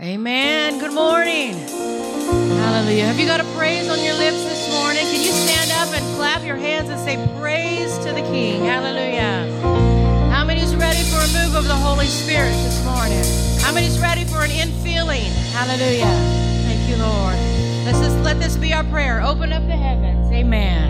Amen. 0.00 0.78
Good 0.78 0.94
morning. 0.94 1.54
Hallelujah. 1.54 3.04
Have 3.06 3.18
you 3.18 3.26
got 3.26 3.40
a 3.40 3.44
praise 3.56 3.88
on 3.88 4.02
your 4.02 4.14
lips 4.14 4.42
this 4.44 4.70
morning? 4.72 5.02
Can 5.02 5.20
you 5.20 5.32
stand 5.32 5.70
up 5.72 5.94
and 5.94 6.16
clap 6.16 6.42
your 6.44 6.56
hands 6.56 6.88
and 6.88 6.98
say 7.00 7.16
praise 7.38 7.96
to 7.98 8.12
the 8.12 8.22
King? 8.22 8.64
Hallelujah. 8.64 9.46
How 10.32 10.44
many's 10.44 10.74
ready 10.74 11.02
for 11.04 11.18
a 11.18 11.28
move 11.44 11.54
of 11.54 11.64
the 11.64 11.76
Holy 11.76 12.06
Spirit 12.06 12.52
this 12.64 12.84
morning? 12.84 13.22
How 13.62 13.72
many's 13.74 13.98
ready 14.00 14.24
for 14.24 14.42
an 14.42 14.50
infilling? 14.50 15.30
Hallelujah. 15.52 16.10
Thank 16.64 16.88
you, 16.88 16.96
Lord. 16.96 17.34
Let's 17.84 18.00
just 18.00 18.16
let 18.24 18.38
this 18.40 18.56
be 18.56 18.72
our 18.72 18.84
prayer. 18.84 19.22
Open 19.22 19.52
up 19.52 19.66
the 19.66 19.76
heavens. 19.76 20.32
Amen. 20.32 20.89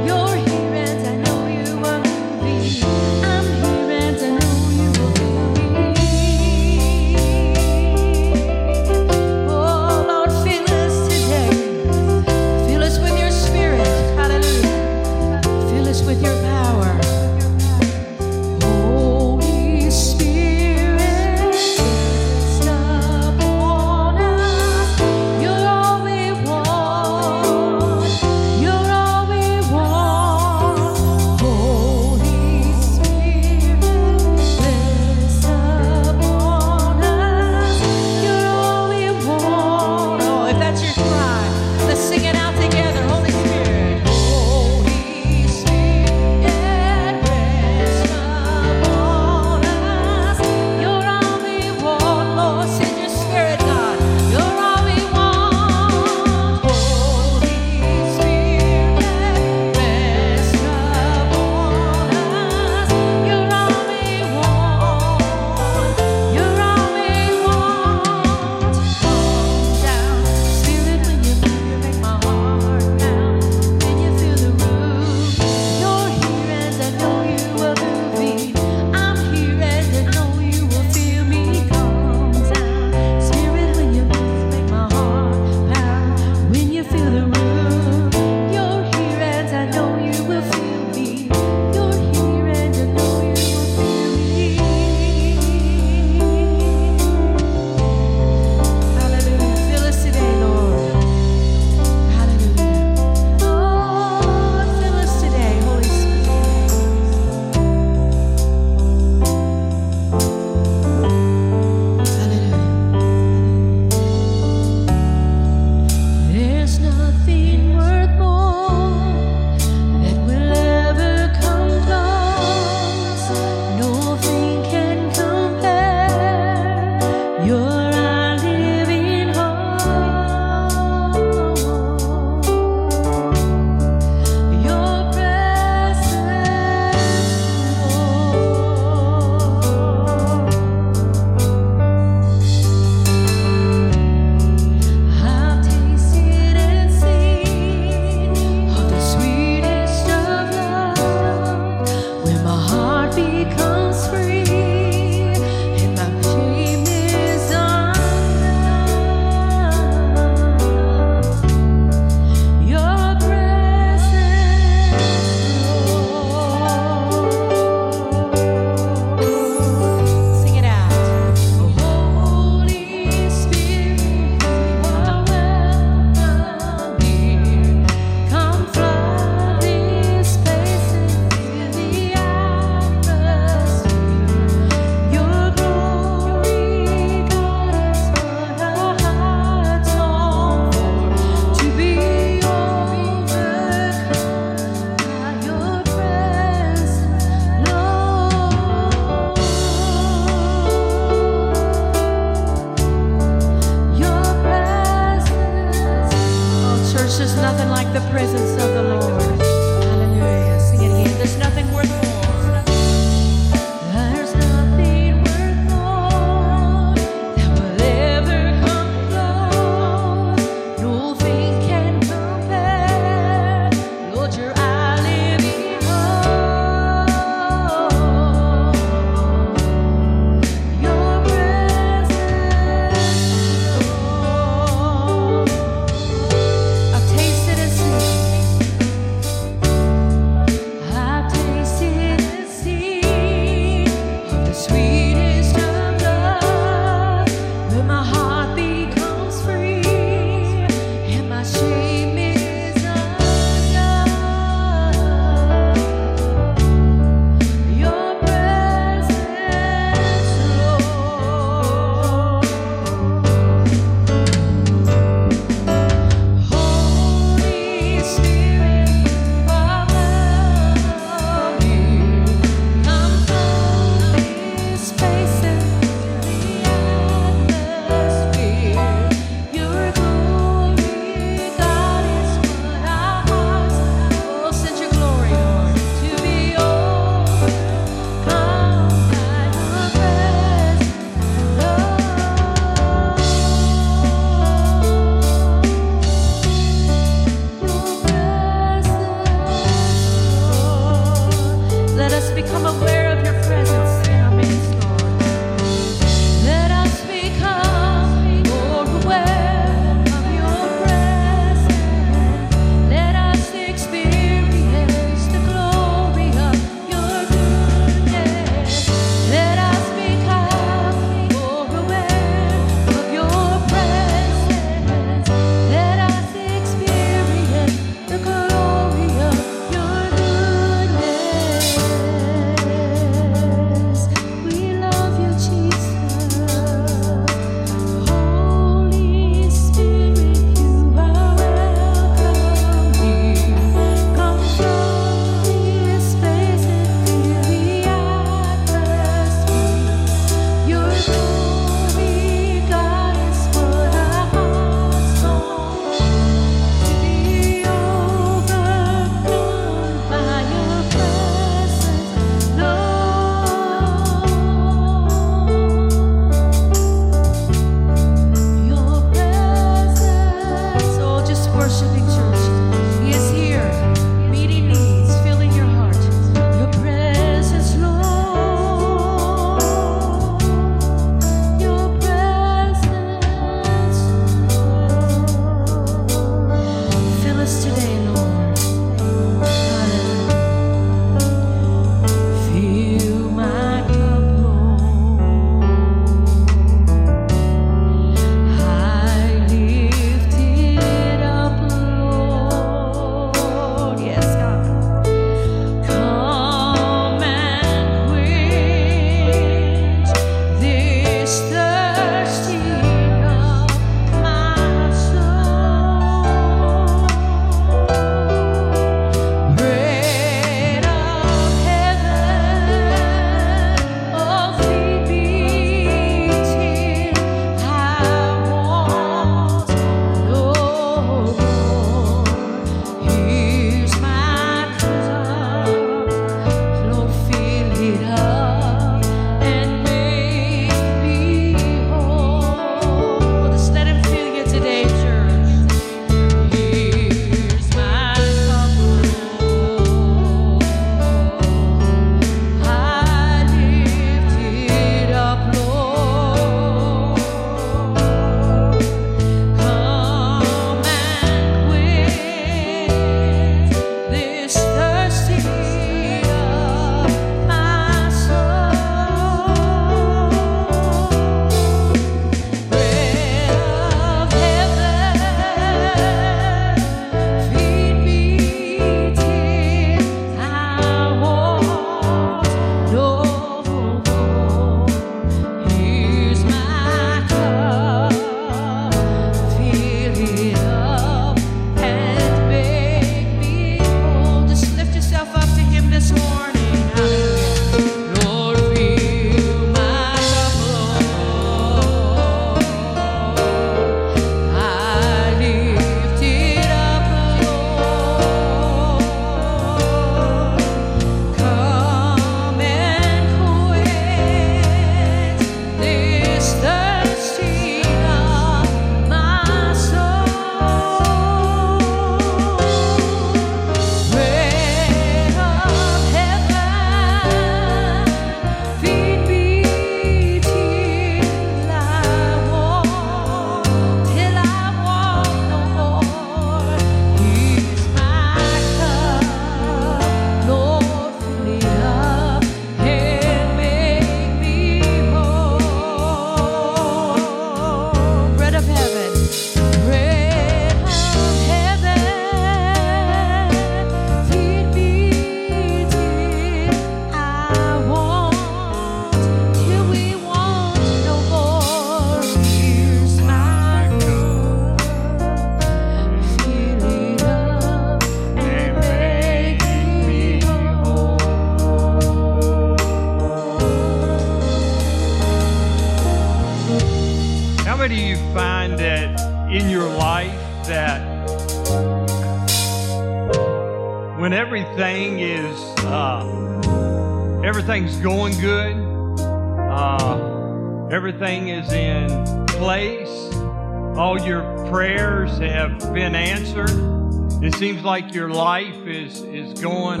Like 597.94 598.12
your 598.12 598.28
life 598.28 598.88
is, 598.88 599.22
is 599.22 599.60
going, 599.60 600.00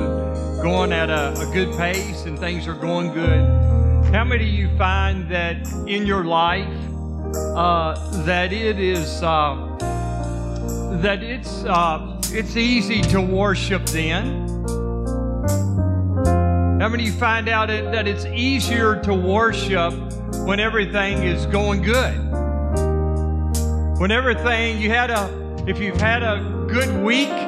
going 0.60 0.92
at 0.92 1.10
a, 1.10 1.32
a 1.38 1.46
good 1.52 1.72
pace 1.76 2.24
and 2.24 2.36
things 2.36 2.66
are 2.66 2.74
going 2.74 3.12
good. 3.12 3.38
How 4.12 4.24
many 4.24 4.48
of 4.48 4.52
you 4.52 4.76
find 4.76 5.30
that 5.30 5.64
in 5.86 6.04
your 6.04 6.24
life 6.24 6.66
uh, 7.54 7.94
that 8.24 8.52
it 8.52 8.80
is 8.80 9.22
uh, 9.22 9.76
that 11.02 11.22
it's 11.22 11.62
uh, 11.66 12.20
it's 12.32 12.56
easy 12.56 13.00
to 13.12 13.20
worship 13.20 13.86
then? 13.86 14.48
How 16.80 16.88
many 16.88 17.06
of 17.06 17.10
you 17.10 17.12
find 17.12 17.48
out 17.48 17.68
that 17.68 18.08
it's 18.08 18.24
easier 18.24 19.00
to 19.02 19.14
worship 19.14 19.94
when 20.44 20.58
everything 20.58 21.22
is 21.22 21.46
going 21.46 21.82
good? 21.82 22.16
When 24.00 24.10
everything, 24.10 24.80
you 24.80 24.90
had 24.90 25.10
a, 25.10 25.64
if 25.68 25.78
you've 25.78 26.00
had 26.00 26.24
a 26.24 26.66
good 26.66 27.04
week, 27.04 27.43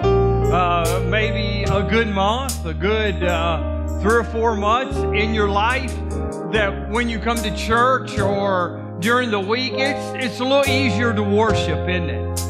uh, 0.56 1.04
maybe 1.06 1.64
a 1.64 1.82
good 1.82 2.08
month, 2.08 2.64
a 2.64 2.72
good 2.72 3.22
uh, 3.22 4.00
three 4.00 4.14
or 4.14 4.24
four 4.24 4.56
months 4.56 4.96
in 4.96 5.34
your 5.34 5.50
life, 5.50 5.94
that 6.50 6.88
when 6.88 7.10
you 7.10 7.18
come 7.18 7.36
to 7.36 7.54
church 7.54 8.18
or 8.18 8.96
during 9.00 9.30
the 9.30 9.38
week, 9.38 9.74
it's, 9.74 10.24
it's 10.24 10.40
a 10.40 10.44
little 10.44 10.66
easier 10.66 11.12
to 11.12 11.22
worship, 11.22 11.86
isn't 11.86 12.08
it? 12.08 12.40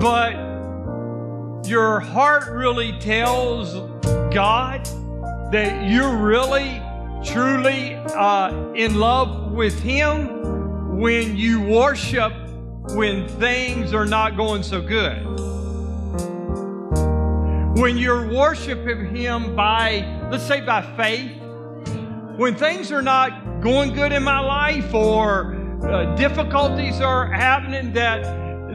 But 0.00 0.32
your 1.68 2.00
heart 2.00 2.48
really 2.48 2.98
tells 3.00 3.74
God 4.32 4.86
that 5.52 5.90
you're 5.90 6.16
really, 6.16 6.80
truly 7.22 7.96
uh, 7.96 8.72
in 8.72 8.94
love 8.94 9.52
with 9.52 9.78
Him 9.82 10.96
when 10.96 11.36
you 11.36 11.60
worship 11.60 12.32
when 12.94 13.28
things 13.28 13.92
are 13.92 14.06
not 14.06 14.38
going 14.38 14.62
so 14.62 14.80
good. 14.80 15.45
When 17.76 17.98
you're 17.98 18.26
worshiping 18.26 19.14
Him 19.14 19.54
by, 19.54 20.28
let's 20.30 20.46
say, 20.46 20.62
by 20.62 20.80
faith, 20.96 21.38
when 22.38 22.54
things 22.54 22.90
are 22.90 23.02
not 23.02 23.60
going 23.60 23.92
good 23.92 24.12
in 24.12 24.22
my 24.22 24.40
life 24.40 24.94
or 24.94 25.54
uh, 25.82 26.14
difficulties 26.16 27.02
are 27.02 27.26
happening 27.26 27.92
that 27.92 28.22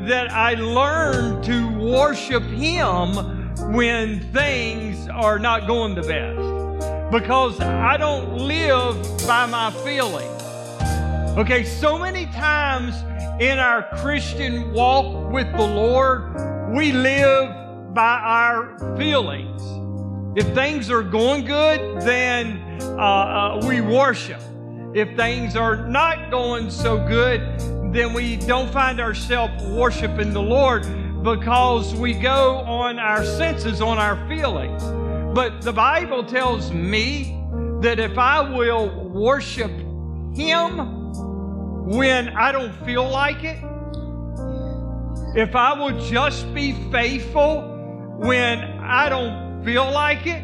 that 0.06 0.32
I 0.32 0.54
learn 0.54 1.42
to 1.42 1.80
worship 1.80 2.44
Him 2.44 3.16
when 3.74 4.20
things 4.34 5.08
are 5.10 5.40
not 5.40 5.66
going 5.66 5.96
the 5.96 6.04
best 6.04 7.12
because 7.12 7.60
I 7.60 7.98
don't 7.98 8.38
live 8.38 8.96
by 9.26 9.48
my 9.48 9.72
feelings. 9.84 10.44
Okay, 11.40 11.64
so 11.64 11.98
many 11.98 12.28
times 12.28 12.94
in 13.42 13.58
our 13.58 13.82
Christian 13.98 14.72
walk 14.74 15.32
with 15.32 15.52
the 15.54 15.66
Lord, 15.66 16.36
we 16.76 16.92
live 16.92 17.61
by 17.94 18.20
our 18.20 18.78
feelings. 18.98 19.62
If 20.38 20.54
things 20.54 20.90
are 20.90 21.04
going 21.04 21.46
good, 21.46 22.02
then 22.02 22.62
uh, 22.82 22.96
uh, 22.96 23.66
we 23.68 23.82
worship. 23.82 24.42
If 24.94 25.16
things 25.18 25.56
are 25.56 25.88
not 25.88 26.32
going 26.32 26.70
so 26.70 26.98
good, 27.06 27.42
then 27.94 28.14
we 28.14 28.38
don't 28.38 28.72
find 28.72 29.02
ourselves 29.02 29.62
worshiping 29.66 30.32
the 30.32 30.42
Lord 30.42 30.86
because 31.24 31.94
we 31.94 32.14
go 32.14 32.58
on 32.60 32.98
our 32.98 33.26
senses, 33.26 33.82
on 33.82 33.98
our 33.98 34.16
feelings. 34.28 34.82
But 35.36 35.62
the 35.62 35.74
Bible 35.74 36.24
tells 36.24 36.72
me 36.72 37.38
that 37.82 38.00
if 38.00 38.18
I 38.18 38.40
will 38.40 38.90
worship 39.10 39.72
Him 40.34 41.12
when 41.86 42.30
I 42.30 42.52
don't 42.52 42.74
feel 42.86 43.08
like 43.08 43.44
it, 43.44 43.58
if 45.36 45.56
I 45.56 45.74
will 45.74 46.00
just 46.08 46.54
be 46.54 46.74
faithful 46.92 47.71
when 48.22 48.60
I 48.60 49.10
don't 49.10 49.66
feel 49.66 49.92
like 49.92 50.28
it, 50.28 50.44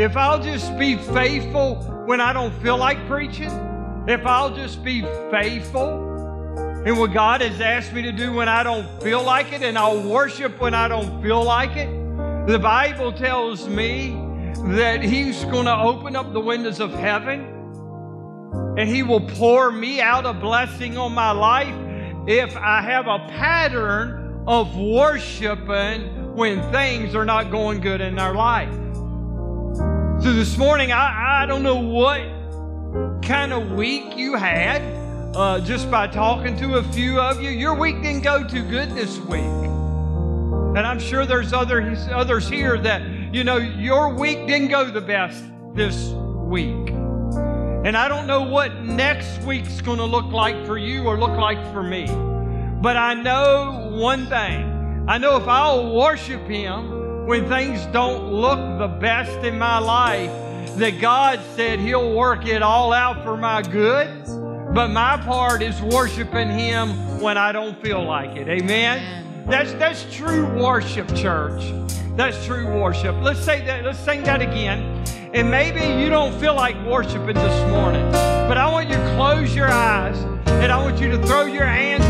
if 0.00 0.16
I'll 0.16 0.40
just 0.40 0.78
be 0.78 0.96
faithful 0.96 1.74
when 2.06 2.20
I 2.20 2.32
don't 2.32 2.54
feel 2.62 2.76
like 2.76 3.04
preaching, 3.08 3.50
if 4.06 4.24
I'll 4.24 4.54
just 4.54 4.84
be 4.84 5.02
faithful 5.28 6.06
in 6.86 6.96
what 6.96 7.12
God 7.12 7.40
has 7.40 7.60
asked 7.60 7.92
me 7.92 8.02
to 8.02 8.12
do 8.12 8.32
when 8.32 8.48
I 8.48 8.62
don't 8.62 8.86
feel 9.02 9.24
like 9.24 9.52
it, 9.52 9.62
and 9.62 9.76
I'll 9.76 10.00
worship 10.08 10.60
when 10.60 10.72
I 10.72 10.86
don't 10.86 11.20
feel 11.20 11.42
like 11.42 11.76
it, 11.76 11.88
the 12.46 12.60
Bible 12.60 13.12
tells 13.12 13.66
me 13.66 14.10
that 14.66 15.02
He's 15.02 15.42
going 15.46 15.66
to 15.66 15.76
open 15.76 16.14
up 16.14 16.32
the 16.32 16.40
windows 16.40 16.78
of 16.78 16.92
heaven 16.92 17.40
and 18.78 18.88
He 18.88 19.02
will 19.02 19.26
pour 19.30 19.72
me 19.72 20.00
out 20.00 20.26
a 20.26 20.32
blessing 20.32 20.96
on 20.96 21.12
my 21.12 21.32
life 21.32 21.74
if 22.28 22.56
I 22.56 22.82
have 22.82 23.08
a 23.08 23.18
pattern 23.30 24.44
of 24.46 24.76
worshiping 24.76 26.19
when 26.34 26.60
things 26.72 27.14
are 27.14 27.24
not 27.24 27.50
going 27.50 27.80
good 27.80 28.00
in 28.00 28.18
our 28.18 28.34
life. 28.34 28.72
So 30.22 30.32
this 30.32 30.56
morning, 30.58 30.92
I, 30.92 31.42
I 31.42 31.46
don't 31.46 31.62
know 31.62 31.80
what 31.80 32.20
kind 33.22 33.52
of 33.52 33.72
week 33.72 34.16
you 34.16 34.34
had 34.34 34.82
uh, 35.34 35.60
just 35.60 35.90
by 35.90 36.06
talking 36.06 36.56
to 36.58 36.76
a 36.76 36.84
few 36.84 37.20
of 37.20 37.42
you. 37.42 37.50
Your 37.50 37.74
week 37.74 38.02
didn't 38.02 38.22
go 38.22 38.46
too 38.46 38.62
good 38.62 38.90
this 38.94 39.18
week. 39.18 39.42
And 39.42 40.78
I'm 40.78 41.00
sure 41.00 41.26
there's 41.26 41.52
other, 41.52 41.96
others 42.12 42.48
here 42.48 42.78
that, 42.78 43.02
you 43.34 43.44
know, 43.44 43.56
your 43.56 44.14
week 44.14 44.46
didn't 44.46 44.68
go 44.68 44.90
the 44.90 45.00
best 45.00 45.42
this 45.74 46.10
week. 46.10 46.90
And 47.82 47.96
I 47.96 48.08
don't 48.08 48.26
know 48.26 48.42
what 48.42 48.82
next 48.82 49.42
week's 49.42 49.80
going 49.80 49.98
to 49.98 50.04
look 50.04 50.26
like 50.26 50.66
for 50.66 50.76
you 50.76 51.04
or 51.04 51.18
look 51.18 51.38
like 51.38 51.60
for 51.72 51.82
me. 51.82 52.06
But 52.82 52.96
I 52.96 53.14
know 53.14 53.90
one 53.94 54.26
thing. 54.26 54.69
I 55.08 55.18
know 55.18 55.36
if 55.36 55.48
I'll 55.48 55.94
worship 55.94 56.46
Him 56.46 57.26
when 57.26 57.48
things 57.48 57.84
don't 57.86 58.32
look 58.32 58.78
the 58.78 58.88
best 58.88 59.44
in 59.44 59.58
my 59.58 59.78
life, 59.78 60.30
that 60.76 61.00
God 61.00 61.40
said 61.56 61.80
He'll 61.80 62.14
work 62.14 62.46
it 62.46 62.62
all 62.62 62.92
out 62.92 63.24
for 63.24 63.36
my 63.36 63.62
good. 63.62 64.08
But 64.72 64.88
my 64.88 65.16
part 65.16 65.62
is 65.62 65.80
worshiping 65.82 66.48
Him 66.48 67.20
when 67.20 67.36
I 67.36 67.50
don't 67.50 67.80
feel 67.82 68.04
like 68.04 68.36
it. 68.36 68.48
Amen. 68.48 69.44
That's 69.48 69.72
that's 69.74 70.06
true 70.14 70.46
worship, 70.62 71.08
church. 71.16 71.72
That's 72.14 72.44
true 72.46 72.66
worship. 72.80 73.16
Let's 73.20 73.40
say 73.40 73.64
that. 73.64 73.84
Let's 73.84 73.98
sing 73.98 74.22
that 74.24 74.42
again. 74.42 75.04
And 75.32 75.50
maybe 75.50 75.80
you 76.00 76.10
don't 76.10 76.38
feel 76.38 76.54
like 76.54 76.76
worshiping 76.86 77.34
this 77.34 77.70
morning, 77.70 78.10
but 78.12 78.58
I 78.58 78.70
want 78.70 78.88
you 78.88 78.96
to 78.96 79.14
close 79.16 79.54
your 79.54 79.68
eyes 79.68 80.16
and 80.46 80.70
I 80.70 80.82
want 80.82 81.00
you 81.00 81.08
to 81.10 81.26
throw 81.26 81.46
your 81.46 81.66
hands 81.66 82.04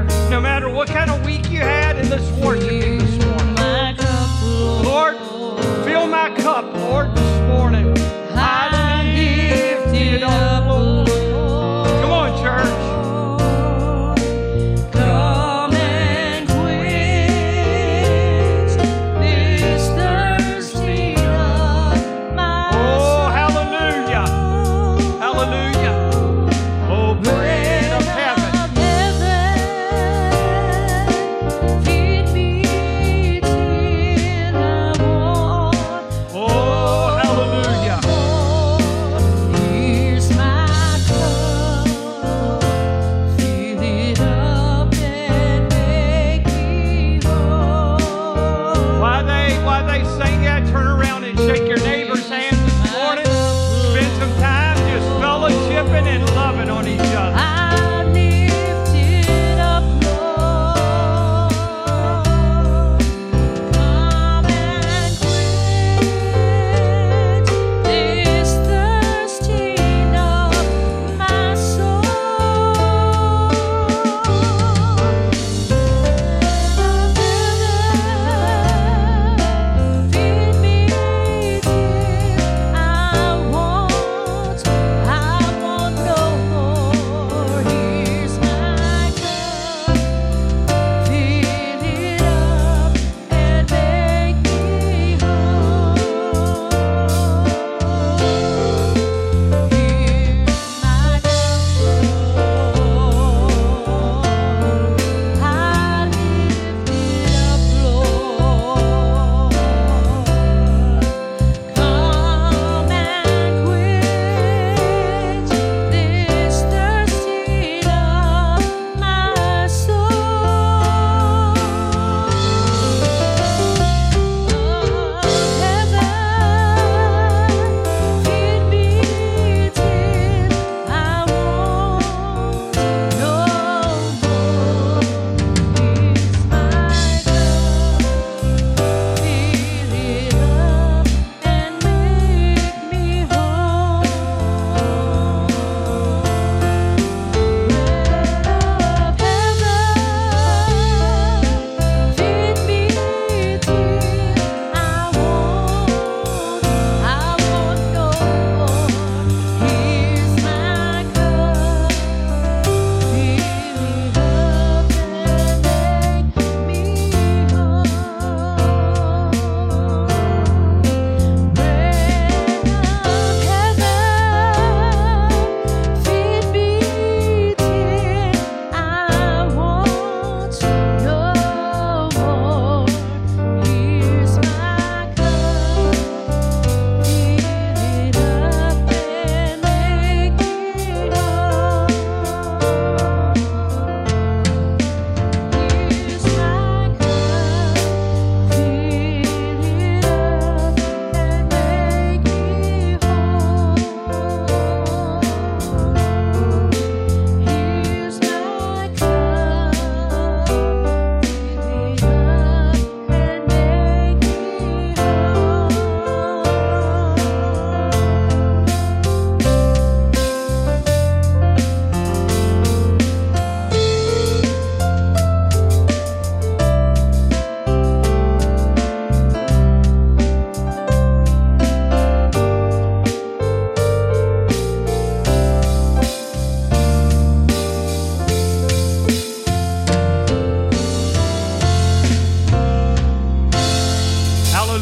in 0.00 0.30
no 0.30 0.40
matter 0.40 0.68
what 0.68 0.88
kind 0.88 1.10
of 1.10 1.24
week 1.24 1.50
you 1.50 1.60
had, 1.60 1.98
in 1.98 2.08
let's 2.10 2.30
worship 2.32 2.68
this 2.70 3.24
morning. 3.24 3.56
Lord, 4.84 5.16
fill 5.84 6.06
my 6.06 6.34
cup, 6.36 6.64
Lord, 6.74 7.08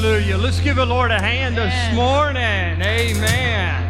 Let's 0.08 0.60
give 0.60 0.76
the 0.76 0.86
Lord 0.86 1.10
a 1.10 1.20
hand 1.20 1.58
this 1.58 1.94
morning. 1.94 2.40
Amen. 2.40 3.82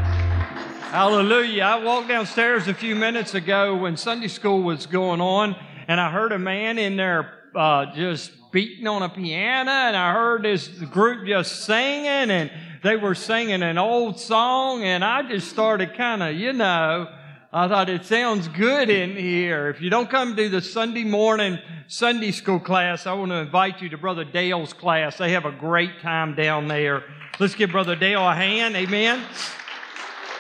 Hallelujah. 0.91 1.63
I 1.63 1.85
walked 1.85 2.09
downstairs 2.09 2.67
a 2.67 2.75
few 2.75 2.97
minutes 2.97 3.35
ago 3.35 3.77
when 3.77 3.97
Sunday 3.97 4.27
school 4.27 4.61
was 4.61 4.87
going 4.87 5.21
on, 5.21 5.55
and 5.87 6.01
I 6.01 6.11
heard 6.11 6.33
a 6.33 6.39
man 6.39 6.77
in 6.77 6.97
there 6.97 7.35
uh, 7.55 7.95
just 7.95 8.33
beating 8.51 8.89
on 8.89 9.03
a 9.03 9.09
piano, 9.09 9.71
and 9.71 9.97
I 9.97 10.13
heard 10.13 10.43
this 10.43 10.67
group 10.67 11.25
just 11.25 11.65
singing, 11.65 12.33
and 12.33 12.51
they 12.83 12.97
were 12.97 13.15
singing 13.15 13.63
an 13.63 13.79
old 13.79 14.19
song, 14.19 14.83
and 14.83 15.05
I 15.05 15.23
just 15.23 15.49
started 15.49 15.95
kind 15.95 16.25
of, 16.25 16.35
you 16.35 16.53
know, 16.53 17.07
I 17.51 17.67
thought 17.67 17.89
it 17.89 18.05
sounds 18.05 18.47
good 18.47 18.91
in 18.91 19.17
here. 19.17 19.71
If 19.71 19.81
you 19.81 19.89
don't 19.89 20.11
come 20.11 20.37
to 20.37 20.49
the 20.51 20.61
Sunday 20.61 21.05
morning 21.05 21.59
Sunday 21.87 22.31
school 22.31 22.61
class, 22.61 23.07
I 23.07 23.15
want 23.15 23.31
to 23.31 23.37
invite 23.37 23.81
you 23.81 23.89
to 23.89 23.97
Brother 23.97 24.25
Dale's 24.25 24.75
class. 24.75 25.17
They 25.17 25.33
have 25.33 25.47
a 25.47 25.53
great 25.53 26.03
time 26.03 26.35
down 26.35 26.69
there. 26.69 27.05
Let's 27.41 27.55
give 27.55 27.71
Brother 27.71 27.97
Dale 27.97 28.29
a 28.29 28.35
hand. 28.35 28.77
Amen. 28.77 29.25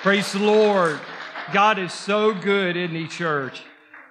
Praise 0.02 0.32
the 0.32 0.40
Lord. 0.40 1.00
God 1.50 1.78
is 1.78 1.94
so 1.94 2.34
good, 2.34 2.76
in 2.76 2.92
the 2.92 3.08
church? 3.08 3.62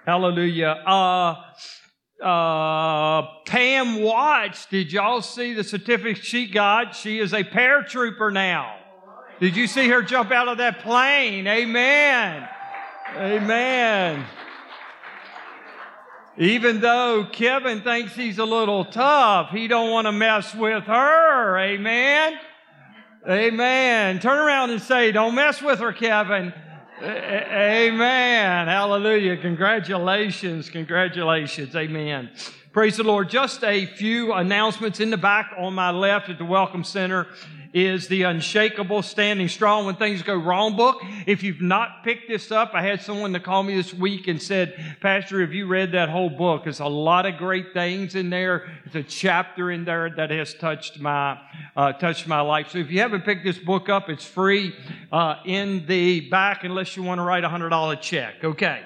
Hallelujah. 0.04 0.82
Uh, 0.84 1.36
uh, 2.20 3.22
Pam 3.46 4.02
Watts, 4.02 4.66
did 4.66 4.92
y'all 4.92 5.22
see 5.22 5.54
the 5.54 5.62
certificate 5.62 6.24
she 6.24 6.50
got? 6.50 6.96
She 6.96 7.20
is 7.20 7.32
a 7.32 7.44
paratrooper 7.44 8.32
now. 8.32 8.74
Did 9.38 9.54
you 9.54 9.68
see 9.68 9.88
her 9.88 10.02
jump 10.02 10.32
out 10.32 10.48
of 10.48 10.58
that 10.58 10.80
plane? 10.80 11.46
Amen. 11.46 12.48
Amen. 13.16 14.24
Even 16.36 16.80
though 16.80 17.26
Kevin 17.32 17.82
thinks 17.82 18.14
he's 18.14 18.38
a 18.38 18.44
little 18.44 18.84
tough, 18.84 19.50
he 19.50 19.66
don't 19.66 19.90
want 19.90 20.06
to 20.06 20.12
mess 20.12 20.54
with 20.54 20.84
her. 20.84 21.58
Amen. 21.58 22.38
Amen. 23.28 24.20
Turn 24.20 24.38
around 24.38 24.70
and 24.70 24.80
say, 24.80 25.10
don't 25.10 25.34
mess 25.34 25.60
with 25.60 25.80
her, 25.80 25.92
Kevin. 25.92 26.52
Amen. 27.02 28.68
Hallelujah. 28.68 29.36
Congratulations. 29.36 30.70
Congratulations. 30.70 31.74
Amen. 31.74 32.30
Praise 32.72 32.98
the 32.98 33.04
Lord. 33.04 33.28
Just 33.30 33.64
a 33.64 33.86
few 33.86 34.32
announcements 34.32 35.00
in 35.00 35.10
the 35.10 35.16
back 35.16 35.50
on 35.58 35.74
my 35.74 35.90
left 35.90 36.28
at 36.28 36.38
the 36.38 36.44
Welcome 36.44 36.84
Center 36.84 37.26
is 37.86 38.08
the 38.08 38.22
Unshakable 38.24 39.02
Standing 39.02 39.48
Strong 39.48 39.86
When 39.86 39.96
Things 39.96 40.22
Go 40.22 40.34
Wrong 40.34 40.76
book. 40.76 41.02
If 41.26 41.42
you've 41.42 41.60
not 41.60 42.02
picked 42.02 42.28
this 42.28 42.50
up, 42.50 42.72
I 42.74 42.82
had 42.82 43.00
someone 43.00 43.32
to 43.34 43.40
call 43.40 43.62
me 43.62 43.76
this 43.76 43.94
week 43.94 44.26
and 44.26 44.40
said, 44.42 44.96
Pastor, 45.00 45.40
have 45.40 45.52
you 45.52 45.66
read 45.66 45.92
that 45.92 46.08
whole 46.08 46.30
book? 46.30 46.64
There's 46.64 46.80
a 46.80 46.86
lot 46.86 47.26
of 47.26 47.36
great 47.36 47.72
things 47.72 48.14
in 48.14 48.30
there. 48.30 48.68
It's 48.84 48.94
a 48.94 49.02
chapter 49.02 49.70
in 49.70 49.84
there 49.84 50.10
that 50.10 50.30
has 50.30 50.54
touched 50.54 50.98
my, 50.98 51.38
uh, 51.76 51.92
touched 51.92 52.26
my 52.26 52.40
life. 52.40 52.70
So 52.70 52.78
if 52.78 52.90
you 52.90 53.00
haven't 53.00 53.24
picked 53.24 53.44
this 53.44 53.58
book 53.58 53.88
up, 53.88 54.08
it's 54.08 54.26
free, 54.26 54.74
uh, 55.12 55.36
in 55.44 55.86
the 55.86 56.28
back 56.28 56.64
unless 56.64 56.96
you 56.96 57.02
want 57.02 57.18
to 57.18 57.22
write 57.22 57.44
a 57.44 57.48
hundred 57.48 57.70
dollar 57.70 57.96
check. 57.96 58.42
Okay. 58.42 58.82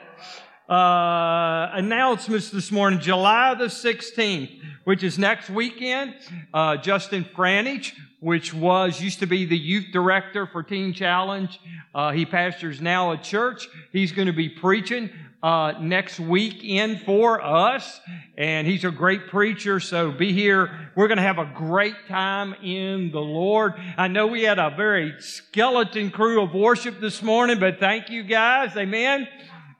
Uh, 0.68 1.70
announcements 1.72 2.51
this 2.51 2.70
morning, 2.70 3.01
July 3.01 3.55
the 3.55 3.66
16th, 3.66 4.61
which 4.85 5.03
is 5.03 5.18
next 5.18 5.51
weekend. 5.51 6.14
Uh, 6.55 6.77
Justin 6.77 7.25
Franich 7.25 7.92
which 8.22 8.55
was 8.55 9.01
used 9.01 9.18
to 9.18 9.27
be 9.27 9.44
the 9.44 9.59
youth 9.59 9.87
director 9.92 10.46
for 10.46 10.62
Teen 10.62 10.92
Challenge. 10.92 11.59
Uh, 11.92 12.12
he 12.12 12.25
pastors 12.25 12.81
now 12.81 13.11
a 13.11 13.18
church. 13.18 13.68
He's 13.90 14.12
going 14.12 14.27
to 14.27 14.33
be 14.33 14.48
preaching 14.48 15.11
uh, 15.42 15.72
next 15.81 16.20
weekend 16.20 17.03
for 17.03 17.42
us, 17.42 18.01
and 18.38 18.64
he's 18.64 18.85
a 18.85 18.92
great 18.92 19.27
preacher. 19.27 19.81
So 19.81 20.12
be 20.12 20.33
here. 20.33 20.70
We're 20.94 21.09
going 21.09 21.16
to 21.16 21.25
have 21.25 21.38
a 21.38 21.51
great 21.53 21.96
time 22.07 22.55
in 22.62 23.11
the 23.11 23.20
Lord. 23.20 23.75
I 23.96 24.07
know 24.07 24.29
we 24.29 24.44
had 24.44 24.61
a 24.61 24.70
very 24.70 25.14
skeleton 25.18 26.12
crew 26.12 26.42
of 26.42 26.55
worship 26.55 27.01
this 27.01 27.22
morning, 27.22 27.59
but 27.59 27.81
thank 27.81 28.09
you 28.09 28.22
guys, 28.22 28.77
Amen, 28.77 29.27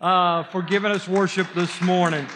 uh, 0.03 0.43
for 0.45 0.63
giving 0.63 0.91
us 0.91 1.07
worship 1.07 1.47
this 1.55 1.81
morning. 1.81 2.27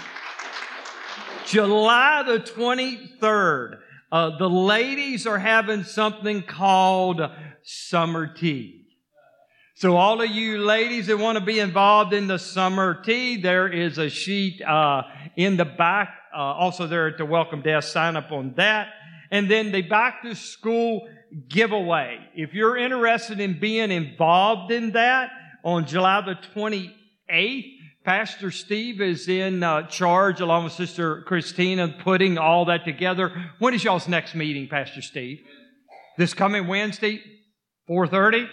July 1.44 2.22
the 2.24 2.38
23rd. 2.38 3.78
Uh, 4.10 4.38
the 4.38 4.48
ladies 4.48 5.26
are 5.26 5.38
having 5.38 5.82
something 5.82 6.42
called 6.42 7.20
summer 7.64 8.32
tea. 8.32 8.84
So 9.74 9.96
all 9.96 10.22
of 10.22 10.30
you 10.30 10.58
ladies 10.58 11.08
that 11.08 11.18
want 11.18 11.38
to 11.38 11.44
be 11.44 11.58
involved 11.58 12.14
in 12.14 12.28
the 12.28 12.38
summer 12.38 13.02
tea, 13.02 13.42
there 13.42 13.68
is 13.68 13.98
a 13.98 14.08
sheet 14.08 14.62
uh, 14.62 15.02
in 15.36 15.56
the 15.56 15.64
back. 15.64 16.08
Uh, 16.34 16.38
also 16.38 16.86
there 16.86 17.08
at 17.08 17.18
the 17.18 17.26
welcome 17.26 17.62
desk. 17.62 17.92
Sign 17.92 18.16
up 18.16 18.30
on 18.30 18.54
that. 18.56 18.88
And 19.30 19.50
then 19.50 19.72
the 19.72 19.82
back 19.82 20.22
to 20.22 20.36
school 20.36 21.08
giveaway. 21.48 22.20
If 22.34 22.54
you're 22.54 22.76
interested 22.76 23.40
in 23.40 23.58
being 23.58 23.90
involved 23.90 24.70
in 24.70 24.92
that 24.92 25.30
on 25.64 25.84
July 25.84 26.20
the 26.20 26.36
28th, 27.30 27.72
Pastor 28.04 28.50
Steve 28.50 29.00
is 29.00 29.28
in 29.28 29.62
uh, 29.62 29.82
charge 29.88 30.40
along 30.40 30.64
with 30.64 30.72
Sister 30.72 31.22
Christina 31.22 31.88
putting 31.88 32.38
all 32.38 32.66
that 32.66 32.84
together. 32.84 33.32
When 33.58 33.74
is 33.74 33.82
y'all's 33.82 34.06
next 34.06 34.34
meeting, 34.34 34.68
Pastor 34.68 35.02
Steve? 35.02 35.40
This 36.16 36.32
coming 36.32 36.66
Wednesday, 36.68 37.20
4.30? 37.90 38.48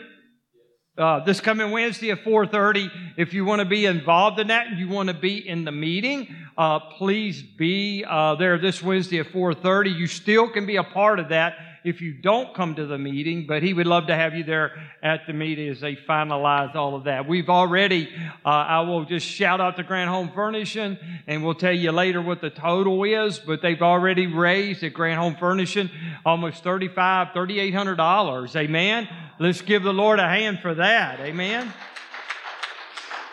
Uh, 0.95 1.23
this 1.23 1.39
coming 1.39 1.71
Wednesday 1.71 2.11
at 2.11 2.23
4.30. 2.23 2.89
If 3.17 3.33
you 3.33 3.45
want 3.45 3.59
to 3.59 3.65
be 3.65 3.85
involved 3.85 4.39
in 4.39 4.47
that 4.47 4.67
and 4.67 4.79
you 4.79 4.87
want 4.87 5.09
to 5.09 5.15
be 5.15 5.47
in 5.47 5.65
the 5.65 5.71
meeting, 5.71 6.35
uh, 6.57 6.79
please 6.97 7.41
be 7.41 8.03
uh, 8.07 8.35
there 8.35 8.57
this 8.57 8.81
Wednesday 8.81 9.19
at 9.19 9.27
4.30. 9.27 9.95
You 9.95 10.07
still 10.07 10.49
can 10.49 10.65
be 10.65 10.77
a 10.77 10.83
part 10.83 11.19
of 11.19 11.29
that 11.29 11.53
if 11.83 12.01
you 12.01 12.13
don't 12.13 12.53
come 12.53 12.75
to 12.75 12.85
the 12.85 12.97
meeting, 12.97 13.45
but 13.47 13.61
he 13.61 13.73
would 13.73 13.87
love 13.87 14.07
to 14.07 14.15
have 14.15 14.35
you 14.35 14.43
there 14.43 14.71
at 15.01 15.27
the 15.27 15.33
meeting 15.33 15.69
as 15.69 15.81
they 15.81 15.95
finalize 15.95 16.75
all 16.75 16.95
of 16.95 17.03
that. 17.05 17.27
We've 17.27 17.49
already, 17.49 18.09
uh, 18.45 18.49
I 18.49 18.81
will 18.81 19.05
just 19.05 19.25
shout 19.25 19.59
out 19.59 19.75
to 19.77 19.83
Grand 19.83 20.09
Home 20.09 20.31
Furnishing 20.33 20.97
and 21.27 21.43
we'll 21.43 21.55
tell 21.55 21.75
you 21.75 21.91
later 21.91 22.21
what 22.21 22.41
the 22.41 22.49
total 22.49 23.03
is, 23.03 23.39
but 23.39 23.61
they've 23.61 23.81
already 23.81 24.27
raised 24.27 24.83
at 24.83 24.93
Grand 24.93 25.19
Home 25.19 25.35
Furnishing 25.35 25.89
almost 26.25 26.63
$3,500, 26.63 27.33
$3,800. 27.33 28.55
Amen. 28.55 29.09
Let's 29.39 29.61
give 29.61 29.83
the 29.83 29.93
Lord 29.93 30.19
a 30.19 30.27
hand 30.27 30.59
for 30.61 30.75
that. 30.75 31.19
Amen. 31.19 31.73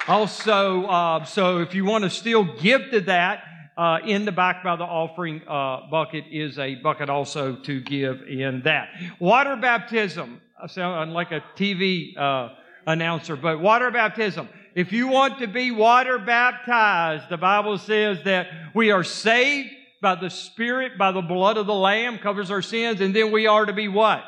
Also, 0.08 0.86
uh, 0.86 1.24
so 1.24 1.58
if 1.58 1.74
you 1.74 1.84
want 1.84 2.04
to 2.04 2.10
still 2.10 2.42
give 2.44 2.90
to 2.90 3.00
that, 3.02 3.44
uh, 3.76 3.98
in 4.04 4.24
the 4.24 4.32
back 4.32 4.62
by 4.62 4.76
the 4.76 4.84
offering 4.84 5.42
uh, 5.48 5.88
bucket 5.90 6.24
is 6.30 6.58
a 6.58 6.74
bucket 6.76 7.08
also 7.08 7.56
to 7.56 7.80
give 7.80 8.22
in 8.22 8.62
that. 8.62 8.88
Water 9.18 9.56
baptism. 9.56 10.40
I 10.62 10.66
sound 10.66 11.12
like 11.12 11.32
a 11.32 11.42
TV 11.56 12.16
uh, 12.18 12.50
announcer, 12.86 13.36
but 13.36 13.60
water 13.60 13.90
baptism. 13.90 14.48
If 14.74 14.92
you 14.92 15.08
want 15.08 15.38
to 15.40 15.46
be 15.46 15.70
water 15.70 16.18
baptized, 16.18 17.28
the 17.28 17.36
Bible 17.36 17.78
says 17.78 18.22
that 18.24 18.48
we 18.74 18.90
are 18.90 19.02
saved 19.02 19.70
by 20.00 20.14
the 20.14 20.30
Spirit, 20.30 20.96
by 20.96 21.12
the 21.12 21.22
blood 21.22 21.56
of 21.56 21.66
the 21.66 21.74
Lamb, 21.74 22.18
covers 22.18 22.50
our 22.50 22.62
sins, 22.62 23.00
and 23.00 23.14
then 23.14 23.32
we 23.32 23.46
are 23.46 23.66
to 23.66 23.72
be 23.72 23.88
what? 23.88 24.22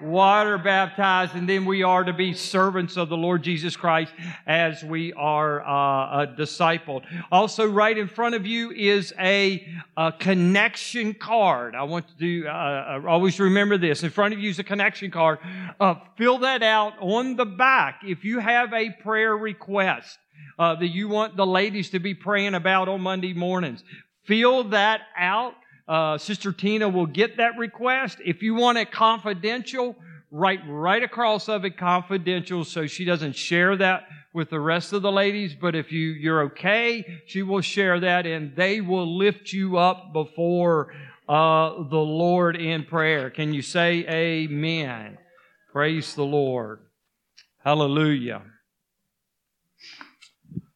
Water 0.00 0.58
baptized, 0.58 1.34
and 1.34 1.48
then 1.48 1.64
we 1.64 1.82
are 1.82 2.04
to 2.04 2.12
be 2.12 2.32
servants 2.32 2.96
of 2.96 3.08
the 3.08 3.16
Lord 3.16 3.42
Jesus 3.42 3.76
Christ 3.76 4.12
as 4.46 4.82
we 4.84 5.12
are 5.14 5.60
uh, 5.60 6.26
discipled. 6.26 7.04
Also, 7.30 7.66
right 7.66 7.96
in 7.96 8.08
front 8.08 8.34
of 8.34 8.46
you 8.46 8.70
is 8.70 9.12
a, 9.18 9.66
a 9.96 10.12
connection 10.12 11.14
card. 11.14 11.74
I 11.74 11.82
want 11.84 12.06
to 12.18 12.46
uh, 12.46 12.50
uh, 12.50 13.02
always 13.08 13.38
remember 13.40 13.78
this. 13.78 14.02
In 14.02 14.10
front 14.10 14.34
of 14.34 14.40
you 14.40 14.50
is 14.50 14.58
a 14.58 14.64
connection 14.64 15.10
card. 15.10 15.38
Uh, 15.80 15.94
fill 16.16 16.38
that 16.38 16.62
out 16.62 16.94
on 17.00 17.36
the 17.36 17.46
back 17.46 18.00
if 18.04 18.24
you 18.24 18.38
have 18.38 18.72
a 18.72 18.90
prayer 18.90 19.36
request. 19.36 20.18
Uh, 20.58 20.74
that 20.74 20.88
you 20.88 21.08
want 21.08 21.36
the 21.36 21.46
ladies 21.46 21.90
to 21.90 22.00
be 22.00 22.14
praying 22.14 22.54
about 22.54 22.88
on 22.88 23.00
Monday 23.00 23.32
mornings. 23.32 23.84
Fill 24.24 24.64
that 24.64 25.02
out 25.16 25.54
uh, 25.88 26.18
Sister 26.18 26.52
Tina 26.52 26.88
will 26.88 27.06
get 27.06 27.38
that 27.38 27.56
request. 27.56 28.18
If 28.24 28.42
you 28.42 28.54
want 28.54 28.78
it 28.78 28.92
confidential, 28.92 29.96
write 30.30 30.60
right 30.68 31.02
across 31.02 31.48
of 31.48 31.64
it 31.64 31.78
confidential 31.78 32.64
so 32.64 32.86
she 32.86 33.04
doesn't 33.04 33.34
share 33.34 33.74
that 33.76 34.06
with 34.34 34.50
the 34.50 34.60
rest 34.60 34.92
of 34.92 35.02
the 35.02 35.10
ladies. 35.10 35.54
But 35.54 35.74
if 35.74 35.90
you, 35.90 36.10
you're 36.10 36.42
okay, 36.42 37.22
she 37.26 37.42
will 37.42 37.62
share 37.62 38.00
that 38.00 38.26
and 38.26 38.54
they 38.54 38.80
will 38.80 39.16
lift 39.16 39.52
you 39.52 39.78
up 39.78 40.12
before 40.12 40.92
uh, 41.28 41.82
the 41.84 41.96
Lord 41.96 42.56
in 42.56 42.84
prayer. 42.84 43.30
Can 43.30 43.54
you 43.54 43.62
say 43.62 44.04
amen? 44.08 45.16
Praise 45.72 46.14
the 46.14 46.24
Lord. 46.24 46.80
Hallelujah. 47.64 48.42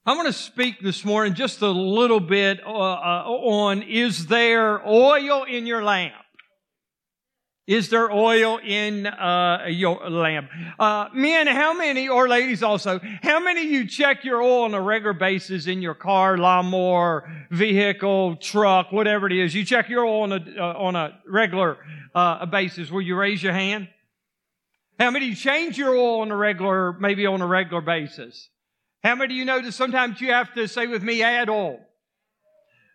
I'm 0.05 0.17
going 0.17 0.27
to 0.27 0.33
speak 0.33 0.81
this 0.81 1.05
morning 1.05 1.35
just 1.35 1.62
a 1.62 1.71
little 1.71 2.19
bit 2.19 2.59
uh, 2.67 2.69
uh, 2.69 3.25
on 3.25 3.83
is 3.83 4.27
there 4.27 4.85
oil 4.85 5.45
in 5.45 5.65
your 5.65 5.85
lamp? 5.85 6.15
Is 7.69 7.88
there 7.88 8.11
oil 8.11 8.59
in 8.59 9.07
uh, 9.07 9.67
your 9.69 10.11
lamp? 10.11 10.51
Uh, 10.77 11.07
men, 11.15 11.47
how 11.47 11.73
many, 11.73 12.09
or 12.09 12.29
ladies 12.29 12.65
also, 12.65 12.99
how 13.23 13.38
many 13.38 13.62
you 13.62 13.87
check 13.87 14.25
your 14.25 14.43
oil 14.43 14.65
on 14.65 14.75
a 14.75 14.81
regular 14.81 15.12
basis 15.12 15.69
in 15.69 15.81
your 15.81 15.95
car, 15.95 16.37
lawnmower, 16.37 17.47
vehicle, 17.53 18.35
truck, 18.38 18.91
whatever 18.91 19.29
it 19.29 19.33
is? 19.33 19.55
You 19.55 19.65
check 19.65 19.88
your 19.88 20.05
oil 20.05 20.23
on 20.23 20.33
a, 20.33 20.45
uh, 20.59 20.79
on 20.79 20.97
a 20.97 21.21
regular 21.29 21.79
uh, 22.12 22.45
basis. 22.47 22.91
Will 22.91 23.03
you 23.03 23.15
raise 23.15 23.41
your 23.41 23.53
hand? 23.53 23.87
How 24.99 25.12
many 25.12 25.37
change 25.37 25.79
your 25.79 25.95
oil 25.95 26.23
on 26.23 26.33
a 26.33 26.37
regular, 26.37 26.93
maybe 26.95 27.25
on 27.25 27.41
a 27.41 27.47
regular 27.47 27.83
basis? 27.83 28.49
How 29.03 29.17
many 29.17 29.35
of 29.35 29.38
you 29.38 29.45
know 29.45 29.61
that 29.61 29.73
sometimes 29.73 30.21
you 30.21 30.33
have 30.33 30.53
to 30.55 30.69
say 30.69 30.87
with 30.87 31.03
me, 31.03 31.23
add 31.23 31.49
oil? 31.49 31.81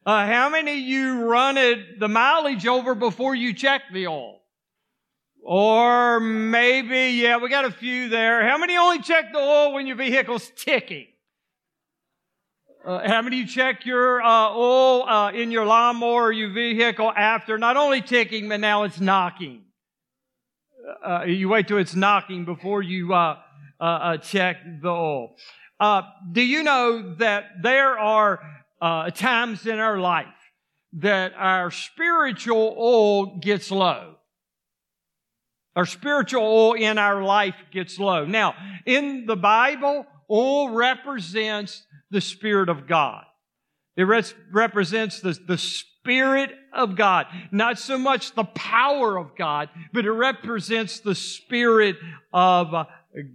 Uh, 0.05 0.25
how 0.25 0.47
many 0.47 0.71
of 0.71 0.77
you 0.77 1.25
run 1.25 1.57
it, 1.57 1.99
the 1.99 2.07
mileage 2.07 2.65
over 2.65 2.95
before 2.95 3.35
you 3.35 3.53
check 3.53 3.81
the 3.91 4.07
oil? 4.07 4.39
Or 5.43 6.21
maybe, 6.21 7.17
yeah, 7.21 7.37
we 7.37 7.49
got 7.49 7.65
a 7.65 7.71
few 7.71 8.07
there. 8.07 8.47
How 8.47 8.57
many 8.57 8.77
only 8.77 8.99
check 8.99 9.33
the 9.33 9.39
oil 9.39 9.73
when 9.73 9.85
your 9.85 9.97
vehicle's 9.97 10.49
ticking? 10.55 11.07
Uh, 12.85 13.05
how 13.05 13.21
many 13.21 13.37
you 13.37 13.47
check 13.47 13.85
your 13.85 14.21
uh, 14.21 14.49
oil 14.51 15.03
uh, 15.03 15.31
in 15.31 15.51
your 15.51 15.65
lawnmower 15.65 16.27
or 16.27 16.31
your 16.31 16.53
vehicle 16.53 17.11
after 17.11 17.57
not 17.57 17.75
only 17.75 18.01
ticking, 18.01 18.47
but 18.47 18.61
now 18.61 18.83
it's 18.83 19.01
knocking? 19.01 19.63
Uh, 21.05 21.23
you 21.25 21.49
wait 21.49 21.67
till 21.67 21.77
it's 21.77 21.95
knocking 21.95 22.45
before 22.45 22.81
you 22.81 23.13
uh, 23.13 23.35
uh, 23.81 24.15
check 24.17 24.57
the 24.81 24.87
oil. 24.87 25.35
Do 25.79 26.41
you 26.41 26.63
know 26.63 27.15
that 27.15 27.61
there 27.61 27.97
are 27.97 28.39
uh, 28.81 29.09
times 29.11 29.65
in 29.65 29.79
our 29.79 29.97
life 29.99 30.27
that 30.93 31.33
our 31.35 31.71
spiritual 31.71 32.75
oil 32.77 33.37
gets 33.39 33.71
low. 33.71 34.15
Our 35.75 35.85
spiritual 35.85 36.41
oil 36.41 36.73
in 36.73 36.97
our 36.97 37.23
life 37.23 37.55
gets 37.71 37.99
low. 37.99 38.25
Now, 38.25 38.55
in 38.85 39.25
the 39.27 39.35
Bible, 39.35 40.07
oil 40.29 40.69
represents 40.69 41.83
the 42.09 42.21
Spirit 42.21 42.69
of 42.69 42.87
God. 42.87 43.25
It 43.95 44.03
res- 44.03 44.33
represents 44.51 45.21
the, 45.21 45.37
the 45.47 45.57
Spirit 45.57 46.51
of 46.73 46.95
God. 46.95 47.27
Not 47.51 47.77
so 47.77 47.97
much 47.97 48.33
the 48.33 48.43
power 48.43 49.17
of 49.17 49.35
God, 49.35 49.69
but 49.93 50.05
it 50.05 50.11
represents 50.11 50.99
the 50.99 51.15
Spirit 51.15 51.97
of 52.33 52.87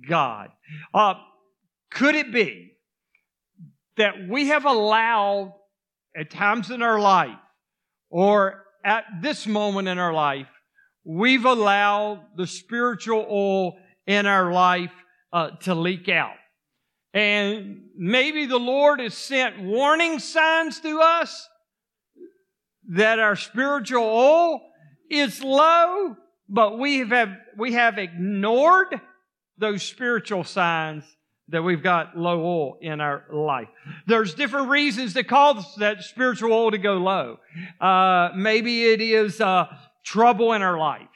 God. 0.08 0.48
Uh, 0.92 1.14
could 1.94 2.14
it 2.14 2.32
be 2.32 2.72
that 3.96 4.28
we 4.28 4.48
have 4.48 4.64
allowed 4.64 5.52
at 6.16 6.30
times 6.30 6.70
in 6.70 6.82
our 6.82 7.00
life 7.00 7.38
or 8.10 8.64
at 8.84 9.04
this 9.20 9.46
moment 9.46 9.88
in 9.88 9.98
our 9.98 10.12
life, 10.12 10.48
we've 11.04 11.44
allowed 11.44 12.24
the 12.36 12.46
spiritual 12.46 13.26
oil 13.30 13.76
in 14.06 14.26
our 14.26 14.52
life 14.52 14.92
uh, 15.32 15.50
to 15.60 15.74
leak 15.74 16.08
out. 16.08 16.34
And 17.14 17.82
maybe 17.96 18.46
the 18.46 18.58
Lord 18.58 19.00
has 19.00 19.14
sent 19.14 19.62
warning 19.62 20.18
signs 20.18 20.80
to 20.80 21.00
us 21.00 21.48
that 22.88 23.18
our 23.18 23.36
spiritual 23.36 24.02
oil 24.02 24.60
is 25.10 25.42
low, 25.42 26.16
but 26.48 26.78
we 26.78 27.00
have, 27.00 27.36
we 27.56 27.72
have 27.74 27.98
ignored 27.98 29.00
those 29.58 29.82
spiritual 29.82 30.42
signs 30.42 31.04
that 31.52 31.62
we've 31.62 31.82
got 31.82 32.16
low 32.16 32.44
oil 32.44 32.78
in 32.80 33.00
our 33.00 33.24
life. 33.32 33.68
There's 34.06 34.34
different 34.34 34.68
reasons 34.68 35.14
that 35.14 35.28
cause 35.28 35.74
that 35.76 36.02
spiritual 36.02 36.52
oil 36.52 36.70
to 36.72 36.78
go 36.78 36.94
low. 36.94 37.38
Uh, 37.80 38.30
maybe 38.34 38.86
it 38.86 39.00
is 39.00 39.40
uh, 39.40 39.66
trouble 40.04 40.52
in 40.52 40.62
our 40.62 40.78
life. 40.78 41.08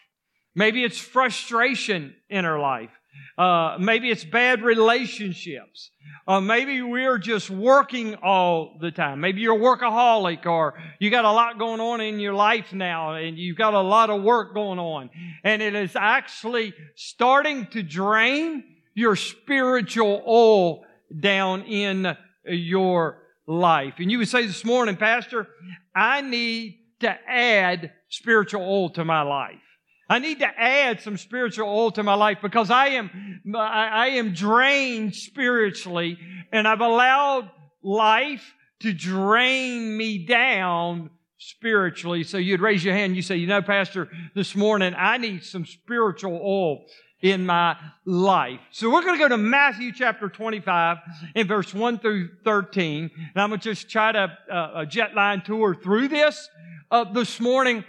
Maybe 0.54 0.84
it's 0.84 0.98
frustration 0.98 2.14
in 2.30 2.44
our 2.44 2.58
life. 2.58 2.90
Uh, 3.38 3.76
maybe 3.78 4.10
it's 4.10 4.24
bad 4.24 4.62
relationships. 4.62 5.90
Uh, 6.26 6.40
maybe 6.40 6.80
we're 6.80 7.18
just 7.18 7.50
working 7.50 8.14
all 8.16 8.78
the 8.80 8.90
time. 8.90 9.20
Maybe 9.20 9.42
you're 9.42 9.56
a 9.56 9.58
workaholic 9.58 10.46
or 10.46 10.74
you 10.98 11.10
got 11.10 11.24
a 11.24 11.30
lot 11.30 11.58
going 11.58 11.80
on 11.80 12.00
in 12.00 12.18
your 12.18 12.32
life 12.32 12.72
now 12.72 13.14
and 13.14 13.38
you've 13.38 13.58
got 13.58 13.74
a 13.74 13.80
lot 13.80 14.08
of 14.08 14.22
work 14.22 14.54
going 14.54 14.78
on. 14.78 15.10
And 15.44 15.60
it 15.60 15.74
is 15.74 15.94
actually 15.94 16.72
starting 16.94 17.66
to 17.68 17.82
drain 17.82 18.64
your 18.96 19.14
spiritual 19.14 20.22
oil 20.26 20.82
down 21.20 21.62
in 21.64 22.16
your 22.46 23.22
life. 23.46 23.94
And 23.98 24.10
you 24.10 24.18
would 24.18 24.28
say 24.28 24.46
this 24.46 24.64
morning, 24.64 24.96
Pastor, 24.96 25.46
I 25.94 26.22
need 26.22 26.78
to 27.00 27.14
add 27.28 27.92
spiritual 28.08 28.62
oil 28.62 28.88
to 28.90 29.04
my 29.04 29.20
life. 29.20 29.60
I 30.08 30.18
need 30.18 30.38
to 30.38 30.46
add 30.46 31.02
some 31.02 31.18
spiritual 31.18 31.68
oil 31.68 31.90
to 31.92 32.02
my 32.02 32.14
life 32.14 32.38
because 32.40 32.70
I 32.70 32.88
am, 32.88 33.10
I 33.54 34.08
am 34.14 34.32
drained 34.32 35.14
spiritually 35.14 36.18
and 36.50 36.66
I've 36.66 36.80
allowed 36.80 37.50
life 37.82 38.54
to 38.80 38.94
drain 38.94 39.94
me 39.94 40.24
down 40.24 41.10
spiritually. 41.38 42.24
So 42.24 42.38
you'd 42.38 42.60
raise 42.60 42.82
your 42.82 42.94
hand. 42.94 43.14
You 43.14 43.22
say, 43.22 43.36
you 43.36 43.46
know, 43.46 43.60
Pastor, 43.60 44.08
this 44.34 44.56
morning 44.56 44.94
I 44.96 45.18
need 45.18 45.44
some 45.44 45.66
spiritual 45.66 46.40
oil 46.42 46.86
in 47.22 47.46
my 47.46 47.76
life. 48.04 48.60
So 48.70 48.90
we're 48.90 49.02
going 49.02 49.14
to 49.14 49.22
go 49.22 49.28
to 49.28 49.38
Matthew 49.38 49.92
chapter 49.92 50.28
25 50.28 50.98
in 51.34 51.46
verse 51.46 51.72
1 51.72 51.98
through 51.98 52.30
13. 52.44 53.10
And 53.14 53.42
I'm 53.42 53.50
going 53.50 53.60
to 53.60 53.74
just 53.74 53.88
try 53.90 54.12
to 54.12 54.36
uh, 54.50 54.72
a 54.76 54.86
jet 54.86 55.14
line 55.14 55.42
tour 55.42 55.74
through 55.74 56.08
this 56.08 56.48
uh, 56.90 57.04
this 57.04 57.40
morning. 57.40 57.84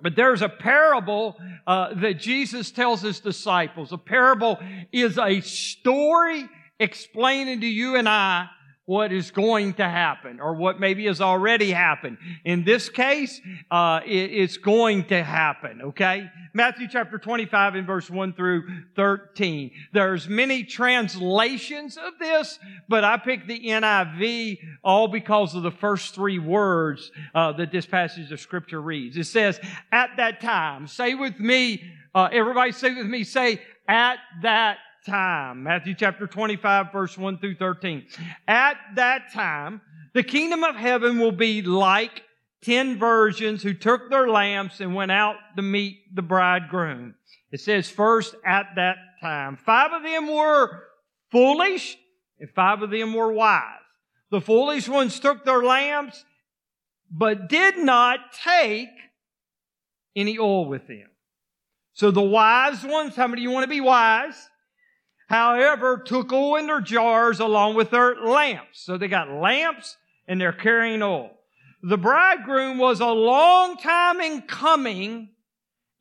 But 0.00 0.16
there's 0.16 0.42
a 0.42 0.48
parable 0.48 1.36
uh, 1.66 1.94
that 1.94 2.20
Jesus 2.20 2.70
tells 2.70 3.02
his 3.02 3.20
disciples. 3.20 3.92
A 3.92 3.98
parable 3.98 4.58
is 4.92 5.18
a 5.18 5.40
story 5.40 6.48
explaining 6.78 7.60
to 7.60 7.66
you 7.66 7.96
and 7.96 8.08
I 8.08 8.48
what 8.88 9.12
is 9.12 9.30
going 9.30 9.74
to 9.74 9.86
happen 9.86 10.40
or 10.40 10.54
what 10.54 10.80
maybe 10.80 11.04
has 11.04 11.20
already 11.20 11.70
happened. 11.70 12.16
In 12.46 12.64
this 12.64 12.88
case, 12.88 13.38
uh, 13.70 14.00
it, 14.06 14.32
it's 14.32 14.56
going 14.56 15.04
to 15.04 15.22
happen, 15.22 15.82
okay? 15.82 16.30
Matthew 16.54 16.88
chapter 16.88 17.18
25 17.18 17.74
and 17.74 17.86
verse 17.86 18.08
1 18.08 18.32
through 18.32 18.66
13. 18.96 19.72
There's 19.92 20.26
many 20.26 20.64
translations 20.64 21.98
of 21.98 22.18
this, 22.18 22.58
but 22.88 23.04
I 23.04 23.18
picked 23.18 23.46
the 23.46 23.60
NIV 23.60 24.58
all 24.82 25.06
because 25.06 25.54
of 25.54 25.62
the 25.62 25.70
first 25.70 26.14
three 26.14 26.38
words 26.38 27.12
uh, 27.34 27.52
that 27.52 27.70
this 27.70 27.84
passage 27.84 28.32
of 28.32 28.40
scripture 28.40 28.80
reads. 28.80 29.18
It 29.18 29.24
says, 29.24 29.60
at 29.92 30.12
that 30.16 30.40
time, 30.40 30.86
say 30.86 31.12
with 31.12 31.38
me, 31.38 31.84
uh, 32.14 32.30
everybody 32.32 32.72
say 32.72 32.94
with 32.94 33.06
me, 33.06 33.24
say, 33.24 33.60
at 33.86 34.16
that 34.40 34.78
time. 35.08 35.62
Matthew 35.62 35.94
chapter 35.94 36.26
25, 36.26 36.92
verse 36.92 37.16
1 37.16 37.38
through 37.38 37.56
13. 37.56 38.06
At 38.46 38.76
that 38.96 39.32
time, 39.32 39.80
the 40.14 40.22
kingdom 40.22 40.64
of 40.64 40.76
heaven 40.76 41.18
will 41.18 41.32
be 41.32 41.62
like 41.62 42.22
ten 42.62 42.98
virgins 42.98 43.62
who 43.62 43.74
took 43.74 44.10
their 44.10 44.28
lamps 44.28 44.80
and 44.80 44.94
went 44.94 45.10
out 45.10 45.36
to 45.56 45.62
meet 45.62 46.14
the 46.14 46.22
bridegroom. 46.22 47.14
It 47.50 47.60
says 47.60 47.88
first 47.88 48.34
at 48.44 48.66
that 48.76 48.96
time. 49.20 49.56
Five 49.56 49.92
of 49.92 50.02
them 50.02 50.28
were 50.28 50.84
foolish 51.30 51.96
and 52.38 52.50
five 52.50 52.82
of 52.82 52.90
them 52.90 53.14
were 53.14 53.32
wise. 53.32 53.62
The 54.30 54.40
foolish 54.40 54.88
ones 54.88 55.18
took 55.20 55.44
their 55.44 55.62
lamps, 55.62 56.24
but 57.10 57.48
did 57.48 57.78
not 57.78 58.20
take 58.44 58.90
any 60.14 60.38
oil 60.38 60.68
with 60.68 60.86
them. 60.86 61.08
So 61.94 62.10
the 62.10 62.22
wise 62.22 62.84
ones, 62.84 63.16
how 63.16 63.26
many 63.26 63.40
of 63.40 63.44
you 63.44 63.50
want 63.50 63.64
to 63.64 63.68
be 63.68 63.80
wise? 63.80 64.48
However, 65.28 65.98
took 65.98 66.32
oil 66.32 66.56
in 66.56 66.66
their 66.66 66.80
jars 66.80 67.40
along 67.40 67.74
with 67.76 67.90
their 67.90 68.16
lamps. 68.16 68.80
So 68.82 68.98
they 68.98 69.08
got 69.08 69.30
lamps 69.30 69.96
and 70.26 70.40
they're 70.40 70.52
carrying 70.52 71.02
oil. 71.02 71.30
The 71.82 71.98
bridegroom 71.98 72.78
was 72.78 73.00
a 73.00 73.06
long 73.06 73.76
time 73.76 74.20
in 74.20 74.42
coming 74.42 75.30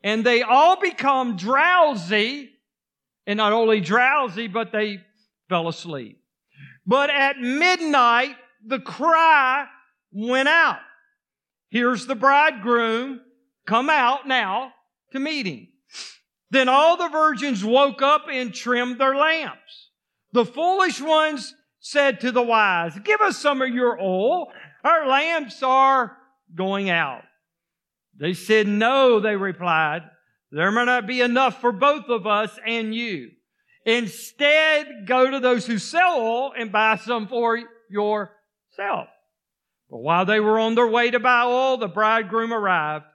and 0.04 0.26
they 0.26 0.42
all 0.42 0.80
become 0.80 1.38
drowsy 1.38 2.52
and 3.26 3.38
not 3.38 3.54
only 3.54 3.82
drowsy, 3.82 4.48
but 4.48 4.72
they 4.72 5.02
fell 5.50 5.68
asleep. 5.68 6.22
But 6.86 7.10
at 7.10 7.40
midnight, 7.40 8.36
the 8.66 8.80
cry 8.80 9.68
went 10.12 10.48
out. 10.48 10.80
Here's 11.70 12.06
the 12.06 12.16
bridegroom 12.16 13.22
come 13.66 13.90
out 13.90 14.28
now 14.28 14.72
to 15.12 15.20
meet 15.20 15.46
him. 15.46 15.68
Then 16.50 16.70
all 16.70 16.98
the 16.98 17.10
virgins 17.10 17.64
woke 17.64 18.02
up 18.02 18.28
and 18.32 18.54
trimmed 18.54 19.00
their 19.00 19.16
lamps. 19.16 19.90
The 20.32 20.46
foolish 20.46 21.02
ones 21.02 21.54
said 21.80 22.22
to 22.22 22.32
the 22.32 22.42
wise, 22.42 22.98
give 23.04 23.22
us 23.22 23.38
some 23.38 23.62
of 23.62 23.70
your 23.70 24.00
oil. 24.00 24.48
Our 24.84 25.08
lamps 25.08 25.62
are 25.64 26.18
going 26.56 26.90
out. 26.90 27.24
They 28.20 28.34
said, 28.34 28.68
no, 28.68 29.20
they 29.20 29.36
replied. 29.36 30.04
There 30.52 30.72
may 30.72 30.86
not 30.86 31.06
be 31.06 31.22
enough 31.22 31.60
for 31.60 31.72
both 31.72 32.10
of 32.10 32.26
us 32.26 32.58
and 32.66 32.96
you. 32.96 33.32
Instead, 33.86 35.06
go 35.06 35.30
to 35.30 35.40
those 35.40 35.66
who 35.66 35.78
sell 35.78 36.20
oil 36.20 36.54
and 36.58 36.72
buy 36.72 36.96
some 36.98 37.28
for 37.28 37.58
yourself. 37.90 39.08
But 39.90 40.00
while 40.00 40.26
they 40.26 40.40
were 40.40 40.60
on 40.60 40.76
their 40.76 40.88
way 40.88 41.12
to 41.12 41.20
buy 41.20 41.44
oil, 41.44 41.78
the 41.78 41.88
bridegroom 41.88 42.54
arrived. 42.54 43.06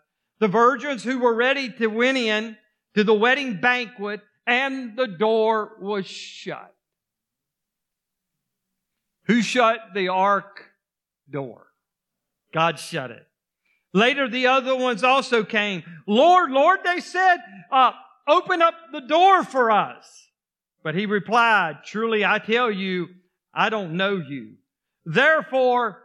the 0.42 0.48
virgins 0.48 1.04
who 1.04 1.20
were 1.20 1.32
ready 1.32 1.70
to 1.70 1.86
went 1.86 2.18
in 2.18 2.56
to 2.94 3.04
the 3.04 3.14
wedding 3.14 3.60
banquet 3.60 4.20
and 4.46 4.96
the 4.96 5.06
door 5.06 5.72
was 5.80 6.06
shut. 6.06 6.74
Who 9.26 9.40
shut 9.42 9.78
the 9.94 10.08
ark 10.08 10.64
door? 11.30 11.66
God 12.52 12.78
shut 12.78 13.10
it. 13.10 13.26
Later, 13.94 14.28
the 14.28 14.46
other 14.46 14.74
ones 14.74 15.04
also 15.04 15.44
came. 15.44 15.82
Lord, 16.06 16.50
Lord, 16.50 16.80
they 16.84 17.00
said, 17.00 17.38
uh, 17.70 17.92
open 18.26 18.62
up 18.62 18.74
the 18.90 19.00
door 19.00 19.44
for 19.44 19.70
us. 19.70 20.28
But 20.82 20.94
he 20.94 21.06
replied, 21.06 21.84
truly 21.84 22.24
I 22.24 22.38
tell 22.38 22.70
you, 22.70 23.08
I 23.54 23.68
don't 23.68 23.96
know 23.96 24.16
you. 24.16 24.54
Therefore, 25.04 26.02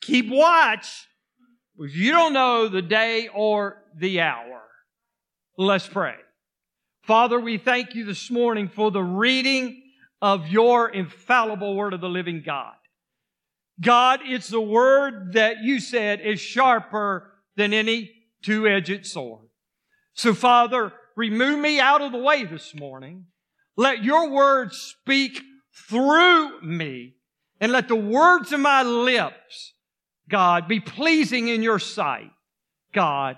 keep 0.00 0.30
watch, 0.30 1.06
because 1.76 1.94
you 1.94 2.10
don't 2.10 2.32
know 2.32 2.68
the 2.68 2.82
day 2.82 3.28
or 3.32 3.82
the 3.96 4.20
hour. 4.20 4.62
Let's 5.56 5.86
pray. 5.86 6.14
Father, 7.02 7.40
we 7.40 7.58
thank 7.58 7.94
you 7.94 8.04
this 8.04 8.30
morning 8.30 8.68
for 8.68 8.90
the 8.90 9.02
reading 9.02 9.82
of 10.22 10.48
your 10.48 10.88
infallible 10.88 11.74
word 11.74 11.92
of 11.92 12.00
the 12.00 12.08
living 12.08 12.42
God. 12.44 12.74
God, 13.80 14.20
it's 14.24 14.48
the 14.48 14.60
word 14.60 15.32
that 15.32 15.62
you 15.62 15.80
said 15.80 16.20
is 16.20 16.40
sharper 16.40 17.32
than 17.56 17.72
any 17.72 18.10
two-edged 18.42 19.06
sword. 19.06 19.46
So 20.14 20.34
Father, 20.34 20.92
remove 21.16 21.58
me 21.58 21.80
out 21.80 22.02
of 22.02 22.12
the 22.12 22.18
way 22.18 22.44
this 22.44 22.74
morning. 22.74 23.26
Let 23.76 24.04
your 24.04 24.30
word 24.30 24.72
speak 24.72 25.40
through 25.88 26.60
me 26.62 27.14
and 27.60 27.72
let 27.72 27.88
the 27.88 27.96
words 27.96 28.52
of 28.52 28.60
my 28.60 28.82
lips, 28.82 29.74
God, 30.28 30.68
be 30.68 30.80
pleasing 30.80 31.48
in 31.48 31.62
your 31.62 31.78
sight. 31.78 32.30
God, 32.92 33.36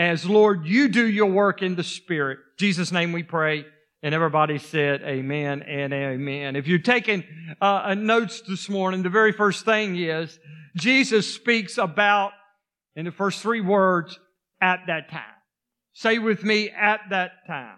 as 0.00 0.24
Lord, 0.24 0.64
you 0.64 0.88
do 0.88 1.06
your 1.06 1.26
work 1.26 1.60
in 1.60 1.76
the 1.76 1.84
Spirit. 1.84 2.38
In 2.38 2.44
Jesus' 2.58 2.90
name 2.90 3.12
we 3.12 3.22
pray. 3.22 3.66
And 4.02 4.14
everybody 4.14 4.56
said 4.56 5.02
amen 5.02 5.60
and 5.60 5.92
amen. 5.92 6.56
If 6.56 6.66
you're 6.66 6.78
taking 6.78 7.22
uh, 7.60 7.94
notes 7.98 8.40
this 8.48 8.70
morning, 8.70 9.02
the 9.02 9.10
very 9.10 9.32
first 9.32 9.66
thing 9.66 9.94
is 9.96 10.38
Jesus 10.74 11.34
speaks 11.34 11.76
about, 11.76 12.32
in 12.96 13.04
the 13.04 13.12
first 13.12 13.42
three 13.42 13.60
words, 13.60 14.18
at 14.62 14.80
that 14.86 15.10
time. 15.10 15.20
Say 15.92 16.18
with 16.18 16.44
me, 16.44 16.70
at 16.70 17.00
that 17.10 17.32
time. 17.46 17.76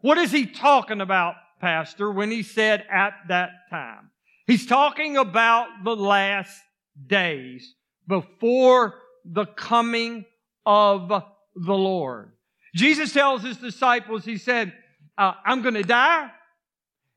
What 0.00 0.16
is 0.16 0.32
he 0.32 0.46
talking 0.46 1.02
about, 1.02 1.34
Pastor, 1.60 2.10
when 2.10 2.30
he 2.30 2.42
said 2.42 2.86
at 2.90 3.12
that 3.28 3.50
time? 3.68 4.08
He's 4.46 4.64
talking 4.64 5.18
about 5.18 5.68
the 5.84 5.94
last 5.94 6.58
days 7.06 7.74
before 8.08 8.94
the 9.26 9.44
coming 9.44 10.24
of 10.64 11.12
the 11.54 11.74
Lord. 11.74 12.32
Jesus 12.74 13.12
tells 13.12 13.42
his 13.42 13.56
disciples, 13.56 14.24
he 14.24 14.36
said, 14.36 14.72
uh, 15.16 15.32
I'm 15.44 15.62
going 15.62 15.74
to 15.74 15.82
die. 15.82 16.30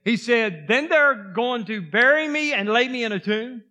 He 0.03 0.17
said, 0.17 0.65
then 0.67 0.87
they're 0.87 1.33
going 1.33 1.65
to 1.65 1.81
bury 1.81 2.27
me 2.27 2.53
and 2.53 2.69
lay 2.69 2.87
me 2.87 3.03
in 3.03 3.11
a 3.11 3.19
tomb. 3.19 3.63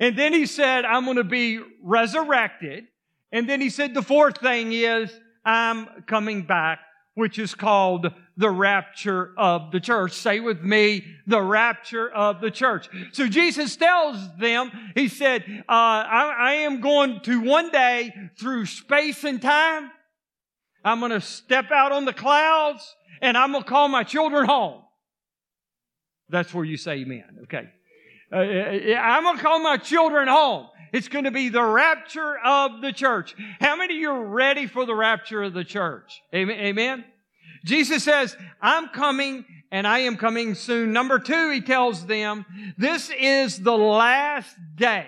And 0.00 0.18
then 0.18 0.32
he 0.32 0.46
said, 0.46 0.84
I'm 0.84 1.04
going 1.04 1.16
to 1.16 1.24
be 1.24 1.60
resurrected. 1.82 2.88
And 3.32 3.48
then 3.48 3.60
he 3.60 3.70
said, 3.70 3.94
the 3.94 4.02
fourth 4.02 4.38
thing 4.38 4.72
is, 4.72 5.10
I'm 5.44 6.02
coming 6.06 6.42
back, 6.42 6.80
which 7.14 7.38
is 7.38 7.54
called 7.54 8.06
the 8.36 8.50
rapture 8.50 9.32
of 9.36 9.72
the 9.72 9.80
church. 9.80 10.12
Say 10.12 10.40
with 10.40 10.62
me, 10.62 11.04
the 11.26 11.42
rapture 11.42 12.08
of 12.08 12.40
the 12.40 12.50
church. 12.50 12.88
So 13.12 13.26
Jesus 13.26 13.76
tells 13.76 14.18
them, 14.38 14.70
He 14.94 15.08
said, 15.08 15.44
uh, 15.68 15.72
I, 15.72 16.36
I 16.38 16.52
am 16.52 16.80
going 16.80 17.20
to 17.22 17.40
one 17.40 17.70
day 17.70 18.12
through 18.38 18.66
space 18.66 19.24
and 19.24 19.42
time. 19.42 19.90
I'm 20.88 21.00
going 21.00 21.12
to 21.12 21.20
step 21.20 21.70
out 21.70 21.92
on 21.92 22.06
the 22.06 22.14
clouds 22.14 22.96
and 23.20 23.36
I'm 23.36 23.52
going 23.52 23.62
to 23.62 23.68
call 23.68 23.88
my 23.88 24.04
children 24.04 24.46
home. 24.46 24.82
That's 26.30 26.52
where 26.54 26.64
you 26.64 26.78
say 26.78 27.00
amen. 27.00 27.40
Okay. 27.44 27.68
Uh, 28.32 28.36
I'm 28.36 29.22
going 29.22 29.36
to 29.36 29.42
call 29.42 29.60
my 29.60 29.76
children 29.76 30.28
home. 30.28 30.68
It's 30.92 31.08
going 31.08 31.24
to 31.24 31.30
be 31.30 31.50
the 31.50 31.62
rapture 31.62 32.38
of 32.38 32.80
the 32.80 32.92
church. 32.92 33.34
How 33.60 33.76
many 33.76 33.94
of 33.94 34.00
you 34.00 34.10
are 34.10 34.26
ready 34.26 34.66
for 34.66 34.86
the 34.86 34.94
rapture 34.94 35.42
of 35.42 35.52
the 35.52 35.64
church? 35.64 36.22
Amen. 36.34 36.58
Amen. 36.58 37.04
Jesus 37.66 38.04
says, 38.04 38.34
I'm 38.62 38.88
coming 38.88 39.44
and 39.70 39.86
I 39.86 40.00
am 40.00 40.16
coming 40.16 40.54
soon. 40.54 40.94
Number 40.94 41.18
two, 41.18 41.50
he 41.50 41.60
tells 41.60 42.06
them, 42.06 42.46
this 42.78 43.10
is 43.10 43.58
the 43.58 43.76
last 43.76 44.56
day. 44.74 45.06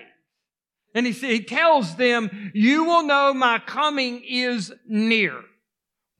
And 0.94 1.06
he, 1.06 1.12
he 1.12 1.42
tells 1.42 1.96
them, 1.96 2.50
you 2.52 2.84
will 2.84 3.04
know 3.04 3.32
my 3.32 3.60
coming 3.60 4.22
is 4.28 4.70
near 4.86 5.40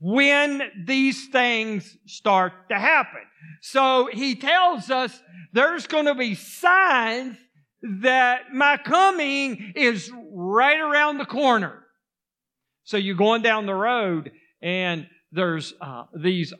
when 0.00 0.62
these 0.86 1.28
things 1.28 1.96
start 2.06 2.52
to 2.70 2.78
happen. 2.78 3.20
So 3.60 4.08
he 4.12 4.34
tells 4.34 4.90
us 4.90 5.22
there's 5.52 5.86
going 5.86 6.06
to 6.06 6.14
be 6.14 6.34
signs 6.34 7.36
that 7.82 8.52
my 8.52 8.78
coming 8.78 9.72
is 9.76 10.10
right 10.32 10.80
around 10.80 11.18
the 11.18 11.26
corner. 11.26 11.84
So 12.84 12.96
you're 12.96 13.14
going 13.14 13.42
down 13.42 13.66
the 13.66 13.74
road 13.74 14.32
and 14.62 15.06
there's 15.32 15.74
uh, 15.80 16.04
these 16.14 16.52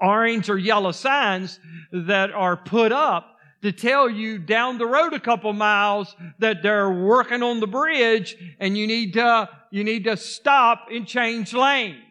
orange 0.00 0.48
or 0.48 0.58
yellow 0.58 0.92
signs 0.92 1.58
that 1.92 2.30
are 2.30 2.56
put 2.56 2.92
up 2.92 3.36
to 3.62 3.72
tell 3.72 4.08
you 4.08 4.38
down 4.38 4.78
the 4.78 4.86
road 4.86 5.12
a 5.12 5.20
couple 5.20 5.52
miles 5.52 6.14
that 6.38 6.62
they're 6.62 6.90
working 6.90 7.42
on 7.42 7.60
the 7.60 7.66
bridge 7.66 8.36
and 8.58 8.76
you 8.76 8.86
need 8.86 9.12
to 9.14 9.48
you 9.70 9.84
need 9.84 10.04
to 10.04 10.16
stop 10.16 10.86
and 10.90 11.06
change 11.06 11.52
lanes 11.52 12.09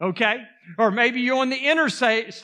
Okay? 0.00 0.42
Or 0.78 0.90
maybe 0.90 1.20
you're 1.20 1.38
on 1.38 1.48
the 1.48 1.56
interstate 1.56 2.34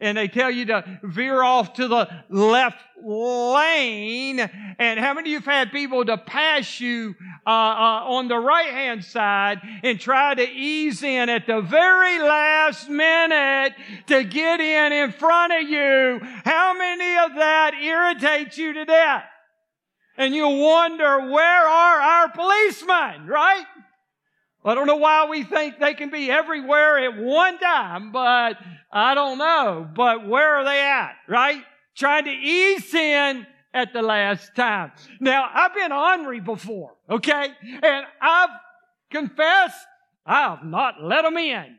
and 0.00 0.18
they 0.18 0.28
tell 0.28 0.50
you 0.50 0.66
to 0.66 1.00
veer 1.02 1.42
off 1.42 1.74
to 1.74 1.88
the 1.88 2.08
left 2.28 2.78
lane. 3.02 4.40
And 4.78 5.00
how 5.00 5.14
many 5.14 5.30
of 5.30 5.32
you 5.32 5.38
have 5.38 5.46
had 5.46 5.72
people 5.72 6.04
to 6.04 6.18
pass 6.18 6.78
you 6.78 7.14
uh, 7.46 7.50
uh, 7.50 8.02
on 8.04 8.28
the 8.28 8.38
right 8.38 8.70
hand 8.70 9.04
side 9.04 9.60
and 9.82 9.98
try 9.98 10.34
to 10.34 10.42
ease 10.42 11.02
in 11.02 11.30
at 11.30 11.46
the 11.46 11.62
very 11.62 12.18
last 12.18 12.90
minute 12.90 13.74
to 14.08 14.24
get 14.24 14.60
in 14.60 14.92
in 14.92 15.12
front 15.12 15.52
of 15.54 15.62
you? 15.62 16.20
How 16.44 16.76
many 16.76 17.16
of 17.18 17.34
that 17.36 17.74
irritates 17.74 18.58
you 18.58 18.74
to 18.74 18.84
death? 18.84 19.24
And 20.18 20.34
you 20.34 20.48
wonder, 20.48 21.30
where 21.30 21.66
are 21.66 22.00
our 22.00 22.28
policemen, 22.28 23.26
right? 23.26 23.64
I 24.64 24.74
don't 24.74 24.86
know 24.86 24.96
why 24.96 25.26
we 25.28 25.42
think 25.42 25.78
they 25.78 25.94
can 25.94 26.10
be 26.10 26.30
everywhere 26.30 26.98
at 26.98 27.16
one 27.16 27.58
time, 27.58 28.12
but 28.12 28.56
I 28.92 29.14
don't 29.14 29.38
know. 29.38 29.88
But 29.94 30.26
where 30.26 30.56
are 30.56 30.64
they 30.64 30.80
at, 30.80 31.14
right? 31.28 31.62
Trying 31.96 32.24
to 32.24 32.30
ease 32.30 32.92
in 32.94 33.46
at 33.72 33.92
the 33.92 34.02
last 34.02 34.54
time. 34.54 34.92
Now, 35.20 35.48
I've 35.52 35.74
been 35.74 35.92
ornery 35.92 36.40
before, 36.40 36.92
okay? 37.08 37.48
And 37.82 38.06
I've 38.20 38.50
confessed 39.10 39.86
I've 40.26 40.64
not 40.64 41.02
let 41.02 41.22
them 41.22 41.36
in. 41.36 41.78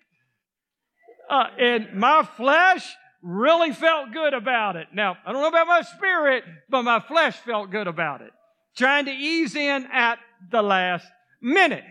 Uh, 1.30 1.46
and 1.58 1.94
my 1.94 2.28
flesh 2.36 2.86
really 3.22 3.72
felt 3.72 4.12
good 4.12 4.34
about 4.34 4.76
it. 4.76 4.88
Now, 4.94 5.18
I 5.26 5.32
don't 5.32 5.42
know 5.42 5.48
about 5.48 5.68
my 5.68 5.82
spirit, 5.82 6.44
but 6.70 6.82
my 6.84 7.00
flesh 7.00 7.38
felt 7.38 7.72
good 7.72 7.88
about 7.88 8.22
it. 8.22 8.32
Trying 8.76 9.06
to 9.06 9.12
ease 9.12 9.56
in 9.56 9.88
at 9.92 10.20
the 10.50 10.62
last 10.62 11.06
minute. 11.42 11.84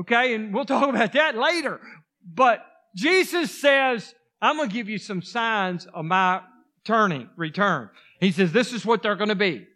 Okay, 0.00 0.34
and 0.34 0.54
we'll 0.54 0.64
talk 0.64 0.88
about 0.88 1.12
that 1.12 1.36
later. 1.36 1.80
But 2.24 2.64
Jesus 2.96 3.60
says, 3.60 4.14
I'm 4.40 4.56
going 4.56 4.68
to 4.68 4.74
give 4.74 4.88
you 4.88 4.98
some 4.98 5.22
signs 5.22 5.86
of 5.86 6.04
my 6.04 6.40
turning, 6.84 7.28
return. 7.36 7.90
He 8.20 8.32
says, 8.32 8.52
this 8.52 8.72
is 8.72 8.86
what 8.86 9.02
they're 9.02 9.16
going 9.16 9.28
to 9.28 9.34
be. 9.34 9.66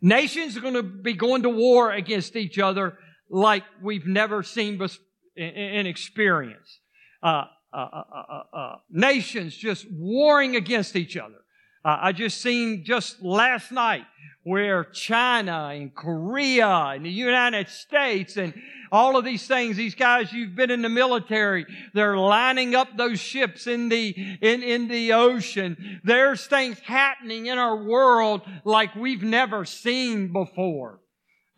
Nations 0.00 0.56
are 0.56 0.60
going 0.60 0.74
to 0.74 0.82
be 0.82 1.14
going 1.14 1.42
to 1.42 1.48
war 1.48 1.90
against 1.92 2.36
each 2.36 2.58
other 2.58 2.98
like 3.30 3.64
we've 3.82 4.06
never 4.06 4.42
seen 4.42 4.80
in 5.36 5.86
experience. 5.86 6.80
Uh 7.22 7.44
uh 7.72 7.76
uh, 7.76 8.02
uh, 8.14 8.22
uh, 8.32 8.56
uh, 8.56 8.76
nations 8.88 9.56
just 9.56 9.86
warring 9.90 10.54
against 10.54 10.94
each 10.94 11.16
other. 11.16 11.43
Uh, 11.84 11.98
I 12.00 12.12
just 12.12 12.40
seen 12.40 12.84
just 12.84 13.22
last 13.22 13.70
night 13.70 14.06
where 14.44 14.84
China 14.84 15.70
and 15.72 15.94
Korea 15.94 16.66
and 16.66 17.04
the 17.04 17.10
United 17.10 17.68
States 17.68 18.36
and 18.36 18.54
all 18.92 19.16
of 19.16 19.24
these 19.24 19.46
things, 19.46 19.76
these 19.76 19.94
guys, 19.94 20.32
you've 20.32 20.54
been 20.54 20.70
in 20.70 20.82
the 20.82 20.88
military, 20.88 21.66
they're 21.94 22.16
lining 22.16 22.74
up 22.74 22.96
those 22.96 23.18
ships 23.18 23.66
in 23.66 23.88
the, 23.88 24.10
in, 24.40 24.62
in 24.62 24.88
the 24.88 25.12
ocean. 25.12 26.00
There's 26.04 26.46
things 26.46 26.78
happening 26.80 27.46
in 27.46 27.58
our 27.58 27.76
world 27.76 28.42
like 28.64 28.94
we've 28.94 29.22
never 29.22 29.64
seen 29.64 30.32
before. 30.32 31.00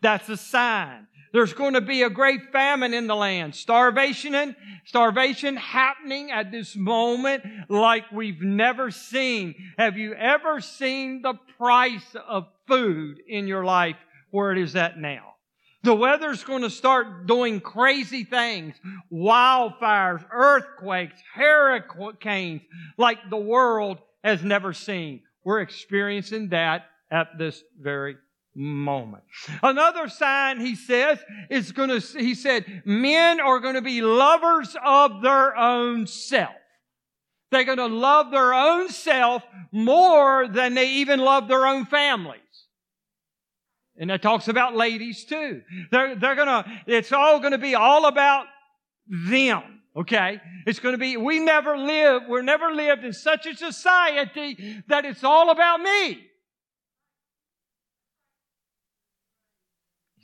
That's 0.01 0.29
a 0.29 0.37
sign. 0.37 1.07
There's 1.37 1.53
going 1.53 1.75
to 1.75 1.81
be 1.81 2.01
a 2.01 2.09
great 2.09 2.51
famine 2.51 2.95
in 2.95 3.05
the 3.05 3.15
land. 3.15 3.53
Starvation 3.53 4.33
and 4.33 4.55
starvation 4.85 5.55
happening 5.55 6.31
at 6.31 6.51
this 6.51 6.75
moment 6.75 7.43
like 7.69 8.11
we've 8.11 8.41
never 8.41 8.89
seen. 8.89 9.53
Have 9.77 9.97
you 9.97 10.15
ever 10.15 10.59
seen 10.61 11.21
the 11.21 11.35
price 11.59 12.15
of 12.27 12.47
food 12.67 13.19
in 13.27 13.45
your 13.45 13.63
life 13.63 13.97
where 14.31 14.51
it 14.51 14.57
is 14.57 14.75
at 14.75 14.97
now? 14.97 15.35
The 15.83 15.93
weather's 15.93 16.43
going 16.43 16.63
to 16.63 16.71
start 16.71 17.27
doing 17.27 17.59
crazy 17.59 18.23
things. 18.23 18.75
Wildfires, 19.13 20.25
earthquakes, 20.31 21.21
hurricanes 21.35 22.63
like 22.97 23.19
the 23.29 23.37
world 23.37 23.99
has 24.23 24.43
never 24.43 24.73
seen. 24.73 25.21
We're 25.43 25.61
experiencing 25.61 26.49
that 26.49 26.85
at 27.11 27.37
this 27.37 27.63
very 27.79 28.17
moment. 28.57 29.23
Another 29.61 30.09
sign, 30.09 30.59
he 30.59 30.75
says, 30.75 31.19
is 31.49 31.71
going 31.71 31.89
to, 31.89 31.99
he 32.19 32.33
said, 32.33 32.83
men 32.85 33.39
are 33.39 33.59
going 33.59 33.75
to 33.75 33.81
be 33.81 34.01
lovers 34.01 34.75
of 34.83 35.21
their 35.21 35.55
own 35.55 36.07
self. 36.07 36.55
They're 37.51 37.63
going 37.63 37.77
to 37.77 37.85
love 37.85 38.31
their 38.31 38.53
own 38.53 38.89
self 38.89 39.43
more 39.71 40.47
than 40.47 40.73
they 40.73 40.89
even 40.95 41.19
love 41.19 41.47
their 41.47 41.67
own 41.67 41.85
families. 41.85 42.41
And 43.99 44.09
that 44.09 44.21
talks 44.21 44.47
about 44.47 44.75
ladies 44.75 45.25
too. 45.25 45.61
They're, 45.91 46.15
they're 46.15 46.35
gonna, 46.35 46.65
it's 46.85 47.11
all 47.11 47.39
gonna 47.39 47.57
be 47.57 47.73
all 47.73 48.05
about 48.05 48.45
them. 49.07 49.81
Okay? 49.95 50.39
It's 50.67 50.79
gonna 50.79 50.99
be, 50.99 51.17
we 51.17 51.39
never 51.39 51.75
live, 51.75 52.23
we're 52.27 52.43
never 52.43 52.71
lived 52.71 53.03
in 53.03 53.13
such 53.13 53.47
a 53.47 53.55
society 53.55 54.83
that 54.87 55.05
it's 55.05 55.23
all 55.23 55.49
about 55.49 55.81
me. 55.81 56.27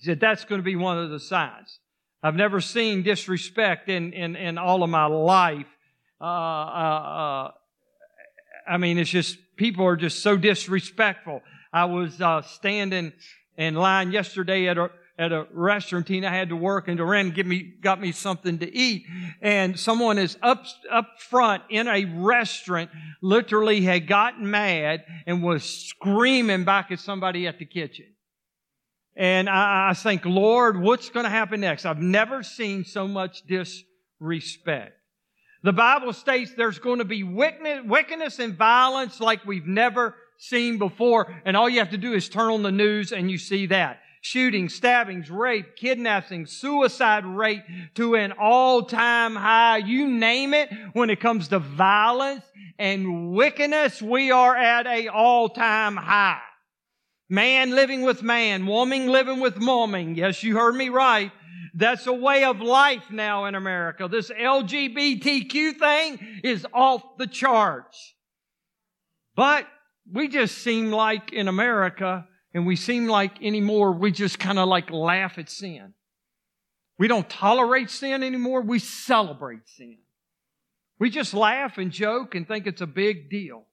He 0.03 0.07
said 0.07 0.19
that's 0.19 0.43
going 0.43 0.59
to 0.59 0.65
be 0.65 0.75
one 0.75 0.99
of 0.99 1.11
the 1.11 1.19
signs. 1.19 1.79
I've 2.21 2.35
never 2.35 2.59
seen 2.59 3.03
disrespect 3.03 3.87
in, 3.87 4.11
in, 4.11 4.35
in 4.35 4.57
all 4.57 4.83
of 4.83 4.89
my 4.89 5.05
life. 5.05 5.65
Uh, 6.19 6.25
uh, 6.25 7.47
uh, 7.47 7.51
I 8.67 8.77
mean, 8.77 8.97
it's 8.97 9.09
just, 9.09 9.37
people 9.55 9.85
are 9.85 9.95
just 9.95 10.21
so 10.21 10.35
disrespectful. 10.35 11.41
I 11.71 11.85
was 11.85 12.19
uh, 12.19 12.41
standing 12.41 13.13
in 13.57 13.75
line 13.75 14.11
yesterday 14.11 14.67
at 14.67 14.77
a, 14.77 14.91
at 15.17 15.31
a 15.31 15.47
restaurant. 15.53 16.07
Tina 16.07 16.29
had 16.29 16.49
to 16.49 16.57
work 16.57 16.89
and 16.89 16.99
ran 16.99 17.29
give 17.29 17.45
me, 17.45 17.73
got 17.81 18.01
me 18.01 18.11
something 18.11 18.59
to 18.59 18.75
eat. 18.75 19.05
And 19.41 19.79
someone 19.79 20.17
is 20.17 20.37
up, 20.41 20.65
up 20.91 21.07
front 21.17 21.63
in 21.69 21.87
a 21.87 22.03
restaurant 22.03 22.89
literally 23.21 23.79
had 23.79 24.07
gotten 24.07 24.51
mad 24.51 25.05
and 25.25 25.41
was 25.41 25.63
screaming 25.63 26.65
back 26.65 26.91
at 26.91 26.99
somebody 26.99 27.47
at 27.47 27.57
the 27.57 27.65
kitchen. 27.65 28.07
And 29.15 29.47
I, 29.47 29.89
I 29.91 29.93
think, 29.93 30.25
Lord, 30.25 30.79
what's 30.79 31.09
going 31.09 31.25
to 31.25 31.29
happen 31.29 31.61
next? 31.61 31.85
I've 31.85 32.01
never 32.01 32.41
seen 32.43 32.83
so 32.83 33.07
much 33.07 33.43
disrespect. 33.47 34.93
The 35.63 35.73
Bible 35.73 36.13
states 36.13 36.51
there's 36.57 36.79
going 36.79 36.99
to 36.99 37.05
be 37.05 37.23
wickedness 37.23 38.39
and 38.39 38.57
violence 38.57 39.19
like 39.19 39.45
we've 39.45 39.67
never 39.67 40.15
seen 40.37 40.77
before. 40.77 41.33
And 41.45 41.55
all 41.55 41.69
you 41.69 41.79
have 41.79 41.91
to 41.91 41.97
do 41.97 42.13
is 42.13 42.27
turn 42.27 42.51
on 42.51 42.63
the 42.63 42.71
news 42.71 43.11
and 43.11 43.31
you 43.31 43.37
see 43.37 43.67
that. 43.67 43.99
Shootings, 44.21 44.73
stabbings, 44.73 45.29
rape, 45.29 45.75
kidnapping, 45.75 46.45
suicide 46.45 47.25
rate 47.25 47.61
to 47.95 48.15
an 48.15 48.31
all-time 48.31 49.35
high. 49.35 49.77
You 49.77 50.07
name 50.07 50.53
it. 50.53 50.69
When 50.93 51.09
it 51.09 51.19
comes 51.19 51.49
to 51.49 51.59
violence 51.59 52.45
and 52.79 53.33
wickedness, 53.33 54.01
we 54.01 54.31
are 54.31 54.55
at 54.55 54.87
a 54.87 55.09
all-time 55.09 55.97
high. 55.97 56.39
Man 57.29 57.71
living 57.71 58.01
with 58.03 58.21
man, 58.21 58.65
woman 58.65 59.07
living 59.07 59.39
with 59.39 59.57
woman. 59.57 60.15
Yes, 60.15 60.43
you 60.43 60.55
heard 60.55 60.75
me 60.75 60.89
right. 60.89 61.31
That's 61.73 62.05
a 62.05 62.13
way 62.13 62.43
of 62.43 62.61
life 62.61 63.09
now 63.09 63.45
in 63.45 63.55
America. 63.55 64.07
This 64.07 64.29
LGBTQ 64.29 65.79
thing 65.79 66.19
is 66.43 66.67
off 66.73 67.17
the 67.17 67.25
charts. 67.25 68.13
But 69.35 69.67
we 70.11 70.27
just 70.27 70.59
seem 70.59 70.91
like 70.91 71.33
in 71.33 71.47
America, 71.47 72.27
and 72.53 72.67
we 72.67 72.75
seem 72.75 73.07
like 73.07 73.41
anymore, 73.41 73.93
we 73.93 74.11
just 74.11 74.37
kind 74.37 74.59
of 74.59 74.67
like 74.67 74.91
laugh 74.91 75.37
at 75.39 75.49
sin. 75.49 75.93
We 76.99 77.07
don't 77.07 77.27
tolerate 77.27 77.89
sin 77.89 78.21
anymore. 78.21 78.61
We 78.61 78.77
celebrate 78.77 79.67
sin. 79.67 79.97
We 80.99 81.09
just 81.09 81.33
laugh 81.33 81.77
and 81.77 81.91
joke 81.91 82.35
and 82.35 82.47
think 82.47 82.67
it's 82.67 82.81
a 82.81 82.87
big 82.87 83.29
deal. 83.29 83.65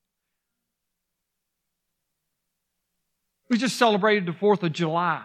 We 3.51 3.59
just 3.59 3.77
celebrated 3.77 4.27
the 4.27 4.33
4th 4.33 4.63
of 4.63 4.73
July. 4.73 5.25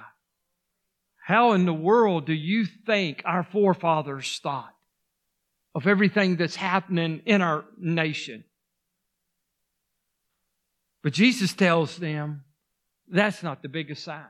How 1.24 1.54
in 1.54 1.66
the 1.66 1.74
world 1.74 2.26
do 2.26 2.34
you 2.34 2.66
think 2.66 3.22
our 3.24 3.44
forefathers 3.44 4.40
thought 4.42 4.74
of 5.76 5.86
everything 5.86 6.36
that's 6.36 6.56
happening 6.56 7.22
in 7.28 7.44
our 7.44 7.66
nation? 7.78 8.44
But 11.04 11.14
Jesus 11.14 11.54
tells 11.54 11.98
them 11.98 12.44
that's 13.08 13.44
not 13.44 13.62
the 13.62 13.70
biggest 13.70 14.04
sign. 14.04 14.26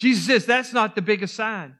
Jesus 0.00 0.24
says 0.24 0.46
that's 0.46 0.72
not 0.72 0.94
the 0.94 1.02
biggest 1.02 1.34
sign. 1.34 1.76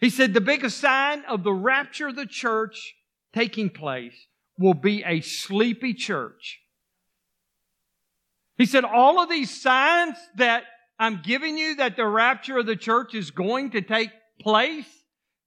He 0.00 0.08
said 0.08 0.32
the 0.32 0.40
biggest 0.40 0.78
sign 0.78 1.22
of 1.28 1.44
the 1.44 1.52
rapture 1.52 2.08
of 2.08 2.16
the 2.16 2.26
church 2.26 2.94
taking 3.34 3.68
place 3.68 4.14
will 4.58 4.74
be 4.74 5.04
a 5.04 5.20
sleepy 5.20 5.92
church 5.92 6.60
he 8.56 8.66
said, 8.66 8.84
all 8.84 9.20
of 9.20 9.28
these 9.28 9.60
signs 9.60 10.16
that 10.36 10.64
I'm 10.98 11.22
giving 11.24 11.58
you 11.58 11.76
that 11.76 11.96
the 11.96 12.06
rapture 12.06 12.58
of 12.58 12.66
the 12.66 12.76
church 12.76 13.14
is 13.14 13.30
going 13.30 13.70
to 13.72 13.82
take 13.82 14.10
place. 14.40 14.86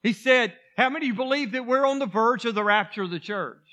He 0.04 0.14
said, 0.14 0.54
how 0.76 0.90
many 0.90 1.12
believe 1.12 1.54
that 1.54 1.66
we're 1.66 1.86
on 1.86 2.00
the 2.00 2.06
verge 2.06 2.46
of 2.46 2.54
the 2.54 2.64
rapture 2.64 3.04
of 3.04 3.10
the 3.10 3.20
church? 3.20 3.64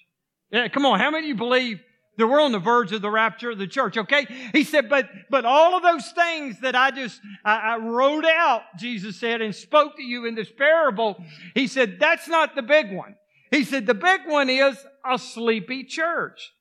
Yeah, 0.51 0.68
come 0.68 0.87
on. 0.87 1.01
How 1.01 1.11
many 1.11 1.28
you 1.28 1.35
believe 1.35 1.80
that 2.16 2.28
we're 2.28 2.41
on 2.41 2.53
the 2.53 2.61
verge 2.61 2.93
of 2.93 3.03
the 3.03 3.11
rapture 3.11 3.51
of 3.51 3.59
the 3.59 3.66
church? 3.66 3.99
Okay. 3.99 4.26
He 4.53 4.62
said, 4.62 4.89
but, 4.89 5.09
but 5.30 5.45
all 5.45 5.76
of 5.76 5.82
those 5.82 6.12
things 6.12 6.61
that 6.61 6.76
I 6.76 6.93
just, 6.93 7.20
I, 7.45 7.74
I 7.74 7.78
wrote 7.78 8.24
out, 8.24 8.62
Jesus 8.78 9.18
said, 9.18 9.43
and 9.43 9.53
spoke 9.53 9.97
to 9.97 10.03
you 10.03 10.26
in 10.26 10.37
this 10.37 10.51
parable, 10.57 11.22
he 11.55 11.66
said, 11.66 11.99
that's 11.99 12.28
not 12.28 12.55
the 12.55 12.62
big 12.62 12.93
one. 12.93 13.16
He 13.51 13.64
said, 13.64 13.87
the 13.87 13.95
big 13.95 14.22
one 14.26 14.49
is 14.49 14.78
a 15.05 15.18
sleepy 15.18 15.85
church. 15.85 16.53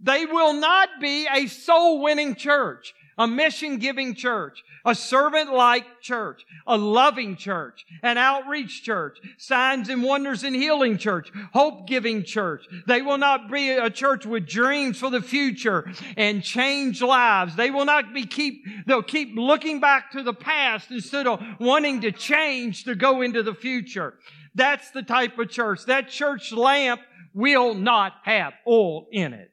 They 0.00 0.26
will 0.26 0.54
not 0.54 0.88
be 1.00 1.26
a 1.26 1.46
soul 1.46 2.02
winning 2.02 2.34
church, 2.36 2.94
a 3.16 3.26
mission 3.26 3.78
giving 3.78 4.14
church, 4.14 4.62
a 4.84 4.94
servant 4.94 5.52
like 5.52 6.00
church, 6.00 6.46
a 6.68 6.78
loving 6.78 7.34
church, 7.34 7.84
an 8.02 8.16
outreach 8.16 8.84
church, 8.84 9.18
signs 9.38 9.88
and 9.88 10.04
wonders 10.04 10.44
and 10.44 10.54
healing 10.54 10.98
church, 10.98 11.32
hope 11.52 11.88
giving 11.88 12.22
church. 12.22 12.64
They 12.86 13.02
will 13.02 13.18
not 13.18 13.50
be 13.50 13.70
a 13.70 13.90
church 13.90 14.24
with 14.24 14.46
dreams 14.46 15.00
for 15.00 15.10
the 15.10 15.20
future 15.20 15.90
and 16.16 16.44
change 16.44 17.02
lives. 17.02 17.56
They 17.56 17.72
will 17.72 17.84
not 17.84 18.14
be 18.14 18.24
keep, 18.24 18.64
they'll 18.86 19.02
keep 19.02 19.36
looking 19.36 19.80
back 19.80 20.12
to 20.12 20.22
the 20.22 20.32
past 20.32 20.92
instead 20.92 21.26
of 21.26 21.42
wanting 21.58 22.02
to 22.02 22.12
change 22.12 22.84
to 22.84 22.94
go 22.94 23.22
into 23.22 23.42
the 23.42 23.54
future. 23.54 24.14
That's 24.54 24.92
the 24.92 25.02
type 25.02 25.36
of 25.38 25.50
church. 25.50 25.86
That 25.86 26.08
church 26.08 26.52
lamp 26.52 27.00
will 27.34 27.74
not 27.74 28.12
have 28.22 28.52
oil 28.66 29.08
in 29.10 29.32
it. 29.32 29.52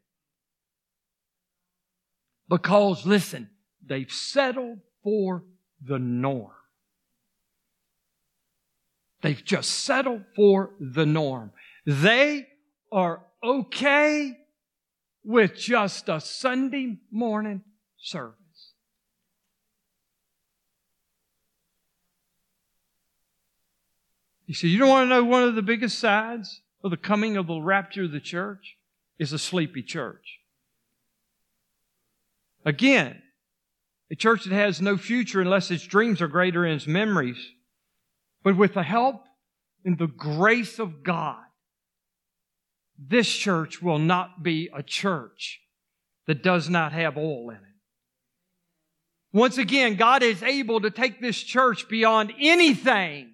Because, 2.48 3.06
listen, 3.06 3.50
they've 3.86 4.12
settled 4.12 4.80
for 5.04 5.43
the 5.82 6.00
norm. 6.00 6.52
They've 9.22 9.43
just 9.43 9.72
settled 9.72 10.24
for 10.36 10.76
the 10.80 11.06
norm. 11.06 11.52
They 11.86 12.48
are 12.91 13.24
okay 13.43 14.38
with 15.24 15.56
just 15.56 16.08
a 16.10 16.20
Sunday 16.20 17.00
morning 17.12 17.64
service. 17.98 18.36
You 24.46 24.54
see, 24.54 24.68
you 24.68 24.78
don't 24.78 24.89
want 24.89 25.06
to 25.06 25.10
know 25.10 25.24
one 25.24 25.43
of 25.43 25.56
the 25.56 25.64
biggest 25.64 25.98
sides 25.98 26.62
of 26.84 26.91
the 26.91 26.98
coming 26.98 27.36
of 27.36 27.48
the 27.48 27.60
rapture 27.60 28.04
of 28.04 28.12
the 28.12 28.20
church 28.20 28.78
is 29.18 29.34
a 29.34 29.39
sleepy 29.39 29.82
church. 29.82 30.39
Again, 32.66 33.22
a 34.11 34.16
church 34.16 34.45
that 34.45 34.53
has 34.53 34.82
no 34.82 34.97
future 34.97 35.41
unless 35.41 35.72
its 35.72 35.86
dreams 35.86 36.22
are 36.22 36.28
greater 36.28 36.63
than 36.63 36.72
its 36.72 36.88
memories. 36.88 37.38
But 38.43 38.57
with 38.57 38.74
the 38.74 38.84
help 38.84 39.24
and 39.84 39.97
the 39.97 40.07
grace 40.07 40.80
of 40.80 41.03
God, 41.03 41.43
this 42.97 43.32
church 43.32 43.82
will 43.82 43.99
not 43.99 44.43
be 44.43 44.70
a 44.74 44.84
church 44.84 45.61
that 46.28 46.43
does 46.43 46.70
not 46.70 46.91
have 46.91 47.18
oil 47.18 47.49
in 47.49 47.57
it. 47.57 47.61
Once 49.34 49.57
again, 49.57 49.95
God 49.95 50.24
is 50.24 50.41
able 50.41 50.82
to 50.82 50.89
take 50.89 51.20
this 51.20 51.38
church 51.38 51.89
beyond 51.89 52.34
anything 52.39 53.34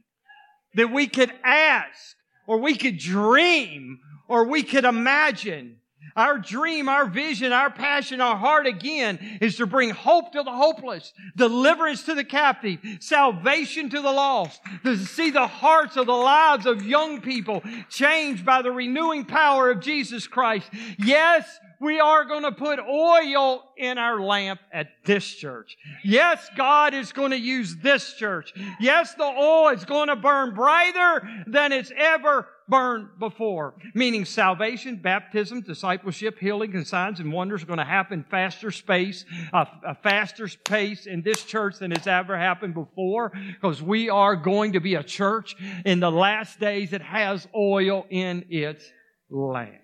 that 0.74 0.92
we 0.92 1.08
could 1.08 1.32
ask 1.44 2.16
or 2.48 2.58
we 2.58 2.76
could 2.76 2.98
dream 2.98 4.00
or 4.28 4.46
we 4.46 4.64
could 4.64 4.86
imagine. 4.86 5.81
Our 6.16 6.40
dream, 6.40 6.90
our 6.90 7.06
vision, 7.06 7.54
our 7.54 7.70
passion, 7.70 8.22
our 8.22 8.36
heart 8.36 8.68
again 8.68 9.38
is 9.40 9.58
to 9.58 9.66
bring 9.66 9.92
hope 9.92 10.34
to 10.34 10.44
the 10.44 10.52
hopeless, 10.52 11.14
deliverance 11.36 12.04
to 12.04 12.16
the 12.16 12.24
captive, 12.24 12.80
salvation 13.00 13.90
to 13.90 14.02
the 14.02 14.12
lost, 14.12 14.62
to 14.84 14.98
see 14.98 15.30
the 15.30 15.48
hearts 15.48 15.98
of 15.98 16.08
the 16.08 16.12
lives 16.12 16.66
of 16.66 16.86
young 16.86 17.22
people 17.22 17.62
changed 17.90 18.46
by 18.46 18.62
the 18.62 18.72
renewing 18.72 19.26
power 19.26 19.72
of 19.72 19.80
Jesus 19.80 20.28
Christ. 20.28 20.70
Yes, 20.98 21.60
we 21.82 22.00
are 22.00 22.26
going 22.26 22.44
to 22.44 22.52
put 22.52 22.80
oil 22.80 23.64
in 23.76 23.98
our 23.98 24.22
lamp 24.22 24.60
at 24.72 24.90
this 25.04 25.26
church. 25.26 25.78
Yes, 26.04 26.48
God 26.56 26.94
is 26.94 27.12
going 27.12 27.32
to 27.32 27.40
use 27.40 27.76
this 27.78 28.14
church. 28.14 28.54
Yes, 28.80 29.16
the 29.16 29.24
oil 29.24 29.70
is 29.70 29.84
going 29.84 30.10
to 30.10 30.16
burn 30.16 30.54
brighter 30.54 31.28
than 31.48 31.72
it's 31.72 31.92
ever 31.98 32.48
burned 32.72 33.10
before. 33.20 33.76
Meaning 33.94 34.26
salvation, 34.26 34.96
baptism, 34.96 35.62
discipleship, 35.62 36.40
healing, 36.40 36.74
and 36.74 36.88
signs 36.88 37.20
and 37.20 37.32
wonders 37.32 37.62
are 37.62 37.68
going 37.68 37.78
to 37.78 37.86
happen 37.86 38.26
faster 38.32 38.72
space, 38.72 39.26
a, 39.54 39.94
faster 40.02 40.50
pace 40.68 41.06
in 41.06 41.22
this 41.22 41.44
church 41.44 41.78
than 41.78 41.92
it's 41.92 42.08
ever 42.08 42.36
happened 42.36 42.74
before 42.74 43.34
because 43.54 43.84
we 43.84 44.10
are 44.10 44.36
going 44.36 44.72
to 44.72 44.80
be 44.80 44.96
a 44.96 45.04
church 45.04 45.56
in 45.86 46.00
the 46.00 46.10
last 46.10 46.60
days 46.60 46.92
that 46.92 47.02
has 47.02 47.48
oil 47.54 48.08
in 48.10 48.46
its 48.50 48.90
lamp. 49.30 49.76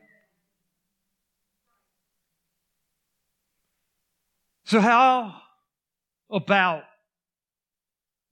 So, 4.64 4.80
how 4.82 5.36
about 6.30 6.84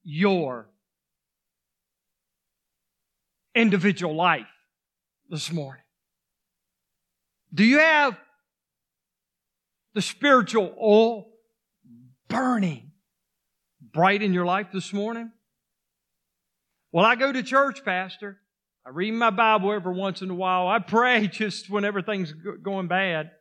your 0.03 0.67
individual 3.55 4.15
life 4.15 4.45
this 5.29 5.51
morning? 5.51 5.83
Do 7.53 7.63
you 7.63 7.79
have 7.79 8.17
the 9.93 10.01
spiritual 10.01 10.75
oil 10.79 11.27
burning 12.27 12.91
bright 13.93 14.21
in 14.21 14.33
your 14.33 14.45
life 14.45 14.67
this 14.73 14.91
morning? 14.91 15.31
Well, 16.91 17.05
I 17.05 17.15
go 17.15 17.31
to 17.31 17.41
church, 17.41 17.83
Pastor. 17.83 18.37
I 18.85 18.89
read 18.89 19.13
my 19.13 19.29
Bible 19.29 19.73
every 19.73 19.93
once 19.93 20.21
in 20.21 20.29
a 20.29 20.35
while. 20.35 20.67
I 20.67 20.79
pray 20.79 21.27
just 21.31 21.69
when 21.69 21.85
everything's 21.85 22.33
going 22.61 22.87
bad. 22.87 23.31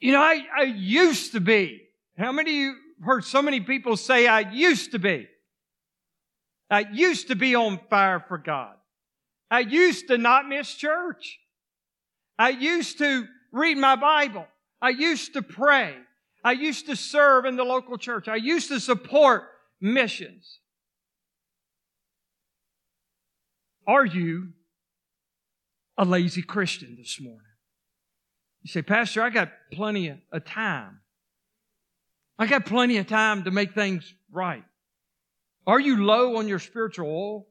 You 0.00 0.12
know, 0.12 0.20
I, 0.20 0.44
I 0.58 0.62
used 0.64 1.32
to 1.32 1.40
be. 1.40 1.80
How 2.18 2.32
many 2.32 2.50
of 2.50 2.56
you 2.56 2.74
heard 3.02 3.24
so 3.24 3.42
many 3.42 3.60
people 3.60 3.96
say, 3.96 4.26
I 4.26 4.40
used 4.40 4.92
to 4.92 4.98
be? 4.98 5.28
I 6.70 6.86
used 6.92 7.28
to 7.28 7.36
be 7.36 7.54
on 7.54 7.80
fire 7.90 8.24
for 8.26 8.38
God. 8.38 8.74
I 9.50 9.60
used 9.60 10.08
to 10.08 10.16
not 10.16 10.48
miss 10.48 10.72
church. 10.74 11.38
I 12.38 12.48
used 12.48 12.98
to 12.98 13.26
read 13.52 13.76
my 13.76 13.96
Bible. 13.96 14.46
I 14.80 14.88
used 14.88 15.34
to 15.34 15.42
pray. 15.42 15.94
I 16.42 16.52
used 16.52 16.86
to 16.86 16.96
serve 16.96 17.44
in 17.44 17.56
the 17.56 17.64
local 17.64 17.98
church. 17.98 18.26
I 18.26 18.36
used 18.36 18.68
to 18.68 18.80
support 18.80 19.44
missions. 19.80 20.60
Are 23.86 24.06
you 24.06 24.54
a 25.98 26.04
lazy 26.04 26.42
Christian 26.42 26.96
this 26.96 27.20
morning? 27.20 27.42
You 28.62 28.70
say, 28.70 28.82
Pastor, 28.82 29.22
I 29.22 29.30
got 29.30 29.50
plenty 29.72 30.08
of 30.32 30.44
time. 30.44 31.01
I 32.38 32.46
got 32.46 32.66
plenty 32.66 32.96
of 32.98 33.06
time 33.06 33.44
to 33.44 33.50
make 33.50 33.74
things 33.74 34.14
right. 34.30 34.64
Are 35.66 35.80
you 35.80 36.04
low 36.04 36.36
on 36.36 36.48
your 36.48 36.58
spiritual 36.58 37.08
oil? 37.08 37.46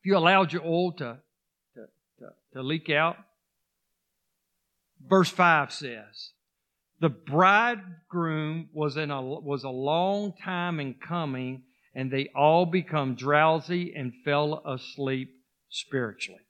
If 0.00 0.06
you 0.06 0.16
allowed 0.16 0.52
your 0.52 0.64
oil 0.64 0.92
to, 0.92 1.18
to, 1.74 1.80
to, 2.18 2.28
to 2.54 2.62
leak 2.62 2.90
out? 2.90 3.16
Verse 5.06 5.28
5 5.28 5.72
says, 5.72 6.30
The 7.00 7.10
bridegroom 7.10 8.70
was, 8.72 8.96
in 8.96 9.10
a, 9.10 9.22
was 9.22 9.64
a 9.64 9.70
long 9.70 10.32
time 10.42 10.80
in 10.80 10.94
coming, 10.94 11.62
and 11.94 12.10
they 12.10 12.30
all 12.34 12.66
become 12.66 13.14
drowsy 13.14 13.94
and 13.94 14.12
fell 14.24 14.62
asleep 14.66 15.30
spiritually. 15.68 16.40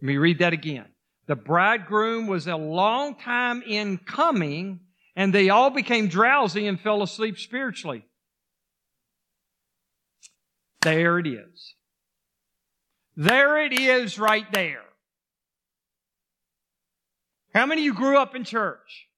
Let 0.00 0.06
me 0.06 0.16
read 0.16 0.38
that 0.38 0.52
again. 0.52 0.86
The 1.26 1.36
bridegroom 1.36 2.26
was 2.26 2.46
a 2.46 2.56
long 2.56 3.16
time 3.16 3.62
in 3.66 3.98
coming, 3.98 4.80
and 5.18 5.34
they 5.34 5.50
all 5.50 5.70
became 5.70 6.06
drowsy 6.06 6.68
and 6.68 6.78
fell 6.78 7.02
asleep 7.02 7.40
spiritually. 7.40 8.06
There 10.82 11.18
it 11.18 11.26
is. 11.26 11.74
There 13.16 13.60
it 13.64 13.72
is 13.72 14.16
right 14.16 14.46
there. 14.52 14.84
How 17.52 17.66
many 17.66 17.80
of 17.80 17.86
you 17.86 17.94
grew 17.94 18.16
up 18.16 18.36
in 18.36 18.44
church? 18.44 19.08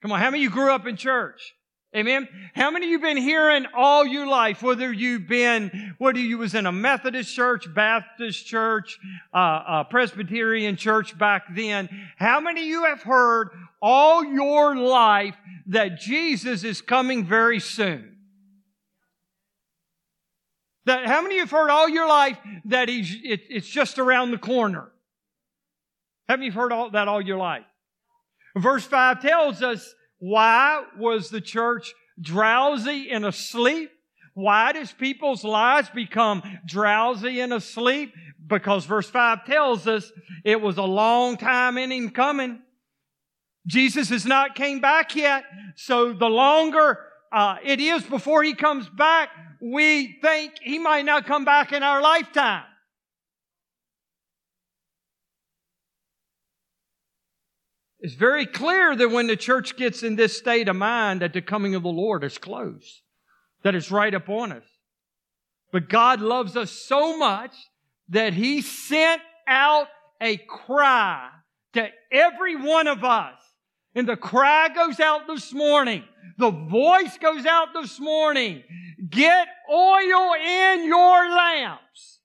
Come 0.00 0.10
on, 0.10 0.20
how 0.20 0.30
many 0.30 0.38
of 0.38 0.44
you 0.44 0.50
grew 0.50 0.72
up 0.72 0.86
in 0.86 0.96
church? 0.96 1.52
Amen. 1.94 2.28
How 2.54 2.70
many 2.70 2.86
of 2.86 2.90
you 2.92 2.98
been 3.00 3.16
hearing 3.16 3.66
all 3.76 4.06
your 4.06 4.28
life, 4.28 4.62
whether 4.62 4.92
you've 4.92 5.26
been, 5.26 5.96
whether 5.98 6.20
you 6.20 6.38
was 6.38 6.54
in 6.54 6.66
a 6.66 6.72
Methodist 6.72 7.34
church, 7.34 7.66
Baptist 7.74 8.46
church, 8.46 8.96
uh, 9.34 9.82
Presbyterian 9.84 10.76
church 10.76 11.18
back 11.18 11.52
then, 11.52 11.88
how 12.16 12.38
many 12.38 12.60
of 12.60 12.66
you 12.68 12.84
have 12.84 13.02
heard 13.02 13.50
all 13.82 14.24
your 14.24 14.76
life 14.76 15.34
that 15.66 15.98
Jesus 15.98 16.62
is 16.62 16.80
coming 16.80 17.24
very 17.24 17.58
soon? 17.58 18.18
That, 20.84 21.06
how 21.06 21.22
many 21.22 21.34
of 21.34 21.36
you 21.38 21.40
have 21.40 21.50
heard 21.50 21.70
all 21.70 21.88
your 21.88 22.08
life 22.08 22.38
that 22.66 22.88
he's, 22.88 23.16
it, 23.24 23.40
it's 23.50 23.68
just 23.68 23.98
around 23.98 24.30
the 24.30 24.38
corner? 24.38 24.92
Haven't 26.28 26.46
you 26.46 26.52
heard 26.52 26.72
all 26.72 26.90
that 26.92 27.08
all 27.08 27.20
your 27.20 27.38
life? 27.38 27.64
Verse 28.56 28.84
5 28.84 29.20
tells 29.20 29.60
us 29.60 29.92
why 30.20 30.84
was 30.96 31.30
the 31.30 31.40
church 31.40 31.92
drowsy 32.20 33.10
and 33.10 33.24
asleep? 33.24 33.90
Why 34.34 34.72
does 34.72 34.92
people's 34.92 35.42
lives 35.42 35.90
become 35.90 36.42
drowsy 36.66 37.40
and 37.40 37.52
asleep? 37.52 38.14
Because 38.46 38.84
verse 38.84 39.08
5 39.10 39.44
tells 39.44 39.86
us 39.86 40.12
it 40.44 40.60
was 40.60 40.76
a 40.76 40.82
long 40.82 41.36
time 41.36 41.78
in 41.78 41.90
him 41.90 42.10
coming. 42.10 42.60
Jesus 43.66 44.10
has 44.10 44.24
not 44.24 44.54
came 44.54 44.80
back 44.80 45.16
yet. 45.16 45.44
So 45.76 46.12
the 46.12 46.28
longer 46.28 46.98
uh, 47.32 47.56
it 47.64 47.80
is 47.80 48.02
before 48.04 48.42
he 48.42 48.54
comes 48.54 48.88
back, 48.88 49.30
we 49.60 50.18
think 50.20 50.54
he 50.62 50.78
might 50.78 51.04
not 51.04 51.26
come 51.26 51.44
back 51.44 51.72
in 51.72 51.82
our 51.82 52.00
lifetime. 52.00 52.64
It's 58.00 58.14
very 58.14 58.46
clear 58.46 58.96
that 58.96 59.10
when 59.10 59.26
the 59.26 59.36
church 59.36 59.76
gets 59.76 60.02
in 60.02 60.16
this 60.16 60.36
state 60.36 60.68
of 60.68 60.76
mind 60.76 61.20
that 61.20 61.32
the 61.32 61.42
coming 61.42 61.74
of 61.74 61.82
the 61.82 61.88
Lord 61.88 62.24
is 62.24 62.38
close, 62.38 63.02
that 63.62 63.74
it's 63.74 63.90
right 63.90 64.14
upon 64.14 64.52
us. 64.52 64.64
But 65.70 65.88
God 65.88 66.20
loves 66.20 66.56
us 66.56 66.70
so 66.70 67.18
much 67.18 67.54
that 68.08 68.32
He 68.32 68.62
sent 68.62 69.20
out 69.46 69.88
a 70.20 70.38
cry 70.38 71.28
to 71.74 71.88
every 72.10 72.56
one 72.56 72.86
of 72.86 73.04
us. 73.04 73.38
And 73.94 74.08
the 74.08 74.16
cry 74.16 74.68
goes 74.68 75.00
out 75.00 75.26
this 75.26 75.52
morning. 75.52 76.04
The 76.38 76.50
voice 76.50 77.18
goes 77.18 77.44
out 77.44 77.68
this 77.74 78.00
morning. 78.00 78.62
Get 79.08 79.48
oil 79.70 80.34
in 80.34 80.84
your 80.84 81.28
lamps. 81.30 82.20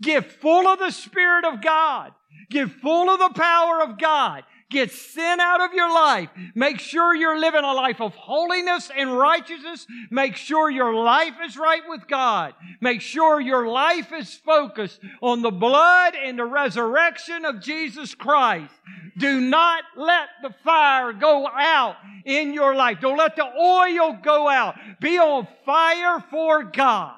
Get 0.00 0.30
full 0.30 0.66
of 0.66 0.78
the 0.78 0.90
Spirit 0.90 1.44
of 1.44 1.60
God. 1.60 2.12
Get 2.50 2.70
full 2.70 3.10
of 3.10 3.18
the 3.18 3.38
power 3.38 3.82
of 3.82 3.98
God. 3.98 4.44
Get 4.70 4.92
sin 4.92 5.40
out 5.40 5.62
of 5.62 5.72
your 5.72 5.88
life. 5.88 6.28
Make 6.54 6.78
sure 6.78 7.14
you're 7.14 7.38
living 7.38 7.64
a 7.64 7.72
life 7.72 8.02
of 8.02 8.14
holiness 8.14 8.90
and 8.94 9.16
righteousness. 9.16 9.86
Make 10.10 10.36
sure 10.36 10.68
your 10.68 10.92
life 10.92 11.34
is 11.42 11.56
right 11.56 11.80
with 11.88 12.06
God. 12.06 12.52
Make 12.82 13.00
sure 13.00 13.40
your 13.40 13.66
life 13.66 14.12
is 14.12 14.34
focused 14.34 15.00
on 15.22 15.40
the 15.40 15.50
blood 15.50 16.14
and 16.14 16.38
the 16.38 16.44
resurrection 16.44 17.46
of 17.46 17.62
Jesus 17.62 18.14
Christ. 18.14 18.74
Do 19.16 19.40
not 19.40 19.84
let 19.96 20.28
the 20.42 20.54
fire 20.62 21.14
go 21.14 21.48
out 21.48 21.96
in 22.26 22.52
your 22.52 22.74
life. 22.74 22.98
Don't 23.00 23.16
let 23.16 23.36
the 23.36 23.46
oil 23.46 24.18
go 24.22 24.48
out. 24.48 24.74
Be 25.00 25.18
on 25.18 25.48
fire 25.64 26.22
for 26.30 26.64
God. 26.64 27.14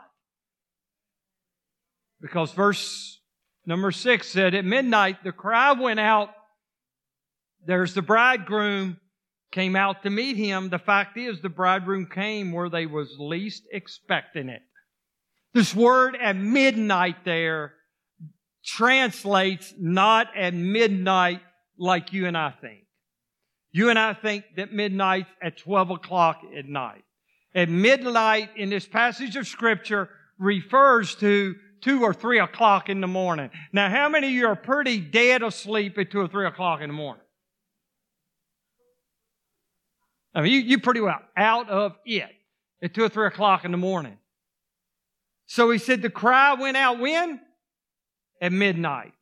Because 2.20 2.52
verse 2.52 3.18
number 3.66 3.90
six 3.90 4.28
said, 4.28 4.54
At 4.54 4.64
midnight 4.64 5.24
the 5.24 5.32
cry 5.32 5.72
went 5.72 5.98
out 5.98 6.30
there's 7.66 7.94
the 7.94 8.02
bridegroom 8.02 8.98
came 9.52 9.76
out 9.76 10.02
to 10.02 10.10
meet 10.10 10.36
him. 10.36 10.68
The 10.68 10.78
fact 10.78 11.16
is, 11.16 11.40
the 11.40 11.48
bridegroom 11.48 12.06
came 12.06 12.52
where 12.52 12.68
they 12.68 12.86
was 12.86 13.16
least 13.18 13.64
expecting 13.72 14.48
it. 14.48 14.62
This 15.52 15.74
word 15.74 16.16
at 16.20 16.36
midnight 16.36 17.24
there 17.24 17.74
translates 18.64 19.74
not 19.78 20.28
at 20.36 20.54
midnight 20.54 21.40
like 21.78 22.12
you 22.12 22.26
and 22.26 22.36
I 22.36 22.52
think. 22.60 22.84
You 23.72 23.90
and 23.90 23.98
I 23.98 24.14
think 24.14 24.44
that 24.56 24.72
midnight's 24.72 25.30
at 25.42 25.56
12 25.58 25.90
o'clock 25.90 26.40
at 26.56 26.66
night. 26.66 27.04
At 27.54 27.68
midnight 27.68 28.50
in 28.56 28.70
this 28.70 28.86
passage 28.86 29.36
of 29.36 29.46
scripture 29.46 30.08
refers 30.38 31.14
to 31.16 31.56
two 31.80 32.02
or 32.02 32.12
three 32.12 32.38
o'clock 32.38 32.88
in 32.88 33.00
the 33.00 33.06
morning. 33.06 33.50
Now, 33.72 33.88
how 33.90 34.08
many 34.08 34.28
of 34.28 34.32
you 34.32 34.46
are 34.46 34.56
pretty 34.56 35.00
dead 35.00 35.42
asleep 35.42 35.98
at 35.98 36.10
two 36.10 36.20
or 36.20 36.28
three 36.28 36.46
o'clock 36.46 36.80
in 36.80 36.88
the 36.88 36.94
morning? 36.94 37.22
I 40.34 40.42
mean, 40.42 40.52
you, 40.52 40.60
you 40.60 40.80
pretty 40.80 41.00
well 41.00 41.20
out 41.36 41.68
of 41.68 41.96
it 42.04 42.30
at 42.82 42.94
two 42.94 43.02
or 43.02 43.08
three 43.08 43.26
o'clock 43.26 43.64
in 43.64 43.72
the 43.72 43.76
morning. 43.76 44.16
So 45.46 45.70
he 45.70 45.78
said 45.78 46.02
the 46.02 46.10
cry 46.10 46.54
went 46.54 46.76
out 46.76 47.00
when? 47.00 47.40
at 48.40 48.52
midnight. 48.52 49.12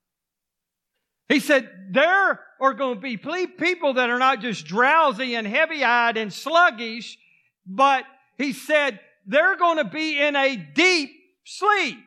He 1.29 1.41
said, 1.41 1.69
there 1.91 2.41
are 2.61 2.75
going 2.75 2.95
to 2.95 3.01
be 3.01 3.17
people 3.17 3.95
that 3.95 4.11
are 4.11 4.19
not 4.19 4.41
just 4.41 4.65
drowsy 4.65 5.35
and 5.35 5.47
heavy 5.47 5.85
eyed 5.85 6.17
and 6.17 6.33
sluggish, 6.33 7.19
but 7.67 8.05
he 8.39 8.53
said, 8.53 9.01
they're 9.27 9.57
going 9.57 9.79
to 9.79 9.85
be 9.85 10.19
in 10.19 10.37
a 10.37 10.57
deep 10.57 11.11
sleep. 11.45 11.99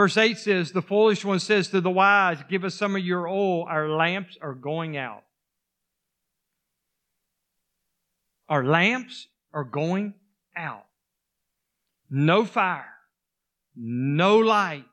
Verse 0.00 0.16
8 0.16 0.38
says, 0.38 0.72
The 0.72 0.80
foolish 0.80 1.26
one 1.26 1.40
says 1.40 1.68
to 1.68 1.82
the 1.82 1.90
wise, 1.90 2.38
Give 2.48 2.64
us 2.64 2.74
some 2.74 2.96
of 2.96 3.04
your 3.04 3.28
oil, 3.28 3.64
our 3.64 3.86
lamps 3.86 4.38
are 4.40 4.54
going 4.54 4.96
out. 4.96 5.24
Our 8.48 8.64
lamps 8.64 9.28
are 9.52 9.62
going 9.62 10.14
out. 10.56 10.86
No 12.08 12.46
fire, 12.46 12.94
no 13.76 14.38
light, 14.38 14.86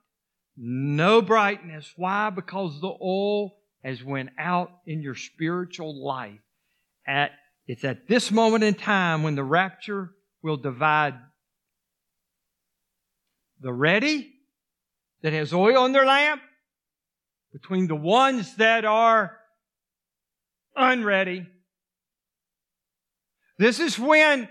no 0.57 1.21
brightness. 1.21 1.93
Why? 1.95 2.29
Because 2.29 2.81
the 2.81 2.93
oil 3.01 3.55
has 3.85 4.03
went 4.03 4.31
out 4.37 4.71
in 4.85 5.01
your 5.01 5.15
spiritual 5.15 6.05
life. 6.05 6.41
At, 7.07 7.31
it's 7.65 7.85
at 7.85 8.09
this 8.09 8.29
moment 8.29 8.65
in 8.65 8.73
time 8.73 9.23
when 9.23 9.35
the 9.35 9.43
rapture 9.45 10.11
will 10.43 10.57
divide 10.57 11.15
the 13.61 13.71
ready 13.71 14.33
that 15.21 15.33
has 15.33 15.53
oil 15.53 15.85
in 15.85 15.91
their 15.91 16.05
lamp 16.05 16.41
between 17.51 17.87
the 17.87 17.95
ones 17.95 18.55
that 18.55 18.85
are 18.85 19.37
unready. 20.75 21.47
This 23.57 23.79
is 23.79 23.97
when 23.97 24.47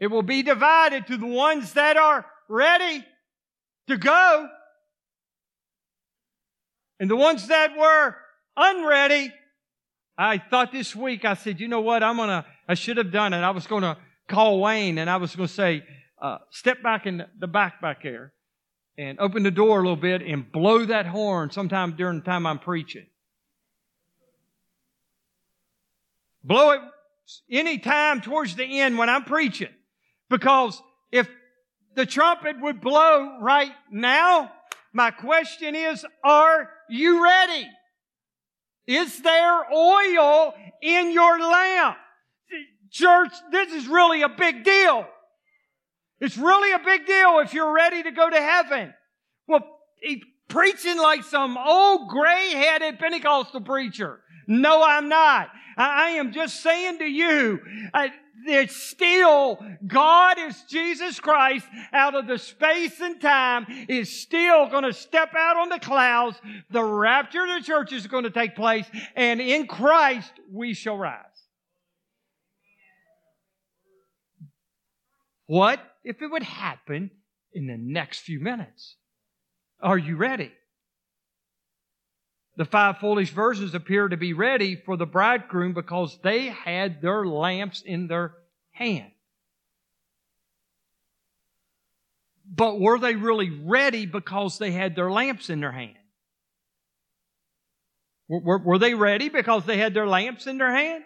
it 0.00 0.08
will 0.08 0.22
be 0.22 0.42
divided 0.42 1.06
to 1.06 1.16
the 1.16 1.26
ones 1.26 1.74
that 1.74 1.96
are 1.96 2.26
ready 2.48 3.04
to 3.88 3.96
go 3.96 4.48
and 6.98 7.08
the 7.08 7.16
ones 7.16 7.46
that 7.48 7.76
were 7.76 8.16
unready. 8.56 9.32
I 10.18 10.38
thought 10.38 10.72
this 10.72 10.96
week, 10.96 11.24
I 11.24 11.34
said, 11.34 11.60
you 11.60 11.68
know 11.68 11.82
what? 11.82 12.02
I'm 12.02 12.16
going 12.16 12.28
to, 12.28 12.44
I 12.68 12.74
should 12.74 12.96
have 12.96 13.12
done 13.12 13.32
it. 13.32 13.38
I 13.38 13.50
was 13.50 13.66
going 13.66 13.82
to 13.82 13.96
call 14.28 14.60
Wayne 14.60 14.98
and 14.98 15.08
I 15.08 15.18
was 15.18 15.36
going 15.36 15.46
to 15.46 15.54
say, 15.54 15.84
uh, 16.20 16.38
step 16.50 16.82
back 16.82 17.06
in 17.06 17.24
the 17.38 17.46
back 17.46 17.80
back 17.80 18.02
there 18.02 18.32
and 18.98 19.18
open 19.20 19.42
the 19.42 19.50
door 19.50 19.78
a 19.78 19.82
little 19.82 19.96
bit 19.96 20.22
and 20.22 20.50
blow 20.50 20.84
that 20.86 21.06
horn 21.06 21.50
sometime 21.50 21.96
during 21.96 22.20
the 22.20 22.24
time 22.24 22.46
I'm 22.46 22.58
preaching. 22.58 23.06
Blow 26.42 26.70
it 26.70 26.80
any 27.50 27.78
time 27.78 28.20
towards 28.20 28.54
the 28.54 28.80
end 28.80 28.96
when 28.96 29.08
I'm 29.10 29.24
preaching. 29.24 29.72
Because 30.30 30.80
if 31.10 31.28
the 31.94 32.06
trumpet 32.06 32.60
would 32.60 32.80
blow 32.80 33.38
right 33.40 33.72
now, 33.90 34.52
my 34.92 35.10
question 35.10 35.74
is, 35.74 36.06
are 36.24 36.70
you 36.88 37.22
ready? 37.22 37.68
Is 38.86 39.20
there 39.20 39.72
oil 39.72 40.54
in 40.80 41.12
your 41.12 41.40
lamp? 41.40 41.96
Church, 42.90 43.32
this 43.50 43.72
is 43.72 43.88
really 43.88 44.22
a 44.22 44.28
big 44.28 44.64
deal. 44.64 45.06
It's 46.20 46.36
really 46.36 46.72
a 46.72 46.78
big 46.78 47.06
deal 47.06 47.40
if 47.40 47.52
you're 47.52 47.72
ready 47.72 48.02
to 48.02 48.10
go 48.10 48.28
to 48.28 48.40
heaven. 48.40 48.94
Well, 49.46 49.62
he's 50.00 50.22
preaching 50.48 50.98
like 50.98 51.24
some 51.24 51.58
old 51.58 52.08
gray-headed 52.08 52.98
Pentecostal 52.98 53.60
preacher. 53.60 54.20
No, 54.46 54.82
I'm 54.82 55.08
not. 55.08 55.48
I 55.76 56.10
am 56.10 56.32
just 56.32 56.62
saying 56.62 56.98
to 56.98 57.04
you, 57.04 57.60
uh, 57.92 58.08
that 58.46 58.70
still 58.70 59.58
God 59.86 60.38
is 60.38 60.62
Jesus 60.68 61.20
Christ 61.20 61.66
out 61.92 62.14
of 62.14 62.26
the 62.26 62.38
space 62.38 63.00
and 63.00 63.20
time 63.20 63.66
is 63.88 64.20
still 64.20 64.68
going 64.68 64.84
to 64.84 64.92
step 64.92 65.32
out 65.36 65.56
on 65.56 65.68
the 65.68 65.78
clouds. 65.78 66.40
The 66.70 66.82
rapture 66.82 67.42
of 67.42 67.48
the 67.48 67.66
church 67.66 67.92
is 67.92 68.06
going 68.06 68.24
to 68.24 68.30
take 68.30 68.54
place 68.54 68.86
and 69.14 69.40
in 69.40 69.66
Christ 69.66 70.32
we 70.52 70.74
shall 70.74 70.96
rise. 70.96 71.24
What 75.46 75.80
if 76.06 76.22
it 76.22 76.30
would 76.30 76.44
happen 76.44 77.10
in 77.52 77.66
the 77.66 77.76
next 77.76 78.20
few 78.20 78.38
minutes? 78.38 78.94
Are 79.80 79.98
you 79.98 80.16
ready? 80.16 80.52
The 82.56 82.64
five 82.64 82.98
foolish 82.98 83.30
virgins 83.30 83.74
appear 83.74 84.08
to 84.08 84.16
be 84.16 84.32
ready 84.32 84.76
for 84.76 84.96
the 84.96 85.04
bridegroom 85.04 85.74
because 85.74 86.16
they 86.22 86.46
had 86.46 87.02
their 87.02 87.26
lamps 87.26 87.82
in 87.84 88.06
their 88.06 88.34
hand. 88.70 89.10
But 92.48 92.78
were 92.78 93.00
they 93.00 93.16
really 93.16 93.50
ready 93.50 94.06
because 94.06 94.58
they 94.58 94.70
had 94.70 94.94
their 94.94 95.10
lamps 95.10 95.50
in 95.50 95.60
their 95.60 95.72
hand? 95.72 95.96
Were, 98.28 98.58
were, 98.58 98.78
they 98.78 98.94
ready 98.94 99.28
because 99.28 99.66
they 99.66 99.76
had 99.76 99.92
their 99.92 100.06
lamps 100.06 100.46
in 100.46 100.58
their 100.58 100.72
hand? 100.72 101.04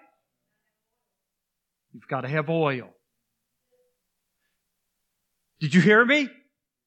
You've 1.93 2.07
got 2.07 2.23
to 2.23 2.29
have 2.29 2.49
oil. 2.51 2.91
Did 5.61 5.75
you 5.75 5.81
hear 5.81 6.05
me? 6.05 6.29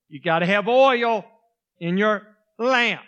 You 0.09 0.19
got 0.19 0.39
to 0.39 0.45
have 0.45 0.67
oil 0.67 1.25
in 1.79 1.97
your 1.97 2.23
lamp. 2.57 3.01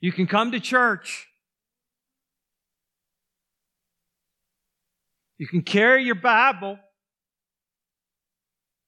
You 0.00 0.12
can 0.12 0.26
come 0.26 0.52
to 0.52 0.60
church. 0.60 1.26
You 5.38 5.48
can 5.48 5.62
carry 5.62 6.04
your 6.04 6.14
Bible. 6.14 6.78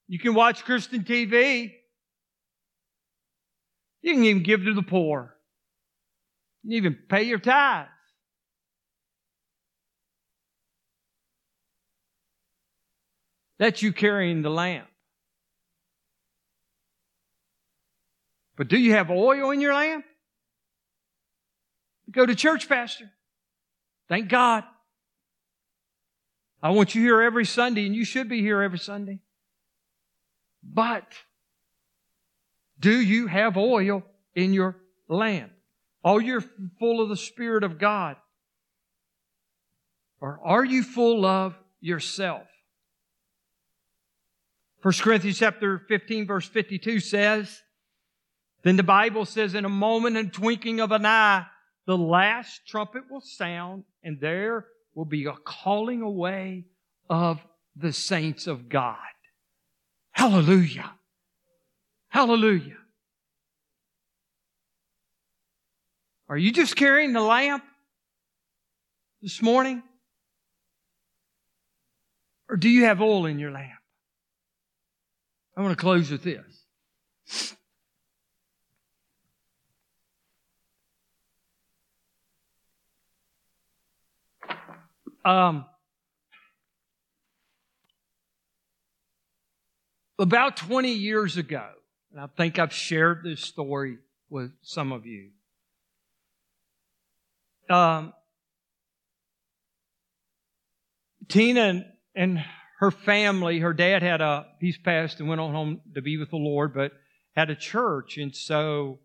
You 0.08 0.18
can 0.18 0.34
watch 0.34 0.64
Christian 0.64 1.04
TV. 1.04 1.72
You 4.02 4.14
can 4.14 4.24
even 4.24 4.42
give 4.42 4.64
to 4.64 4.74
the 4.74 4.82
poor. 4.82 5.34
You 6.62 6.82
can 6.82 6.92
even 6.92 6.98
pay 7.08 7.22
your 7.24 7.38
tithes. 7.38 7.88
That's 13.58 13.82
you 13.82 13.92
carrying 13.92 14.42
the 14.42 14.50
lamp. 14.50 14.88
But 18.56 18.68
do 18.68 18.78
you 18.78 18.92
have 18.92 19.10
oil 19.10 19.50
in 19.50 19.60
your 19.60 19.74
lamp? 19.74 20.04
Go 22.10 22.24
to 22.24 22.34
church, 22.34 22.68
Pastor. 22.68 23.10
Thank 24.08 24.28
God. 24.28 24.64
I 26.62 26.70
want 26.70 26.94
you 26.94 27.02
here 27.02 27.20
every 27.20 27.44
Sunday, 27.44 27.86
and 27.86 27.94
you 27.94 28.04
should 28.04 28.28
be 28.28 28.40
here 28.40 28.62
every 28.62 28.78
Sunday. 28.78 29.20
But 30.62 31.12
do 32.78 32.98
you 32.98 33.26
have 33.26 33.56
oil 33.56 34.04
in 34.34 34.52
your 34.52 34.76
lamp? 35.08 35.52
Are 36.04 36.20
you 36.20 36.42
full 36.78 37.00
of 37.02 37.08
the 37.08 37.16
Spirit 37.16 37.64
of 37.64 37.78
God? 37.78 38.16
Or 40.20 40.40
are 40.42 40.64
you 40.64 40.82
full 40.82 41.24
of 41.24 41.54
yourself? 41.80 42.46
1 44.86 44.92
Corinthians 45.00 45.36
chapter 45.36 45.80
15 45.88 46.28
verse 46.28 46.46
52 46.46 47.00
says, 47.00 47.60
then 48.62 48.76
the 48.76 48.84
Bible 48.84 49.24
says, 49.24 49.56
in 49.56 49.64
a 49.64 49.68
moment 49.68 50.16
and 50.16 50.32
twinkling 50.32 50.78
of 50.78 50.92
an 50.92 51.04
eye, 51.04 51.44
the 51.88 51.98
last 51.98 52.60
trumpet 52.68 53.02
will 53.10 53.20
sound, 53.20 53.82
and 54.04 54.20
there 54.20 54.66
will 54.94 55.04
be 55.04 55.24
a 55.24 55.32
calling 55.32 56.02
away 56.02 56.66
of 57.10 57.40
the 57.74 57.92
saints 57.92 58.46
of 58.46 58.68
God. 58.68 58.96
Hallelujah. 60.12 60.92
Hallelujah. 62.06 62.78
Are 66.28 66.38
you 66.38 66.52
just 66.52 66.76
carrying 66.76 67.12
the 67.12 67.20
lamp 67.20 67.64
this 69.20 69.42
morning? 69.42 69.82
Or 72.48 72.56
do 72.56 72.68
you 72.68 72.84
have 72.84 73.00
oil 73.00 73.26
in 73.26 73.40
your 73.40 73.50
lamp? 73.50 73.75
I 75.56 75.62
want 75.62 75.76
to 75.76 75.80
close 75.80 76.10
with 76.10 76.22
this. 76.22 76.66
Um, 85.24 85.64
about 90.18 90.56
20 90.56 90.92
years 90.92 91.36
ago, 91.36 91.66
and 92.12 92.20
I 92.20 92.26
think 92.36 92.58
I've 92.58 92.72
shared 92.72 93.22
this 93.24 93.40
story 93.40 93.98
with 94.28 94.52
some 94.62 94.92
of 94.92 95.06
you. 95.06 95.30
Um, 97.68 98.12
Tina 101.28 101.60
and, 101.62 101.84
and 102.14 102.44
her 102.78 102.90
family, 102.90 103.60
her 103.60 103.72
dad 103.72 104.02
had 104.02 104.20
a, 104.20 104.46
he's 104.60 104.78
passed 104.78 105.20
and 105.20 105.28
went 105.28 105.40
on 105.40 105.52
home 105.52 105.80
to 105.94 106.02
be 106.02 106.18
with 106.18 106.30
the 106.30 106.36
Lord, 106.36 106.74
but 106.74 106.92
had 107.34 107.50
a 107.50 107.56
church. 107.56 108.18
And 108.18 108.34
so 108.34 108.98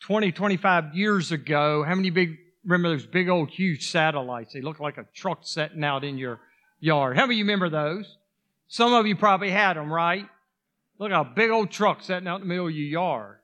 20, 0.00 0.32
25 0.32 0.94
years 0.94 1.30
ago, 1.30 1.84
how 1.84 1.94
many 1.94 2.10
big 2.10 2.36
remember 2.64 2.90
those 2.90 3.06
big 3.06 3.28
old 3.28 3.50
huge 3.50 3.90
satellites? 3.90 4.52
They 4.52 4.60
look 4.60 4.80
like 4.80 4.98
a 4.98 5.06
truck 5.14 5.40
setting 5.42 5.84
out 5.84 6.04
in 6.04 6.18
your 6.18 6.40
yard. 6.80 7.16
How 7.16 7.22
many 7.22 7.36
of 7.36 7.38
you 7.38 7.44
remember 7.44 7.70
those? 7.70 8.16
Some 8.66 8.92
of 8.92 9.06
you 9.06 9.14
probably 9.14 9.50
had 9.50 9.76
them, 9.76 9.92
right? 9.92 10.26
Look 10.98 11.12
at 11.12 11.20
a 11.20 11.24
big 11.24 11.50
old 11.50 11.70
truck 11.70 12.02
sitting 12.02 12.26
out 12.26 12.36
in 12.36 12.42
the 12.42 12.46
middle 12.46 12.66
of 12.66 12.72
your 12.72 12.86
yard. 12.86 13.38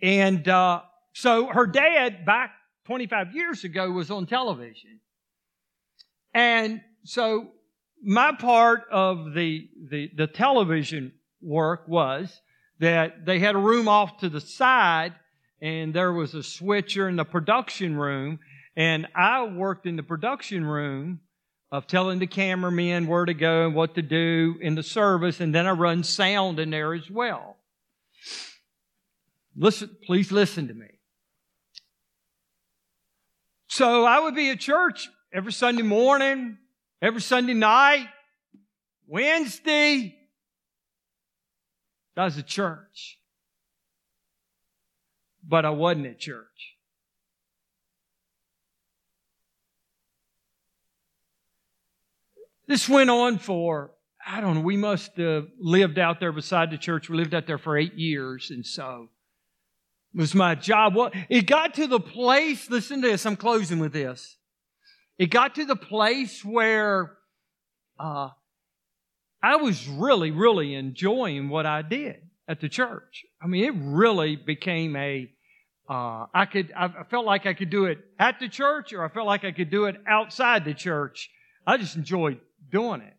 And 0.00 0.46
uh, 0.48 0.82
so 1.12 1.46
her 1.46 1.66
dad, 1.66 2.24
back 2.24 2.52
25 2.86 3.34
years 3.34 3.64
ago, 3.64 3.90
was 3.90 4.10
on 4.10 4.26
television. 4.26 5.00
And 6.34 6.80
so 7.04 7.48
my 8.02 8.32
part 8.32 8.82
of 8.90 9.34
the, 9.34 9.68
the, 9.90 10.10
the 10.16 10.26
television 10.26 11.12
work 11.40 11.86
was 11.86 12.40
that 12.80 13.24
they 13.24 13.38
had 13.38 13.54
a 13.54 13.58
room 13.58 13.88
off 13.88 14.18
to 14.18 14.28
the 14.28 14.40
side 14.40 15.14
and 15.60 15.94
there 15.94 16.12
was 16.12 16.34
a 16.34 16.42
switcher 16.42 17.08
in 17.08 17.16
the 17.16 17.24
production 17.24 17.96
room 17.96 18.40
and 18.76 19.06
I 19.14 19.44
worked 19.44 19.86
in 19.86 19.96
the 19.96 20.02
production 20.02 20.64
room 20.64 21.20
of 21.70 21.86
telling 21.86 22.18
the 22.18 22.26
cameramen 22.26 23.06
where 23.06 23.24
to 23.24 23.34
go 23.34 23.66
and 23.66 23.74
what 23.74 23.94
to 23.94 24.02
do 24.02 24.56
in 24.60 24.74
the 24.74 24.82
service, 24.82 25.40
and 25.40 25.54
then 25.54 25.66
I 25.66 25.70
run 25.70 26.04
sound 26.04 26.60
in 26.60 26.68
there 26.68 26.92
as 26.92 27.10
well. 27.10 27.56
Listen, 29.56 29.90
please 30.04 30.30
listen 30.30 30.68
to 30.68 30.74
me. 30.74 30.86
So 33.68 34.04
I 34.04 34.20
would 34.20 34.34
be 34.34 34.50
at 34.50 34.60
church 34.60 35.08
every 35.32 35.52
Sunday 35.52 35.82
morning, 35.82 36.58
every 37.02 37.20
Sunday 37.20 37.54
night, 37.54 38.08
Wednesday. 39.06 40.16
That 42.14 42.24
was 42.24 42.38
a 42.38 42.42
church. 42.42 43.18
But 45.46 45.64
I 45.64 45.70
wasn't 45.70 46.06
at 46.06 46.20
church. 46.20 46.46
This 52.68 52.88
went 52.88 53.10
on 53.10 53.38
for, 53.38 53.90
I 54.24 54.40
don't 54.40 54.54
know, 54.54 54.60
we 54.60 54.76
must 54.76 55.16
have 55.16 55.48
lived 55.58 55.98
out 55.98 56.20
there 56.20 56.32
beside 56.32 56.70
the 56.70 56.78
church. 56.78 57.10
We 57.10 57.16
lived 57.16 57.34
out 57.34 57.46
there 57.46 57.58
for 57.58 57.76
eight 57.76 57.94
years. 57.94 58.50
And 58.50 58.64
so 58.64 59.08
it 60.14 60.20
was 60.20 60.34
my 60.34 60.54
job. 60.54 60.94
Well, 60.94 61.10
it 61.28 61.46
got 61.46 61.74
to 61.74 61.88
the 61.88 62.00
place, 62.00 62.70
listen 62.70 63.02
to 63.02 63.08
this, 63.08 63.26
I'm 63.26 63.36
closing 63.36 63.80
with 63.80 63.92
this. 63.92 64.36
It 65.18 65.26
got 65.26 65.54
to 65.56 65.64
the 65.64 65.76
place 65.76 66.44
where 66.44 67.16
uh, 67.98 68.30
I 69.42 69.56
was 69.56 69.86
really, 69.88 70.30
really 70.30 70.74
enjoying 70.74 71.48
what 71.48 71.66
I 71.66 71.82
did 71.82 72.16
at 72.48 72.60
the 72.60 72.68
church. 72.68 73.24
I 73.42 73.46
mean, 73.46 73.64
it 73.64 73.74
really 73.76 74.36
became 74.36 74.96
a. 74.96 75.30
Uh, 75.88 76.26
I 76.32 76.46
could, 76.46 76.72
I 76.76 77.04
felt 77.10 77.26
like 77.26 77.44
I 77.44 77.54
could 77.54 77.68
do 77.68 77.86
it 77.86 77.98
at 78.18 78.38
the 78.40 78.48
church 78.48 78.92
or 78.92 79.04
I 79.04 79.08
felt 79.08 79.26
like 79.26 79.44
I 79.44 79.52
could 79.52 79.70
do 79.70 79.86
it 79.86 79.96
outside 80.08 80.64
the 80.64 80.74
church. 80.74 81.28
I 81.66 81.76
just 81.76 81.96
enjoyed 81.96 82.40
doing 82.70 83.00
it. 83.00 83.14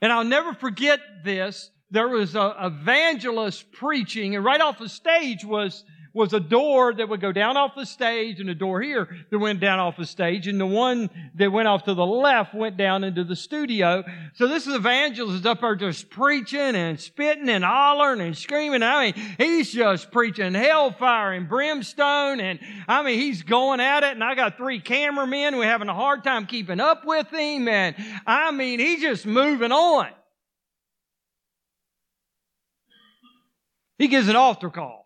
And 0.00 0.12
I'll 0.12 0.24
never 0.24 0.52
forget 0.52 1.00
this. 1.24 1.70
There 1.90 2.08
was 2.08 2.34
a 2.34 2.54
evangelist 2.60 3.72
preaching, 3.72 4.36
and 4.36 4.44
right 4.44 4.60
off 4.60 4.78
the 4.78 4.88
stage 4.88 5.44
was 5.44 5.84
was 6.14 6.32
a 6.32 6.38
door 6.38 6.94
that 6.94 7.08
would 7.08 7.20
go 7.20 7.32
down 7.32 7.56
off 7.56 7.74
the 7.74 7.84
stage 7.84 8.40
and 8.40 8.48
a 8.48 8.54
door 8.54 8.80
here 8.80 9.08
that 9.30 9.38
went 9.38 9.58
down 9.58 9.80
off 9.80 9.96
the 9.96 10.06
stage 10.06 10.46
and 10.46 10.60
the 10.60 10.66
one 10.66 11.10
that 11.34 11.50
went 11.50 11.66
off 11.66 11.82
to 11.82 11.92
the 11.92 12.06
left 12.06 12.54
went 12.54 12.76
down 12.76 13.02
into 13.02 13.24
the 13.24 13.34
studio. 13.34 14.04
So 14.34 14.46
this 14.46 14.68
evangelist 14.68 15.40
is 15.40 15.46
up 15.46 15.60
there 15.60 15.74
just 15.74 16.08
preaching 16.10 16.60
and 16.60 16.98
spitting 16.98 17.48
and 17.48 17.64
hollering 17.64 18.20
and 18.20 18.38
screaming. 18.38 18.84
I 18.84 19.06
mean, 19.06 19.14
he's 19.38 19.72
just 19.72 20.12
preaching 20.12 20.54
hellfire 20.54 21.32
and 21.32 21.48
brimstone 21.48 22.38
and 22.38 22.60
I 22.86 23.02
mean, 23.02 23.18
he's 23.18 23.42
going 23.42 23.80
at 23.80 24.04
it 24.04 24.12
and 24.12 24.22
I 24.22 24.36
got 24.36 24.56
three 24.56 24.78
cameramen. 24.78 25.56
We're 25.56 25.64
having 25.64 25.88
a 25.88 25.94
hard 25.94 26.22
time 26.22 26.46
keeping 26.46 26.78
up 26.78 27.04
with 27.04 27.28
him 27.30 27.66
and 27.66 27.96
I 28.24 28.52
mean, 28.52 28.78
he's 28.78 29.02
just 29.02 29.26
moving 29.26 29.72
on. 29.72 30.08
He 33.98 34.06
gives 34.08 34.28
an 34.28 34.36
altar 34.36 34.70
call. 34.70 35.03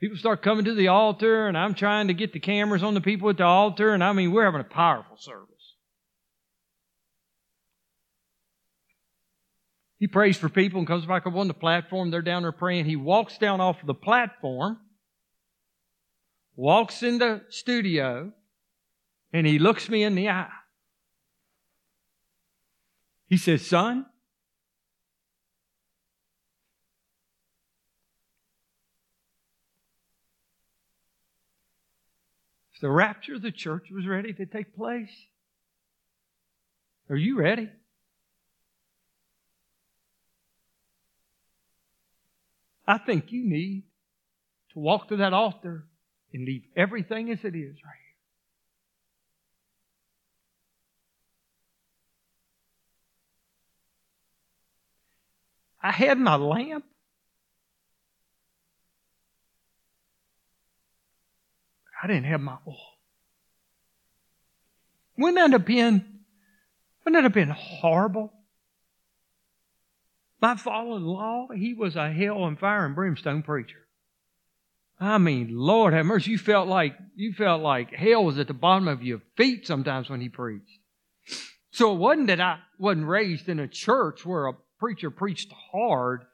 People 0.00 0.16
start 0.16 0.40
coming 0.40 0.64
to 0.64 0.74
the 0.74 0.88
altar, 0.88 1.46
and 1.46 1.58
I'm 1.58 1.74
trying 1.74 2.08
to 2.08 2.14
get 2.14 2.32
the 2.32 2.40
cameras 2.40 2.82
on 2.82 2.94
the 2.94 3.02
people 3.02 3.28
at 3.28 3.36
the 3.36 3.44
altar, 3.44 3.92
and 3.92 4.02
I 4.02 4.14
mean, 4.14 4.32
we're 4.32 4.46
having 4.46 4.62
a 4.62 4.64
powerful 4.64 5.18
service. 5.18 5.46
He 9.98 10.06
prays 10.06 10.38
for 10.38 10.48
people 10.48 10.78
and 10.78 10.88
comes 10.88 11.04
back 11.04 11.26
up 11.26 11.34
on 11.34 11.46
the 11.46 11.54
platform. 11.54 12.10
They're 12.10 12.22
down 12.22 12.40
there 12.40 12.52
praying. 12.52 12.86
He 12.86 12.96
walks 12.96 13.36
down 13.36 13.60
off 13.60 13.82
of 13.82 13.86
the 13.86 13.92
platform, 13.92 14.78
walks 16.56 17.02
in 17.02 17.18
the 17.18 17.42
studio, 17.50 18.32
and 19.34 19.46
he 19.46 19.58
looks 19.58 19.90
me 19.90 20.02
in 20.02 20.14
the 20.14 20.30
eye. 20.30 20.48
He 23.26 23.36
says, 23.36 23.66
Son, 23.66 24.06
the 32.80 32.90
rapture 32.90 33.34
of 33.34 33.42
the 33.42 33.52
church 33.52 33.90
was 33.90 34.06
ready 34.06 34.32
to 34.32 34.46
take 34.46 34.74
place. 34.74 35.10
Are 37.08 37.16
you 37.16 37.38
ready? 37.38 37.68
I 42.86 42.98
think 42.98 43.30
you 43.30 43.44
need 43.44 43.84
to 44.72 44.78
walk 44.78 45.08
to 45.08 45.16
that 45.16 45.32
altar 45.32 45.84
and 46.32 46.44
leave 46.44 46.64
everything 46.74 47.30
as 47.30 47.38
it 47.44 47.54
is 47.54 47.76
right 47.84 47.94
here. 47.94 48.10
I 55.82 55.92
had 55.92 56.18
my 56.18 56.36
lamp 56.36 56.84
I 62.02 62.06
didn't 62.06 62.24
have 62.24 62.40
my 62.40 62.56
oil. 62.66 62.76
Wouldn't 65.18 65.36
that 65.36 65.52
have 65.52 65.66
been, 65.66 66.20
wouldn't 67.04 67.18
that 67.18 67.24
have 67.24 67.34
been 67.34 67.50
horrible? 67.50 68.32
My 70.40 70.56
father-in-law, 70.56 71.48
he 71.54 71.74
was 71.74 71.96
a 71.96 72.10
hell 72.10 72.46
and 72.46 72.58
fire 72.58 72.86
and 72.86 72.94
brimstone 72.94 73.42
preacher. 73.42 73.86
I 74.98 75.18
mean, 75.18 75.48
Lord 75.52 75.92
have 75.94 76.06
mercy, 76.06 76.30
you 76.32 76.38
felt 76.38 76.68
like 76.68 76.96
you 77.16 77.32
felt 77.32 77.62
like 77.62 77.92
hell 77.92 78.24
was 78.24 78.38
at 78.38 78.46
the 78.46 78.54
bottom 78.54 78.88
of 78.88 79.02
your 79.02 79.20
feet 79.36 79.66
sometimes 79.66 80.10
when 80.10 80.20
he 80.20 80.28
preached. 80.28 80.78
So 81.70 81.92
it 81.92 81.98
wasn't 81.98 82.26
that 82.28 82.40
I 82.40 82.58
wasn't 82.78 83.06
raised 83.06 83.48
in 83.48 83.60
a 83.60 83.68
church 83.68 84.24
where 84.24 84.46
a 84.46 84.54
preacher 84.78 85.10
preached 85.10 85.52
hard 85.72 86.24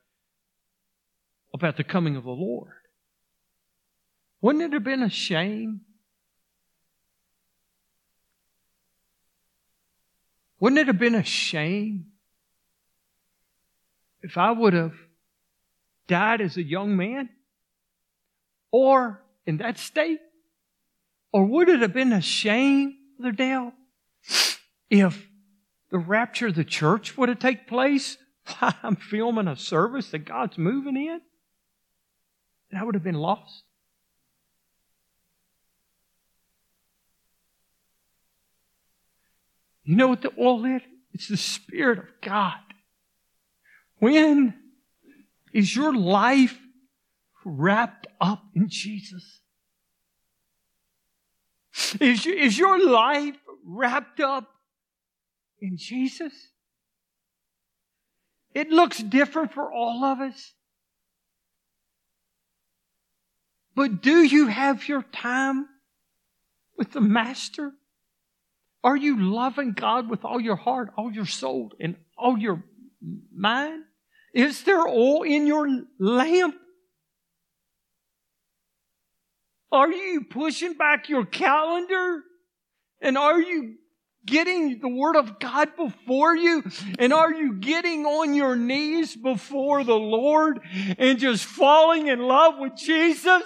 about 1.52 1.76
the 1.76 1.84
coming 1.84 2.16
of 2.16 2.24
the 2.24 2.30
Lord. 2.30 2.72
Wouldn't 4.40 4.64
it 4.64 4.72
have 4.72 4.84
been 4.84 5.02
a 5.02 5.10
shame? 5.10 5.80
Wouldn't 10.60 10.78
it 10.78 10.86
have 10.86 10.98
been 10.98 11.14
a 11.14 11.24
shame 11.24 12.06
if 14.22 14.38
I 14.38 14.50
would 14.50 14.72
have 14.72 14.94
died 16.06 16.40
as 16.40 16.56
a 16.56 16.62
young 16.62 16.96
man 16.96 17.28
or 18.70 19.22
in 19.44 19.58
that 19.58 19.78
state? 19.78 20.20
Or 21.32 21.44
would 21.44 21.68
it 21.68 21.80
have 21.80 21.92
been 21.92 22.12
a 22.12 22.22
shame, 22.22 22.96
Brother 23.18 23.36
Dale, 23.36 23.72
if 24.88 25.28
the 25.90 25.98
rapture 25.98 26.46
of 26.46 26.54
the 26.54 26.64
church 26.64 27.18
would 27.18 27.28
have 27.28 27.38
taken 27.38 27.66
place? 27.66 28.16
while 28.58 28.74
I'm 28.82 28.96
filming 28.96 29.48
a 29.48 29.56
service 29.56 30.10
that 30.10 30.20
God's 30.20 30.58
moving 30.58 30.96
in. 30.96 31.20
And 32.70 32.80
I 32.80 32.84
would 32.84 32.94
have 32.94 33.04
been 33.04 33.14
lost. 33.14 33.62
You 39.86 39.94
know 39.94 40.08
what 40.08 40.20
the 40.20 40.32
oil 40.38 40.64
is? 40.64 40.82
It's 41.12 41.28
the 41.28 41.36
Spirit 41.36 42.00
of 42.00 42.06
God. 42.20 42.58
When 43.98 44.52
is 45.54 45.74
your 45.74 45.94
life 45.94 46.58
wrapped 47.44 48.08
up 48.20 48.42
in 48.54 48.68
Jesus? 48.68 49.40
Is, 52.00 52.26
is 52.26 52.58
your 52.58 52.84
life 52.84 53.36
wrapped 53.64 54.18
up 54.18 54.50
in 55.60 55.76
Jesus? 55.76 56.32
It 58.54 58.70
looks 58.70 58.98
different 58.98 59.52
for 59.52 59.72
all 59.72 60.02
of 60.02 60.20
us. 60.20 60.52
But 63.76 64.02
do 64.02 64.24
you 64.24 64.48
have 64.48 64.88
your 64.88 65.02
time 65.02 65.68
with 66.76 66.90
the 66.90 67.00
Master? 67.00 67.72
Are 68.86 68.96
you 68.96 69.20
loving 69.20 69.72
God 69.72 70.08
with 70.08 70.24
all 70.24 70.40
your 70.40 70.54
heart, 70.54 70.92
all 70.96 71.10
your 71.10 71.26
soul, 71.26 71.72
and 71.80 71.96
all 72.16 72.38
your 72.38 72.62
mind? 73.34 73.82
Is 74.32 74.62
there 74.62 74.86
oil 74.86 75.24
in 75.24 75.44
your 75.48 75.66
lamp? 75.98 76.54
Are 79.72 79.90
you 79.90 80.22
pushing 80.30 80.74
back 80.74 81.08
your 81.08 81.26
calendar? 81.26 82.22
And 83.00 83.18
are 83.18 83.40
you 83.40 83.74
getting 84.24 84.78
the 84.78 84.88
Word 84.88 85.16
of 85.16 85.40
God 85.40 85.74
before 85.76 86.36
you? 86.36 86.62
And 87.00 87.12
are 87.12 87.34
you 87.34 87.54
getting 87.54 88.06
on 88.06 88.34
your 88.34 88.54
knees 88.54 89.16
before 89.16 89.82
the 89.82 89.98
Lord 89.98 90.60
and 90.96 91.18
just 91.18 91.44
falling 91.44 92.06
in 92.06 92.20
love 92.20 92.54
with 92.60 92.76
Jesus? 92.76 93.42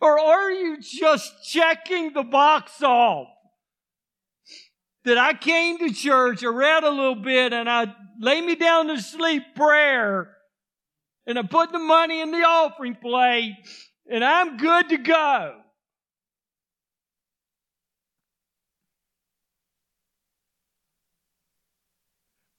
Or 0.00 0.18
are 0.18 0.50
you 0.50 0.78
just 0.80 1.44
checking 1.44 2.12
the 2.12 2.22
box 2.22 2.82
off? 2.82 3.28
That 5.04 5.16
I 5.16 5.32
came 5.32 5.78
to 5.78 5.92
church, 5.94 6.44
I 6.44 6.48
read 6.48 6.84
a 6.84 6.90
little 6.90 7.14
bit, 7.14 7.54
and 7.54 7.70
I 7.70 7.86
lay 8.18 8.40
me 8.40 8.54
down 8.54 8.88
to 8.88 9.00
sleep 9.00 9.42
prayer, 9.56 10.36
and 11.26 11.38
I 11.38 11.42
put 11.42 11.72
the 11.72 11.78
money 11.78 12.20
in 12.20 12.30
the 12.30 12.38
offering 12.38 12.96
plate, 12.96 13.54
and 14.10 14.22
I'm 14.22 14.58
good 14.58 14.90
to 14.90 14.98
go. 14.98 15.56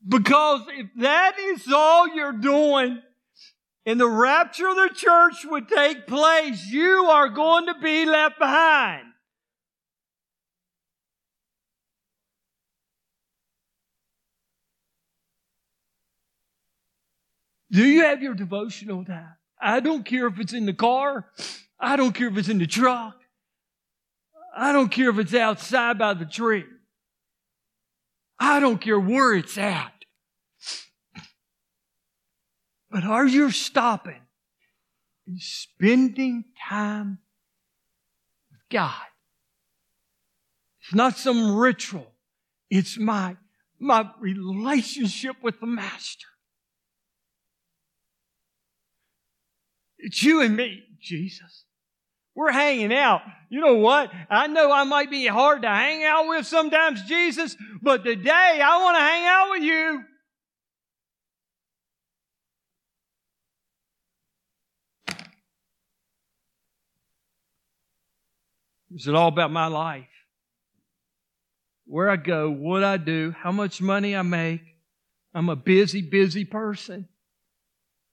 Because 0.08 0.62
if 0.70 0.88
that 0.98 1.38
is 1.38 1.72
all 1.72 2.08
you're 2.08 2.34
doing, 2.34 3.02
and 3.86 4.00
the 4.00 4.10
rapture 4.10 4.68
of 4.68 4.76
the 4.76 4.92
church 4.94 5.46
would 5.46 5.68
take 5.68 6.08
place, 6.08 6.68
you 6.68 7.06
are 7.06 7.30
going 7.30 7.66
to 7.68 7.76
be 7.82 8.06
left 8.06 8.38
behind. 8.38 9.08
Do 17.72 17.86
you 17.86 18.04
have 18.04 18.22
your 18.22 18.34
devotional 18.34 19.06
time? 19.06 19.36
I 19.60 19.80
don't 19.80 20.04
care 20.04 20.28
if 20.28 20.40
it's 20.40 20.54
in 20.54 20.66
the 20.66 20.74
car. 20.74 21.30
I 21.80 21.96
don't 21.96 22.14
care 22.14 22.28
if 22.28 22.38
it's 22.38 22.50
in 22.50 22.58
the 22.58 22.68
truck. 22.68 23.16
I 24.56 24.74
don't 24.74 24.90
care 24.90 25.10
if 25.10 25.18
it's 25.18 25.34
outside 25.34 25.98
by 25.98 26.14
the 26.14 26.26
tree. 26.26 26.66
I 28.38 28.60
don't 28.60 28.82
care 28.82 29.00
where 29.00 29.34
it's 29.34 29.58
at. 29.58 30.01
But 32.92 33.06
are 33.06 33.26
you 33.26 33.52
stopping 33.52 34.20
and 35.26 35.39
spending 35.39 36.44
time 36.68 37.20
with 38.52 38.60
God? 38.70 38.94
It's 40.82 40.94
not 40.94 41.18
some 41.18 41.56
ritual. 41.56 42.12
It's 42.70 42.98
my, 42.98 43.38
my 43.80 44.10
relationship 44.20 45.38
with 45.42 45.60
the 45.62 45.68
Master. 45.68 46.28
It's 49.98 50.22
you 50.22 50.42
and 50.42 50.58
me, 50.58 50.84
Jesus. 51.00 51.64
We're 52.36 52.52
hanging 52.52 52.94
out. 52.94 53.22
You 53.50 53.62
know 53.62 53.76
what? 53.76 54.12
I 54.30 54.48
know 54.48 54.72
I 54.72 54.84
might 54.84 55.12
be 55.12 55.28
hard 55.28 55.62
to 55.62 55.68
hang 55.70 56.04
out 56.04 56.28
with 56.28 56.46
sometimes, 56.46 57.04
Jesus, 57.04 57.56
but 57.82 58.04
today 58.04 58.62
I 58.64 58.84
want 58.84 58.98
to 58.98 59.02
hang 59.02 59.26
out 59.28 59.50
with 59.52 59.64
you. 59.64 60.04
Is 68.94 69.08
it 69.08 69.16
all 69.16 69.28
about 69.28 69.52
my 69.52 69.68
life? 69.68 70.08
Where 71.86 72.10
I 72.10 72.16
go, 72.16 72.50
what 72.50 72.84
I 72.84 72.98
do, 72.98 73.34
how 73.38 73.52
much 73.52 73.82
money 73.82 74.16
I 74.16 74.22
make. 74.22 74.62
I'm 75.34 75.50
a 75.50 75.56
busy, 75.56 76.02
busy 76.02 76.46
person. 76.46 77.08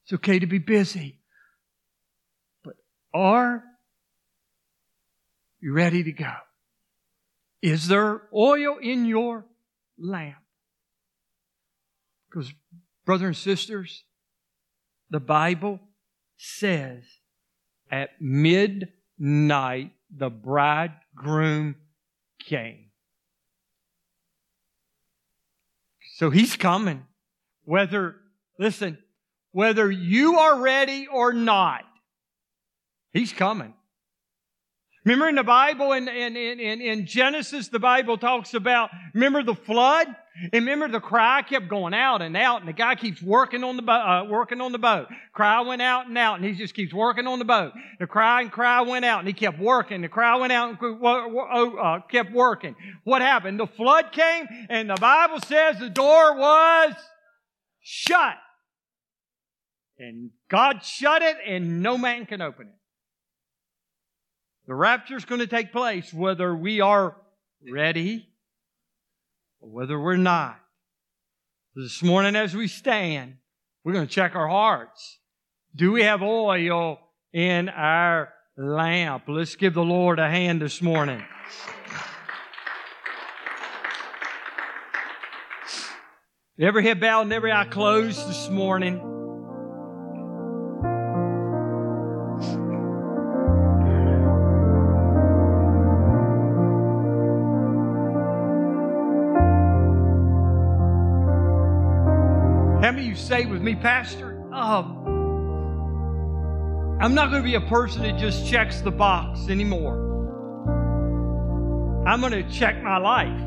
It's 0.05 0.13
okay 0.15 0.39
to 0.39 0.47
be 0.47 0.59
busy. 0.59 1.19
But 2.63 2.77
are 3.13 3.65
you 5.61 5.73
ready 5.73 6.05
to 6.05 6.13
go? 6.13 6.33
Is 7.61 7.89
there 7.89 8.23
oil 8.33 8.79
in 8.81 9.05
your 9.05 9.45
lamp? 9.99 10.37
Because, 12.31 12.53
brothers 13.05 13.27
and 13.27 13.37
sisters, 13.37 14.05
the 15.11 15.21
Bible 15.21 15.81
says 16.37 17.03
at 17.91 18.11
midnight 18.21 19.93
the 20.15 20.31
bridegroom 20.31 21.77
came. 22.45 22.87
So 26.17 26.31
he's 26.31 26.57
coming. 26.57 27.05
Whether, 27.65 28.17
listen, 28.59 28.99
whether 29.53 29.91
you 29.91 30.39
are 30.39 30.61
ready 30.61 31.07
or 31.07 31.33
not, 31.33 31.85
he's 33.13 33.33
coming. 33.33 33.75
Remember 35.05 35.29
in 35.29 35.37
the 35.37 35.45
Bible, 35.45 35.93
in, 35.93 36.09
in, 36.09 36.37
in, 36.37 36.81
in 36.81 37.07
Genesis, 37.07 37.69
the 37.69 37.79
Bible 37.79 38.19
talks 38.19 38.53
about, 38.55 38.91
remember 39.15 39.43
the 39.43 39.55
flood? 39.55 40.09
And 40.41 40.53
remember 40.53 40.89
the 40.89 41.01
cry 41.01 41.43
kept 41.43 41.69
going 41.69 41.95
out 41.95 42.23
and 42.23 42.37
out, 42.37 42.61
and 42.61 42.69
the 42.69 42.73
guy 42.73 42.95
keeps 42.95 43.21
working 43.21 43.65
on 43.65 43.77
the 43.77 43.83
boat, 43.83 44.01
uh, 44.01 44.25
working 44.29 44.61
on 44.61 44.73
the 44.73 44.79
boat. 44.79 45.09
Cry 45.33 45.61
went 45.63 45.83
out 45.83 46.07
and 46.07 46.17
out, 46.17 46.37
and 46.37 46.45
he 46.45 46.55
just 46.55 46.75
keeps 46.75 46.93
working 46.93 47.27
on 47.27 47.39
the 47.39 47.45
boat. 47.45 47.73
The 47.99 48.07
cry 48.07 48.43
and 48.43 48.53
cry 48.53 48.83
went 48.83 49.05
out, 49.05 49.19
and 49.21 49.29
he 49.29 49.35
kept 49.35 49.59
working. 49.59 50.01
The 50.03 50.09
cry 50.09 50.37
went 50.37 50.53
out 50.53 50.81
and 50.81 51.05
uh, 51.05 52.01
kept 52.09 52.33
working. 52.33 52.77
What 53.05 53.21
happened? 53.21 53.59
The 53.59 53.67
flood 53.67 54.13
came, 54.13 54.47
and 54.69 54.89
the 54.89 54.97
Bible 54.97 55.41
says 55.41 55.79
the 55.79 55.91
door 55.91 56.37
was 56.37 56.95
shut. 57.81 58.37
And 59.99 60.31
God 60.49 60.85
shut 60.85 61.23
it, 61.23 61.37
and 61.45 61.83
no 61.83 61.99
man 61.99 62.27
can 62.27 62.41
open 62.41 62.69
it. 62.69 62.75
The 64.69 64.75
rapture 64.75 65.17
is 65.17 65.25
going 65.25 65.41
to 65.41 65.47
take 65.47 65.73
place 65.73 66.13
whether 66.13 66.55
we 66.55 66.81
are 66.81 67.17
ready 67.69 68.28
or 69.61 69.71
whether 69.71 69.99
we're 69.99 70.17
not. 70.17 70.59
This 71.75 72.03
morning, 72.03 72.35
as 72.35 72.55
we 72.55 72.67
stand, 72.67 73.37
we're 73.85 73.93
going 73.93 74.07
to 74.07 74.13
check 74.13 74.35
our 74.35 74.49
hearts. 74.49 75.19
Do 75.77 75.93
we 75.93 76.03
have 76.03 76.23
oil 76.23 76.99
in 77.33 77.69
our 77.69 78.33
lamp? 78.57 79.25
Let's 79.29 79.55
give 79.57 79.75
the 79.75 79.85
Lord 79.85 80.19
a 80.19 80.29
hand 80.29 80.61
this 80.61 80.83
morning. 80.83 81.23
Every 86.61 86.83
head 86.83 87.01
bowed 87.01 87.23
and 87.23 87.33
every 87.33 87.53
eye 87.53 87.67
closed 87.67 88.29
this 88.29 88.49
morning. 88.49 89.18
Say 103.39 103.47
with 103.47 103.63
me, 103.63 103.75
Pastor, 103.75 104.43
um, 104.53 105.07
I'm 107.01 107.15
not 107.15 107.31
going 107.31 107.43
to 107.43 107.49
be 107.49 107.55
a 107.55 107.61
person 107.69 108.03
that 108.03 108.19
just 108.19 108.49
checks 108.49 108.81
the 108.81 108.91
box 108.91 109.49
anymore. 109.49 110.07
I'm 112.07 112.21
going 112.21 112.33
to 112.33 112.43
check 112.51 112.83
my 112.83 112.99
life. 112.99 113.41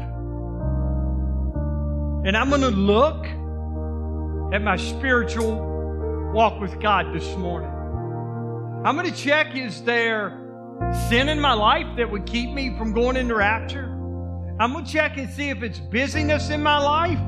And 2.26 2.38
I'm 2.38 2.50
going 2.50 2.62
to 2.62 2.70
look 2.70 3.26
at 4.54 4.62
my 4.62 4.78
spiritual 4.78 6.32
walk 6.34 6.62
with 6.62 6.80
God 6.80 7.14
this 7.14 7.36
morning. 7.36 7.72
I'm 8.86 8.96
going 8.96 9.12
to 9.12 9.18
check 9.18 9.58
is 9.58 9.84
there 9.84 10.38
sin 11.10 11.28
in 11.28 11.40
my 11.40 11.54
life 11.54 11.88
that 11.98 12.10
would 12.10 12.26
keep 12.26 12.52
me 12.52 12.78
from 12.78 12.94
going 12.94 13.18
into 13.18 13.36
rapture? 13.36 13.90
I'm 14.60 14.72
going 14.72 14.86
to 14.86 14.92
check 14.92 15.18
and 15.18 15.30
see 15.30 15.50
if 15.50 15.64
it's 15.64 15.80
busyness 15.80 16.50
in 16.50 16.64
my 16.64 16.78
life 16.78 17.20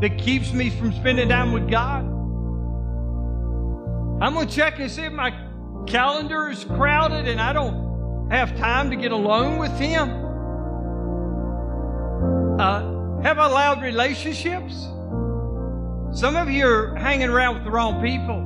that 0.00 0.18
keeps 0.18 0.52
me 0.52 0.70
from 0.70 0.92
spending 0.92 1.28
time 1.28 1.52
with 1.52 1.68
God. 1.70 2.04
I'm 4.22 4.34
going 4.34 4.48
to 4.48 4.54
check 4.54 4.78
and 4.78 4.90
see 4.90 5.02
if 5.02 5.12
my 5.12 5.30
calendar 5.86 6.50
is 6.50 6.64
crowded 6.64 7.28
and 7.28 7.40
I 7.40 7.52
don't 7.52 8.30
have 8.30 8.56
time 8.58 8.90
to 8.90 8.96
get 8.96 9.12
alone 9.12 9.58
with 9.58 9.72
Him. 9.78 10.08
Uh, 12.60 13.22
have 13.22 13.38
I 13.38 13.46
allowed 13.46 13.82
relationships? 13.82 14.74
Some 16.12 16.36
of 16.36 16.50
you 16.50 16.66
are 16.66 16.94
hanging 16.96 17.28
around 17.28 17.54
with 17.54 17.64
the 17.64 17.70
wrong 17.70 18.02
people. 18.02 18.44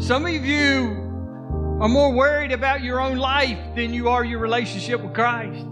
Some 0.00 0.26
of 0.26 0.44
you 0.44 1.04
are 1.80 1.88
more 1.88 2.12
worried 2.12 2.52
about 2.52 2.82
your 2.82 3.00
own 3.00 3.16
life 3.18 3.58
than 3.74 3.92
you 3.92 4.08
are 4.08 4.24
your 4.24 4.38
relationship 4.38 5.02
with 5.02 5.14
Christ. 5.14 5.66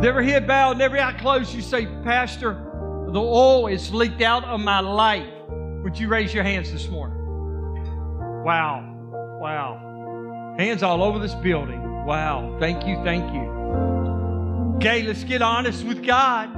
Never 0.00 0.22
head 0.22 0.46
bowed, 0.46 0.80
every 0.80 1.00
eye 1.00 1.14
closed. 1.14 1.54
You 1.54 1.62
say, 1.62 1.86
Pastor, 2.04 2.52
the 3.08 3.20
oil 3.20 3.66
is 3.68 3.92
leaked 3.94 4.20
out 4.20 4.44
of 4.44 4.60
my 4.60 4.80
life. 4.80 5.26
Would 5.48 5.98
you 5.98 6.08
raise 6.08 6.34
your 6.34 6.44
hands 6.44 6.70
this 6.70 6.88
morning? 6.88 7.16
Wow. 8.44 8.84
Wow. 9.40 10.54
Hands 10.58 10.82
all 10.82 11.02
over 11.02 11.18
this 11.18 11.34
building. 11.34 12.04
Wow. 12.04 12.56
Thank 12.60 12.86
you. 12.86 13.02
Thank 13.04 13.32
you. 13.32 13.40
Okay, 14.76 15.02
let's 15.02 15.24
get 15.24 15.40
honest 15.40 15.84
with 15.84 16.04
God. 16.04 16.54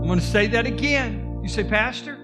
I'm 0.00 0.06
going 0.06 0.18
to 0.18 0.24
say 0.24 0.46
that 0.48 0.66
again. 0.66 1.40
You 1.42 1.48
say, 1.48 1.64
Pastor, 1.64 2.14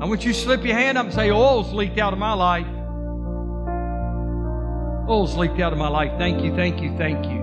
I 0.00 0.04
want 0.04 0.24
you 0.24 0.32
to 0.32 0.38
slip 0.38 0.64
your 0.64 0.74
hand 0.74 0.98
up 0.98 1.06
and 1.06 1.14
say, 1.14 1.30
Oil's 1.30 1.72
leaked 1.72 1.98
out 1.98 2.12
of 2.12 2.18
my 2.18 2.34
life. 2.34 2.66
Oh, 5.08 5.14
Oil's 5.14 5.36
leaked 5.36 5.58
out 5.58 5.72
of 5.72 5.78
my 5.78 5.88
life. 5.88 6.12
Thank 6.16 6.44
you, 6.44 6.54
thank 6.54 6.80
you, 6.80 6.96
thank 6.96 7.26
you. 7.26 7.42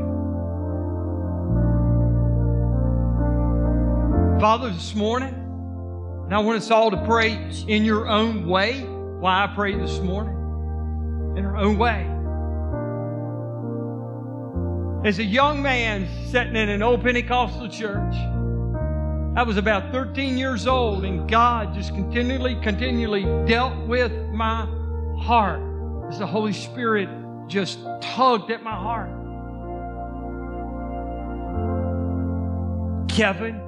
Father, 4.39 4.69
this 4.69 4.95
morning, 4.95 5.33
and 6.23 6.33
I 6.33 6.39
want 6.39 6.57
us 6.57 6.71
all 6.71 6.89
to 6.89 7.05
pray 7.05 7.51
in 7.67 7.83
your 7.83 8.07
own 8.07 8.47
way. 8.47 8.83
Why 8.83 9.43
I 9.43 9.47
pray 9.47 9.75
this 9.75 9.99
morning? 9.99 10.35
In 11.37 11.45
our 11.45 11.57
own 11.57 11.77
way. 11.77 12.05
As 15.05 15.19
a 15.19 15.23
young 15.23 15.61
man 15.61 16.07
sitting 16.27 16.55
in 16.55 16.69
an 16.69 16.81
old 16.81 17.01
Pentecostal 17.03 17.67
church, 17.67 18.15
I 19.35 19.43
was 19.43 19.57
about 19.57 19.91
13 19.91 20.37
years 20.37 20.65
old, 20.65 21.03
and 21.03 21.29
God 21.29 21.73
just 21.73 21.93
continually, 21.93 22.55
continually 22.61 23.23
dealt 23.45 23.75
with 23.85 24.13
my 24.29 24.65
heart 25.19 25.61
as 26.09 26.19
the 26.19 26.27
Holy 26.27 26.53
Spirit 26.53 27.09
just 27.49 27.79
tugged 28.01 28.51
at 28.51 28.63
my 28.63 28.75
heart. 28.75 29.09
Kevin, 33.09 33.59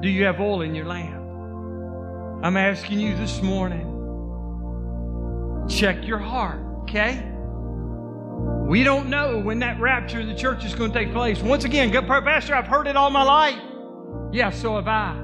do 0.00 0.08
you 0.08 0.24
have 0.24 0.38
oil 0.40 0.60
in 0.60 0.74
your 0.74 0.84
lamp? 0.86 1.16
I'm 2.44 2.56
asking 2.56 3.00
you 3.00 3.16
this 3.16 3.42
morning, 3.42 3.86
check 5.68 6.06
your 6.06 6.18
heart, 6.18 6.60
okay? 6.82 7.26
We 8.68 8.84
don't 8.84 9.10
know 9.10 9.40
when 9.40 9.58
that 9.60 9.80
rapture 9.80 10.20
of 10.20 10.26
the 10.26 10.34
church 10.34 10.64
is 10.64 10.74
going 10.74 10.92
to 10.92 10.98
take 10.98 11.12
place. 11.12 11.40
Once 11.40 11.64
again, 11.64 11.90
good 11.90 12.06
Pastor, 12.06 12.54
I've 12.54 12.66
heard 12.66 12.86
it 12.86 12.96
all 12.96 13.10
my 13.10 13.24
life. 13.24 13.60
Yeah, 14.32 14.50
so 14.50 14.76
have 14.76 14.86
I. 14.86 15.14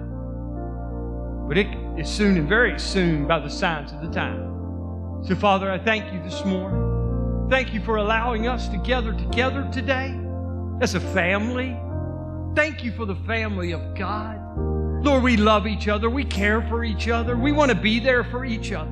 But 1.47 1.59
it 1.59 1.69
is 1.97 2.09
soon 2.09 2.37
and 2.37 2.49
very 2.49 2.79
soon 2.81 3.27
by 3.27 3.39
the 3.39 3.49
signs 3.49 3.93
of 3.93 4.01
the 4.01 4.11
time. 4.11 5.23
So, 5.25 5.37
Father, 5.37 5.71
I 5.71 5.79
thank 5.79 6.13
you 6.13 6.23
this 6.23 6.45
morning. 6.45 6.96
Thank 7.49 7.73
you 7.73 7.81
for 7.81 7.97
allowing 7.97 8.49
us 8.49 8.67
to 8.71 8.77
gather 8.77 9.13
together 9.13 9.69
today 9.73 10.19
as 10.81 10.97
a 10.97 11.01
family. 11.01 11.79
Thank 12.57 12.83
you 12.83 12.91
for 12.91 13.07
the 13.07 13.15
family 13.15 13.71
of 13.71 13.95
God. 13.95 14.41
Lord, 15.05 15.23
we 15.23 15.37
love 15.37 15.65
each 15.69 15.87
other. 15.87 16.11
We 16.11 16.25
care 16.25 16.61
for 16.63 16.83
each 16.83 17.07
other. 17.07 17.37
We 17.37 17.53
want 17.53 17.71
to 17.71 17.77
be 17.77 18.01
there 18.01 18.25
for 18.25 18.45
each 18.45 18.73
other. 18.73 18.91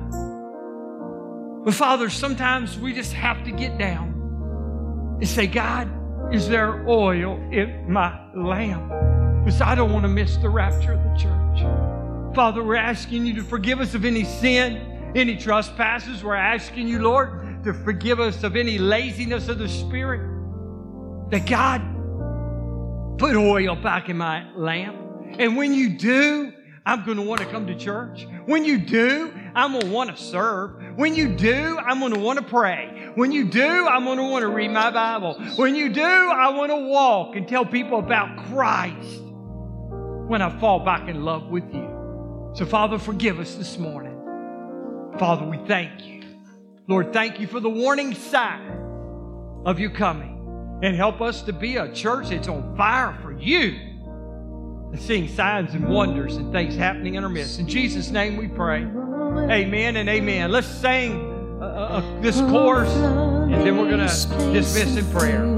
But 1.65 1.73
Father, 1.73 2.09
sometimes 2.09 2.79
we 2.79 2.93
just 2.93 3.11
have 3.11 3.43
to 3.43 3.51
get 3.51 3.77
down 3.77 5.17
and 5.19 5.27
say, 5.27 5.47
God, 5.47 5.91
is 6.33 6.47
there 6.47 6.87
oil 6.87 7.35
in 7.51 7.91
my 7.91 8.17
lamp? 8.33 8.87
Because 9.43 9.59
I 9.59 9.75
don't 9.75 9.91
want 9.91 10.03
to 10.03 10.09
miss 10.09 10.37
the 10.37 10.49
rapture 10.49 10.93
of 10.93 11.03
the 11.03 11.17
church. 11.17 12.33
Father, 12.33 12.63
we're 12.63 12.77
asking 12.77 13.25
you 13.25 13.33
to 13.33 13.43
forgive 13.43 13.81
us 13.81 13.95
of 13.95 14.05
any 14.05 14.23
sin, 14.23 15.11
any 15.13 15.35
trespasses. 15.35 16.23
We're 16.23 16.35
asking 16.35 16.87
you, 16.87 16.99
Lord, 16.99 17.44
to 17.65 17.73
forgive 17.73 18.19
us 18.19 18.43
of 18.43 18.55
any 18.55 18.77
laziness 18.77 19.49
of 19.49 19.57
the 19.57 19.67
Spirit. 19.67 20.21
That 21.31 21.47
God, 21.47 21.81
put 23.17 23.35
oil 23.35 23.75
back 23.75 24.07
in 24.09 24.17
my 24.17 24.49
lamp. 24.55 24.97
And 25.39 25.57
when 25.57 25.73
you 25.73 25.97
do, 25.97 26.53
I'm 26.85 27.03
going 27.03 27.17
to 27.17 27.23
want 27.23 27.41
to 27.41 27.47
come 27.47 27.65
to 27.65 27.75
church. 27.75 28.27
When 28.45 28.63
you 28.63 28.77
do, 28.77 29.33
I'm 29.55 29.71
going 29.71 29.85
to 29.85 29.91
want 29.91 30.15
to 30.15 30.21
serve. 30.21 30.95
When 30.95 31.15
you 31.15 31.35
do, 31.35 31.79
I'm 31.79 31.99
going 31.99 32.13
to 32.13 32.19
want 32.19 32.37
to 32.37 32.45
pray. 32.45 33.11
When 33.15 33.31
you 33.31 33.49
do, 33.49 33.87
I'm 33.87 34.05
going 34.05 34.19
to 34.19 34.23
want 34.23 34.43
to 34.43 34.49
read 34.49 34.69
my 34.69 34.91
Bible. 34.91 35.33
When 35.55 35.73
you 35.73 35.89
do, 35.89 36.03
I 36.03 36.49
want 36.49 36.69
to 36.69 36.77
walk 36.77 37.35
and 37.35 37.47
tell 37.47 37.65
people 37.65 37.97
about 37.97 38.45
Christ 38.47 39.21
when 40.27 40.43
I 40.43 40.59
fall 40.59 40.85
back 40.85 41.09
in 41.09 41.23
love 41.23 41.47
with 41.47 41.65
you. 41.73 42.51
So, 42.53 42.65
Father, 42.67 42.99
forgive 42.99 43.39
us 43.39 43.55
this 43.55 43.79
morning. 43.79 44.13
Father, 45.17 45.45
we 45.45 45.57
thank 45.65 46.05
you. 46.05 46.14
Lord, 46.87 47.13
thank 47.13 47.39
you 47.39 47.47
for 47.47 47.59
the 47.59 47.69
warning 47.69 48.13
sign 48.13 48.71
of 49.65 49.79
you 49.79 49.89
coming. 49.89 50.33
And 50.83 50.95
help 50.95 51.21
us 51.21 51.41
to 51.43 51.53
be 51.53 51.77
a 51.77 51.91
church 51.91 52.29
that's 52.29 52.47
on 52.47 52.75
fire 52.77 53.17
for 53.23 53.31
you 53.31 53.79
and 54.91 54.99
seeing 54.99 55.27
signs 55.27 55.73
and 55.73 55.87
wonders 55.87 56.35
and 56.35 56.51
things 56.51 56.75
happening 56.75 57.15
in 57.15 57.23
our 57.23 57.29
midst. 57.29 57.59
In 57.59 57.67
Jesus' 57.67 58.11
name 58.11 58.37
we 58.37 58.47
pray. 58.47 58.81
Amen 58.81 59.95
and 59.95 60.07
amen. 60.09 60.51
Let's 60.51 60.67
sing 60.67 61.59
uh, 61.59 61.65
uh, 61.65 62.21
this 62.21 62.39
chorus 62.39 62.93
and 62.93 63.53
then 63.65 63.77
we're 63.77 63.89
going 63.89 64.07
to 64.07 64.53
dismiss 64.53 64.95
in 64.97 65.11
prayer. 65.11 65.57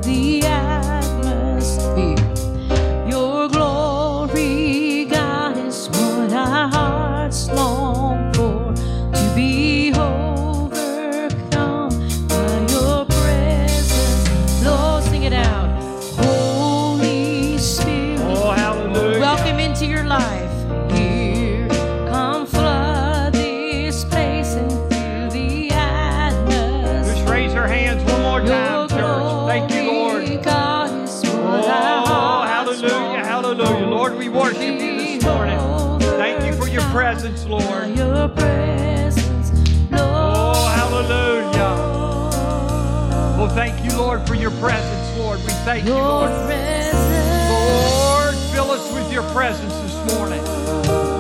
Oh, 43.40 43.48
thank 43.54 43.84
you, 43.86 43.98
Lord, 43.98 44.28
for 44.28 44.36
your 44.36 44.52
presence, 44.52 45.18
Lord. 45.18 45.40
We 45.40 45.52
thank 45.64 45.86
you, 45.86 45.94
Lord. 45.94 46.32
presence. 46.48 47.50
Lord, 47.50 48.36
fill 48.52 48.72
us 48.72 48.92
with 48.94 49.12
your 49.14 49.24
presence 49.32 49.74
this 49.76 50.16
morning. 50.18 50.44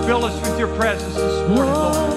Fill 0.05 0.25
us 0.25 0.35
with 0.41 0.57
your 0.59 0.67
presence 0.75 1.13
this 1.15 1.49
morning, 1.49 1.73
Lord. 1.73 2.13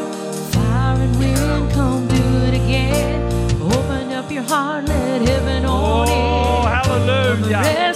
Fire 0.55 1.01
and 1.01 1.19
wind, 1.19 1.71
come 1.73 2.09
do 2.09 2.15
it 2.49 2.55
again. 2.55 3.63
Open 3.63 4.13
up 4.13 4.31
your 4.33 4.43
heart, 4.45 4.87
let 4.89 5.23
heaven 5.23 5.65
on 5.65 6.09
Oh, 6.09 6.67
hallelujah. 6.67 7.90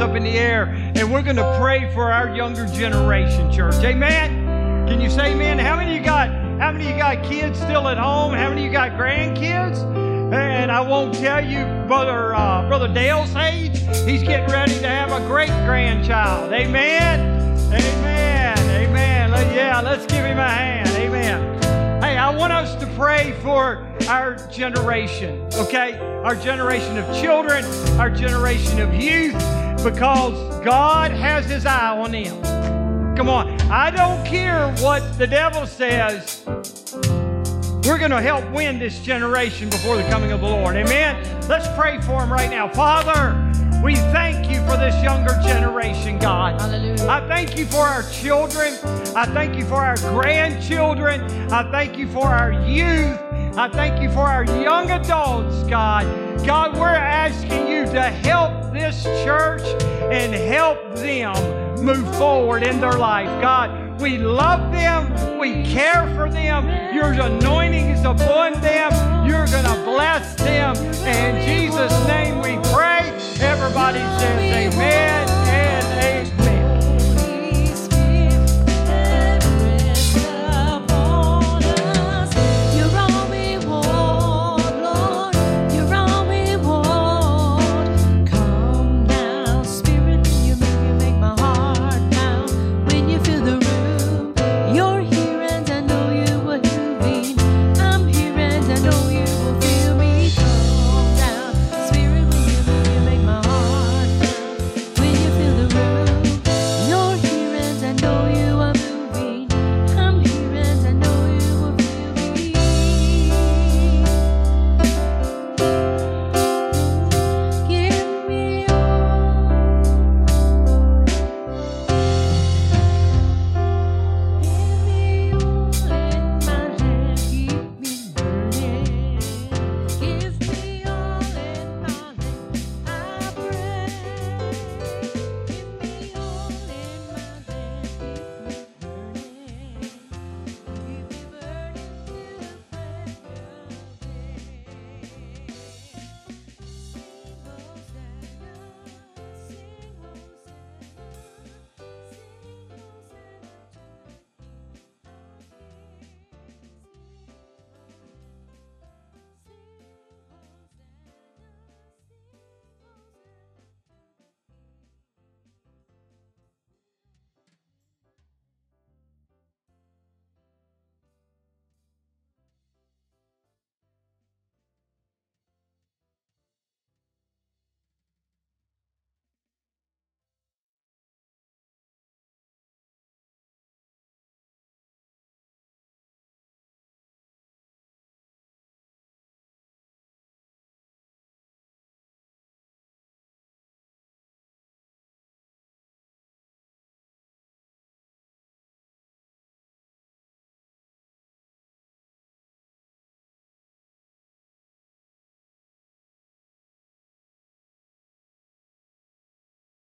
Hands 0.00 0.10
up 0.10 0.16
in 0.16 0.24
the 0.24 0.38
air 0.38 0.64
and 0.94 1.12
we're 1.12 1.22
going 1.22 1.36
to 1.36 1.58
pray 1.58 1.92
for 1.92 2.10
our 2.10 2.34
younger 2.34 2.66
generation, 2.66 3.52
church. 3.52 3.74
Amen. 3.84 4.86
Can 4.86 5.00
you 5.00 5.10
say 5.10 5.32
amen? 5.32 5.58
How 5.58 5.76
many 5.76 5.94
you 5.94 6.02
got 6.02 6.30
how 6.58 6.72
many 6.72 6.90
you 6.90 6.96
got 6.96 7.22
kids 7.22 7.58
still 7.58 7.88
at 7.88 7.98
home? 7.98 8.32
How 8.32 8.48
many 8.48 8.64
you 8.64 8.72
got 8.72 8.92
grandkids? 8.92 9.78
And 10.32 10.70
I 10.70 10.80
won't 10.80 11.14
tell 11.14 11.44
you, 11.44 11.64
brother 11.86 12.34
uh, 12.34 12.66
brother 12.68 12.88
Dale's 12.92 13.34
age. 13.36 13.78
He's 14.06 14.22
getting 14.22 14.50
ready 14.50 14.78
to 14.78 14.88
have 14.88 15.12
a 15.12 15.26
great 15.26 15.48
grandchild. 15.66 16.52
Amen. 16.52 17.58
Amen. 17.72 18.58
Amen. 18.58 19.30
Yeah, 19.54 19.80
let's 19.80 20.06
give 20.06 20.24
him 20.24 20.38
a 20.38 20.48
hand. 20.48 20.88
Amen. 20.90 22.02
Hey, 22.02 22.16
I 22.16 22.34
want 22.34 22.52
us 22.52 22.74
to 22.76 22.86
pray 22.96 23.32
for 23.42 23.86
our 24.08 24.36
generation, 24.48 25.46
okay? 25.54 25.98
Our 26.24 26.34
generation 26.34 26.98
of 26.98 27.06
children, 27.20 27.64
our 28.00 28.10
generation 28.10 28.80
of 28.80 28.94
youth, 28.94 29.59
because 29.82 30.64
God 30.64 31.10
has 31.10 31.46
his 31.46 31.66
eye 31.66 31.96
on 31.96 32.12
them. 32.12 33.16
Come 33.16 33.28
on. 33.28 33.60
I 33.70 33.90
don't 33.90 34.24
care 34.26 34.72
what 34.76 35.18
the 35.18 35.26
devil 35.26 35.66
says. 35.66 36.42
we're 37.84 37.98
going 37.98 38.10
to 38.10 38.20
help 38.20 38.48
win 38.50 38.78
this 38.78 39.00
generation 39.00 39.68
before 39.68 39.96
the 39.96 40.02
coming 40.04 40.32
of 40.32 40.40
the 40.40 40.46
Lord. 40.46 40.76
Amen. 40.76 41.22
Let's 41.48 41.68
pray 41.78 42.00
for 42.00 42.20
them 42.20 42.32
right 42.32 42.50
now. 42.50 42.68
Father, 42.68 43.34
we 43.82 43.94
thank 43.94 44.50
you 44.50 44.58
for 44.66 44.76
this 44.76 45.02
younger 45.02 45.38
generation, 45.42 46.18
God. 46.18 46.60
Hallelujah. 46.60 47.06
I 47.08 47.26
thank 47.28 47.58
you 47.58 47.66
for 47.66 47.80
our 47.80 48.02
children. 48.10 48.74
I 49.16 49.26
thank 49.26 49.56
you 49.56 49.64
for 49.64 49.84
our 49.84 49.96
grandchildren. 49.96 51.22
I 51.50 51.70
thank 51.70 51.96
you 51.96 52.06
for 52.08 52.26
our 52.26 52.52
youth. 52.66 53.18
I 53.56 53.68
thank 53.68 54.00
you 54.00 54.10
for 54.10 54.20
our 54.20 54.44
young 54.44 54.90
adults, 54.90 55.64
God. 55.64 56.06
God, 56.46 56.78
we're 56.78 56.86
asking 56.86 57.68
you 57.68 57.84
to 57.86 58.02
help 58.02 58.72
this 58.72 59.02
church 59.24 59.62
and 60.10 60.32
help 60.32 60.94
them 60.94 61.34
move 61.84 62.16
forward 62.16 62.62
in 62.62 62.80
their 62.80 62.92
life. 62.92 63.28
God, 63.42 64.00
we 64.00 64.18
love 64.18 64.72
them. 64.72 65.38
We 65.38 65.64
care 65.64 66.06
for 66.14 66.30
them. 66.30 66.94
Your 66.94 67.12
anointing 67.12 67.88
is 67.90 68.04
upon 68.04 68.54
them. 68.60 68.92
You're 69.26 69.46
going 69.46 69.64
to 69.64 69.82
bless 69.84 70.34
them. 70.36 70.76
In 71.04 71.44
Jesus' 71.46 72.06
name 72.06 72.36
we 72.36 72.56
pray. 72.72 73.10
Everybody 73.40 73.98
says 73.98 74.74
amen. 74.74 75.19